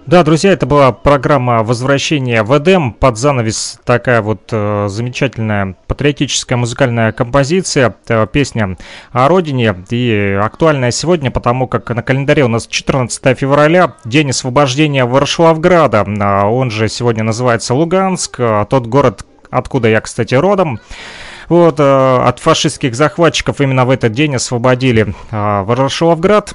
Да, 0.04 0.22
друзья, 0.22 0.52
это 0.52 0.66
была 0.66 0.92
программа 0.92 1.62
«Возвращение 1.62 2.42
в 2.42 2.54
Эдем». 2.58 2.92
Под 2.92 3.16
занавес 3.16 3.80
такая 3.86 4.20
вот 4.20 4.42
э, 4.52 4.88
замечательная 4.90 5.76
патриотическая 5.86 6.58
музыкальная 6.58 7.12
композиция, 7.12 7.96
э, 8.06 8.26
песня 8.30 8.76
о 9.12 9.28
родине. 9.28 9.74
И 9.88 10.38
актуальная 10.38 10.90
сегодня, 10.90 11.30
потому 11.30 11.66
как 11.66 11.88
на 11.88 12.02
календаре 12.02 12.44
у 12.44 12.48
нас 12.48 12.66
14 12.66 13.34
февраля, 13.34 13.94
день 14.04 14.28
освобождения 14.28 15.06
Варшавграда. 15.06 16.04
А 16.20 16.44
Он 16.44 16.70
же 16.70 16.90
сегодня 16.90 17.24
называется 17.24 17.72
Луганск, 17.72 18.36
а 18.40 18.66
тот 18.66 18.88
город, 18.88 19.24
откуда 19.50 19.88
я, 19.88 20.02
кстати, 20.02 20.34
родом. 20.34 20.80
Вот, 21.48 21.80
э, 21.80 21.82
от 21.82 22.40
фашистских 22.40 22.94
захватчиков 22.94 23.60
именно 23.60 23.84
в 23.86 23.90
этот 23.90 24.12
день 24.12 24.34
освободили 24.34 25.14
э, 25.30 25.62
Ворошиловград. 25.62 26.52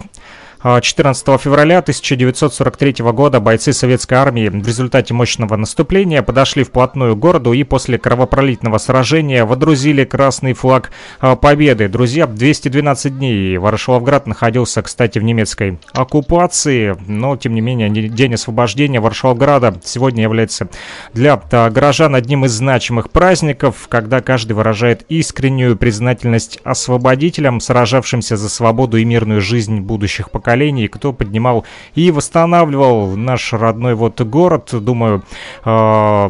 А, 0.65 0.80
14 0.80 1.41
февраля 1.41 1.80
1943 1.80 3.03
года 3.11 3.41
бойцы 3.41 3.73
советской 3.73 4.14
армии 4.14 4.48
в 4.48 4.65
результате 4.65 5.14
мощного 5.14 5.57
наступления 5.57 6.22
подошли 6.22 6.64
вплотную 6.64 7.18
к 7.18 7.19
городу 7.19 7.52
и 7.52 7.64
после 7.65 7.98
кровопролитного 7.98 8.77
сражения 8.77 9.44
водрузили 9.44 10.06
красный 10.06 10.53
флаг 10.53 10.91
а, 11.19 11.35
победы. 11.35 11.90
Друзья, 11.90 12.27
212 12.27 13.18
дней 13.18 13.57
Ворошиловград 13.57 14.26
находился, 14.26 14.81
кстати, 14.81 15.19
в 15.19 15.23
немецкой 15.23 15.80
оккупации, 15.91 16.95
но, 17.07 17.35
тем 17.35 17.56
не 17.56 17.61
менее, 17.61 17.90
не- 17.90 18.07
день 18.07 18.35
освобождения 18.35 19.02
Ворошиловграда 19.02 19.81
сегодня 19.84 20.23
является 20.23 20.69
для 21.14 21.41
а, 21.52 21.69
горожан 21.72 22.15
одним 22.15 22.45
из 22.45 22.52
значимых 22.53 23.11
праздников, 23.11 23.88
когда 23.90 24.22
каждый 24.22 24.53
выражает 24.53 25.03
искреннюю 25.10 25.76
признательность 25.76 26.60
освободителям, 26.64 27.60
сражавшимся 27.60 28.38
за 28.38 28.48
свободу 28.48 28.95
и 28.95 29.03
мирную 29.03 29.41
жизнь 29.41 29.81
будущих 29.81 30.31
поколений, 30.31 30.53
кто 30.88 31.14
поднимал 31.14 31.66
и 31.96 32.12
восстанавливал 32.12 33.16
наш 33.16 33.54
родной 33.54 33.96
вот 33.96 34.22
город. 34.22 34.70
Думаю, 34.72 35.24
э, 35.66 36.30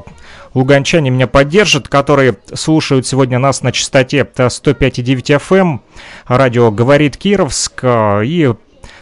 луганчане 0.54 1.10
меня 1.10 1.28
поддержат, 1.28 1.88
которые 1.88 2.38
слушают 2.54 3.08
сегодня 3.08 3.40
нас 3.40 3.62
на 3.62 3.72
частоте 3.72 4.28
105,9 4.36 5.36
FM. 5.38 5.60
эм. 5.60 5.82
Радио 6.28 6.72
«Говорит 6.72 7.18
Кировск». 7.18 7.84
И 7.84 8.54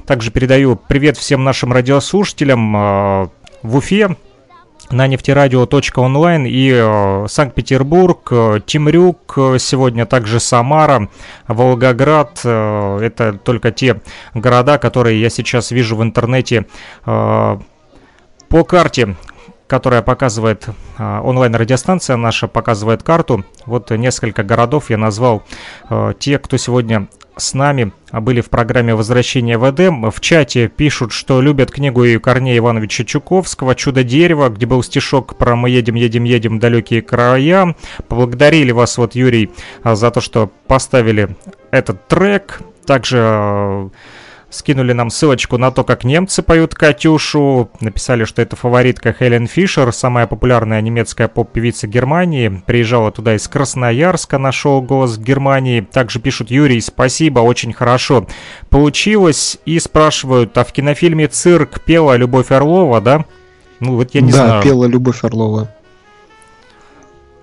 также 0.05 0.31
передаю 0.31 0.75
привет 0.75 1.17
всем 1.17 1.43
нашим 1.43 1.71
радиослушателям 1.71 2.75
э, 2.75 3.27
в 3.63 3.77
Уфе, 3.77 4.15
на 4.91 5.07
нефтерадио.онлайн 5.07 6.45
и 6.45 6.71
э, 6.73 7.25
Санкт-Петербург, 7.27 8.27
э, 8.31 8.59
Темрюк, 8.65 9.33
э, 9.37 9.57
сегодня 9.59 10.05
также 10.05 10.39
Самара, 10.39 11.09
Волгоград. 11.47 12.41
э, 12.43 12.99
это 13.01 13.33
только 13.33 13.71
те 13.71 14.01
города, 14.33 14.77
которые 14.77 15.21
я 15.21 15.29
сейчас 15.29 15.71
вижу 15.71 15.95
в 15.95 16.03
интернете 16.03 16.65
э, 17.05 17.57
по 18.49 18.63
карте 18.63 19.15
которая 19.71 20.01
показывает 20.01 20.67
э, 20.67 21.19
онлайн-радиостанция 21.23 22.17
наша, 22.17 22.49
показывает 22.49 23.03
карту. 23.03 23.45
Вот 23.65 23.89
несколько 23.91 24.43
городов 24.43 24.89
я 24.89 24.97
назвал 24.97 25.43
э, 25.89 26.13
те, 26.19 26.39
кто 26.39 26.57
сегодня 26.57 27.07
с 27.37 27.53
нами 27.53 27.93
а, 28.11 28.19
были 28.19 28.41
в 28.41 28.49
программе 28.49 28.93
«Возвращение 28.95 29.57
в 29.57 29.63
Эдем». 29.63 30.11
В 30.11 30.19
чате 30.19 30.67
пишут, 30.67 31.13
что 31.13 31.39
любят 31.39 31.71
книгу 31.71 32.03
и 32.03 32.17
Корнея 32.17 32.57
Ивановича 32.57 33.05
Чуковского 33.05 33.73
«Чудо 33.75 34.03
дерева», 34.03 34.49
где 34.49 34.65
был 34.65 34.83
стишок 34.83 35.37
про 35.37 35.55
«Мы 35.55 35.69
едем, 35.69 35.95
едем, 35.95 36.25
едем 36.25 36.59
далекие 36.59 37.01
края». 37.01 37.77
Поблагодарили 38.09 38.73
вас, 38.73 38.97
вот, 38.97 39.15
Юрий, 39.15 39.51
а, 39.83 39.95
за 39.95 40.11
то, 40.11 40.19
что 40.19 40.51
поставили 40.67 41.37
этот 41.71 42.09
трек. 42.09 42.59
Также 42.85 43.89
скинули 44.51 44.93
нам 44.93 45.09
ссылочку 45.09 45.57
на 45.57 45.71
то, 45.71 45.83
как 45.83 46.03
немцы 46.03 46.43
поют 46.43 46.75
«Катюшу». 46.75 47.71
Написали, 47.79 48.25
что 48.25 48.41
это 48.41 48.55
фаворитка 48.55 49.15
Хелене 49.17 49.47
Фишер, 49.47 49.91
самая 49.91 50.27
популярная 50.27 50.81
немецкая 50.81 51.27
поп-певица 51.27 51.87
Германии. 51.87 52.61
Приезжала 52.67 53.11
туда 53.11 53.35
из 53.35 53.47
Красноярска 53.47 54.37
на 54.37 54.51
шоу 54.51 54.81
«Голос 54.81 55.17
Германии». 55.17 55.81
Также 55.81 56.19
пишут 56.19 56.51
«Юрий, 56.51 56.81
спасибо, 56.81 57.39
очень 57.39 57.73
хорошо 57.73 58.27
получилось». 58.69 59.57
И 59.65 59.79
спрашивают, 59.79 60.57
а 60.57 60.63
в 60.63 60.71
кинофильме 60.71 61.27
«Цирк» 61.27 61.81
пела 61.81 62.15
Любовь 62.15 62.51
Орлова, 62.51 63.01
да? 63.01 63.25
Ну, 63.79 63.95
вот 63.95 64.13
я 64.13 64.21
не 64.21 64.31
да, 64.31 64.45
знаю. 64.45 64.63
пела 64.63 64.85
Любовь 64.85 65.23
Орлова. 65.23 65.69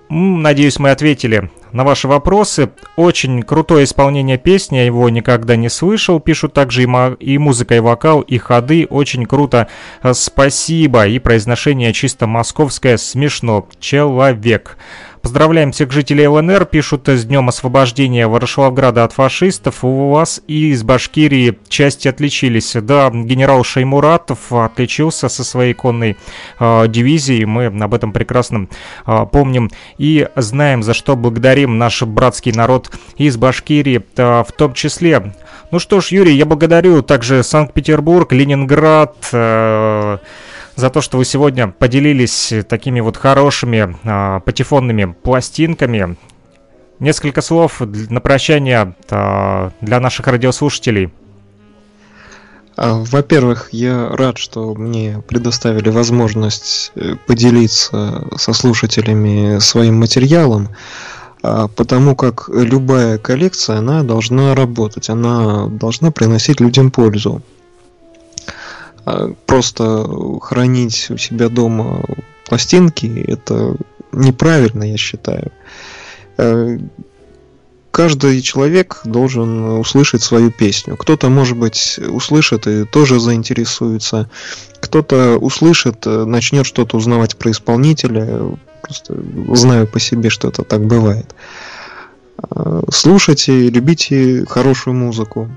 Надеюсь, 0.09 0.79
мы 0.79 0.89
ответили 0.89 1.51
на 1.71 1.83
ваши 1.83 2.07
вопросы. 2.07 2.71
Очень 2.95 3.43
крутое 3.43 3.83
исполнение 3.83 4.39
песни, 4.39 4.77
я 4.77 4.85
его 4.85 5.07
никогда 5.09 5.55
не 5.55 5.69
слышал. 5.69 6.19
Пишут 6.19 6.53
также 6.53 6.81
и, 6.83 7.37
музыка, 7.37 7.75
и 7.75 7.79
вокал, 7.79 8.21
и 8.21 8.39
ходы. 8.39 8.87
Очень 8.89 9.27
круто. 9.27 9.67
Спасибо. 10.13 11.05
И 11.05 11.19
произношение 11.19 11.93
чисто 11.93 12.25
московское. 12.25 12.97
Смешно. 12.97 13.67
Человек. 13.79 14.77
Поздравляем 15.21 15.73
всех 15.73 15.91
жителей 15.91 16.27
ЛНР, 16.27 16.65
пишут 16.65 17.09
с 17.09 17.25
днем 17.25 17.49
освобождения 17.49 18.25
Ворошиловграда 18.25 19.03
от 19.03 19.11
фашистов. 19.11 19.83
У 19.83 20.11
вас 20.11 20.41
и 20.47 20.69
из 20.69 20.83
Башкирии 20.83 21.59
части 21.67 22.07
отличились. 22.07 22.73
Да, 22.73 23.09
генерал 23.09 23.65
Шаймуратов 23.65 24.53
отличился 24.53 25.27
со 25.27 25.43
своей 25.43 25.73
конной 25.73 26.15
э, 26.59 26.87
дивизией. 26.87 27.43
Мы 27.43 27.65
об 27.65 27.93
этом 27.93 28.13
прекрасно 28.13 28.67
э, 29.05 29.25
помним 29.29 29.69
и 29.97 30.25
знаем, 30.37 30.83
за 30.83 30.93
что 30.93 31.17
благодарим 31.17 31.77
наш 31.77 32.01
братский 32.03 32.53
народ 32.53 32.89
из 33.17 33.35
Башкирии 33.35 34.01
э, 34.15 34.43
в 34.47 34.51
том 34.53 34.73
числе. 34.73 35.33
Ну 35.71 35.79
что 35.79 35.99
ж, 35.99 36.07
Юрий, 36.13 36.35
я 36.35 36.45
благодарю 36.45 37.01
также 37.01 37.43
Санкт-Петербург, 37.43 38.31
Ленинград, 38.31 39.15
э, 39.33 40.17
за 40.79 40.89
то, 40.89 41.01
что 41.01 41.17
вы 41.17 41.25
сегодня 41.25 41.67
поделились 41.67 42.53
такими 42.67 43.01
вот 43.01 43.17
хорошими 43.17 43.97
а, 44.03 44.39
патефонными 44.39 45.13
пластинками. 45.21 46.17
Несколько 46.99 47.41
слов 47.41 47.81
на 47.81 48.19
прощание 48.21 48.95
а, 49.09 49.71
для 49.81 49.99
наших 49.99 50.27
радиослушателей. 50.27 51.11
А, 52.77 53.03
Во-первых, 53.03 53.69
я 53.73 54.09
рад, 54.09 54.37
что 54.37 54.73
мне 54.73 55.21
предоставили 55.27 55.89
возможность 55.89 56.91
э, 56.95 57.15
поделиться 57.27 58.25
со 58.37 58.53
слушателями 58.53 59.59
своим 59.59 59.99
материалом. 59.99 60.69
потому 61.41 62.15
как 62.15 62.49
любая 62.49 63.17
коллекция, 63.17 63.77
она 63.77 64.03
должна 64.03 64.55
работать, 64.55 65.09
она 65.09 65.67
должна 65.67 66.11
приносить 66.11 66.59
людям 66.59 66.91
пользу. 66.91 67.41
А, 69.05 69.33
Просто 69.45 70.05
хранить 70.41 71.07
у 71.09 71.17
себя 71.17 71.49
дома 71.49 72.03
пластинки, 72.45 73.25
это 73.27 73.75
неправильно, 74.11 74.83
я 74.83 74.97
считаю. 74.97 75.51
Э, 76.37 76.77
Каждый 77.91 78.41
человек 78.41 79.01
должен 79.03 79.79
услышать 79.79 80.21
свою 80.21 80.51
песню. 80.51 80.95
Кто-то, 80.95 81.27
может 81.29 81.57
быть, 81.57 81.99
услышит 81.99 82.67
и 82.67 82.85
тоже 82.85 83.19
заинтересуется. 83.19 84.29
Кто-то 84.79 85.37
услышит, 85.37 86.05
э, 86.05 86.25
начнет 86.25 86.65
что-то 86.67 86.97
узнавать 86.97 87.35
про 87.35 87.49
исполнителя. 87.51 88.57
Просто 88.83 89.17
знаю 89.55 89.87
по 89.87 89.99
себе, 89.99 90.29
что 90.29 90.49
это 90.49 90.63
так 90.63 90.85
бывает. 90.85 91.33
Э, 92.55 92.83
Слушайте, 92.91 93.69
любите 93.69 94.45
хорошую 94.47 94.95
музыку. 94.95 95.49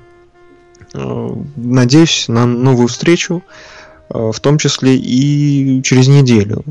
Э, 0.93 1.35
Надеюсь 1.55 2.27
на 2.27 2.45
новую 2.45 2.87
встречу, 2.87 3.43
э, 4.09 4.31
в 4.33 4.39
том 4.39 4.57
числе 4.57 4.95
и 4.95 5.81
через 5.83 6.07
неделю. 6.07 6.63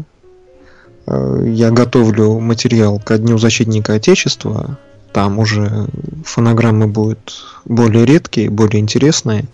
Э, 1.07 1.45
Я 1.47 1.71
готовлю 1.71 2.39
материал 2.39 3.01
ко 3.01 3.19
Дню 3.19 3.39
Защитника 3.39 3.95
Отечества. 3.95 4.79
Там 5.13 5.39
уже 5.39 5.87
фонограммы 6.25 6.87
будут 6.87 7.45
более 7.65 8.07
редкие, 8.07 8.49
более 8.49 8.81
интересные. 8.81 9.45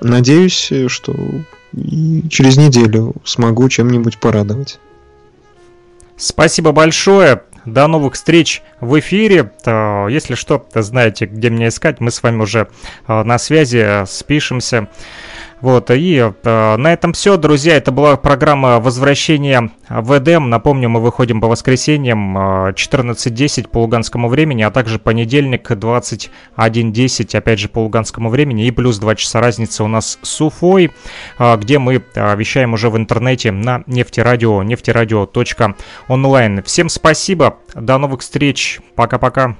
Надеюсь, 0.00 0.72
что 0.86 1.14
и 1.74 2.24
через 2.30 2.56
неделю 2.56 3.14
смогу 3.24 3.68
чем-нибудь 3.68 4.18
порадовать. 4.18 4.78
Спасибо 6.16 6.72
большое. 6.72 7.42
До 7.64 7.86
новых 7.86 8.14
встреч 8.14 8.62
в 8.80 8.98
эфире. 9.00 9.52
Э, 9.64 10.06
Если 10.10 10.34
что, 10.34 10.66
знаете, 10.74 11.26
где 11.26 11.50
меня 11.50 11.68
искать. 11.68 12.00
Мы 12.00 12.10
с 12.10 12.22
вами 12.22 12.42
уже 12.42 12.68
э, 13.06 13.22
на 13.22 13.38
связи, 13.38 13.78
э, 13.78 14.06
спишемся. 14.06 14.88
Вот, 15.60 15.90
и 15.90 16.16
э, 16.16 16.76
на 16.76 16.92
этом 16.92 17.12
все, 17.12 17.36
друзья. 17.36 17.76
Это 17.76 17.92
была 17.92 18.16
программа 18.16 18.80
возвращения 18.80 19.70
в 19.88 20.18
Эдем. 20.18 20.48
Напомню, 20.48 20.88
мы 20.88 21.00
выходим 21.00 21.40
по 21.40 21.48
воскресеньям 21.48 22.36
э, 22.36 22.72
14.10 22.72 23.68
по 23.68 23.82
луганскому 23.82 24.28
времени, 24.28 24.62
а 24.62 24.70
также 24.70 24.98
понедельник 24.98 25.70
21.10, 25.70 27.36
опять 27.36 27.58
же, 27.58 27.68
по 27.68 27.80
луганскому 27.80 28.30
времени. 28.30 28.66
И 28.66 28.70
плюс 28.70 28.98
2 28.98 29.14
часа 29.16 29.40
разницы 29.40 29.84
у 29.84 29.88
нас 29.88 30.18
с 30.22 30.40
Уфой, 30.40 30.92
э, 31.38 31.56
где 31.58 31.78
мы 31.78 32.02
э, 32.14 32.36
вещаем 32.36 32.72
уже 32.72 32.88
в 32.88 32.96
интернете 32.96 33.52
на 33.52 33.82
нефтерадио, 33.86 34.62
нефтерадио.онлайн. 34.62 36.62
Всем 36.62 36.88
спасибо, 36.88 37.58
до 37.74 37.98
новых 37.98 38.22
встреч, 38.22 38.80
пока-пока. 38.94 39.56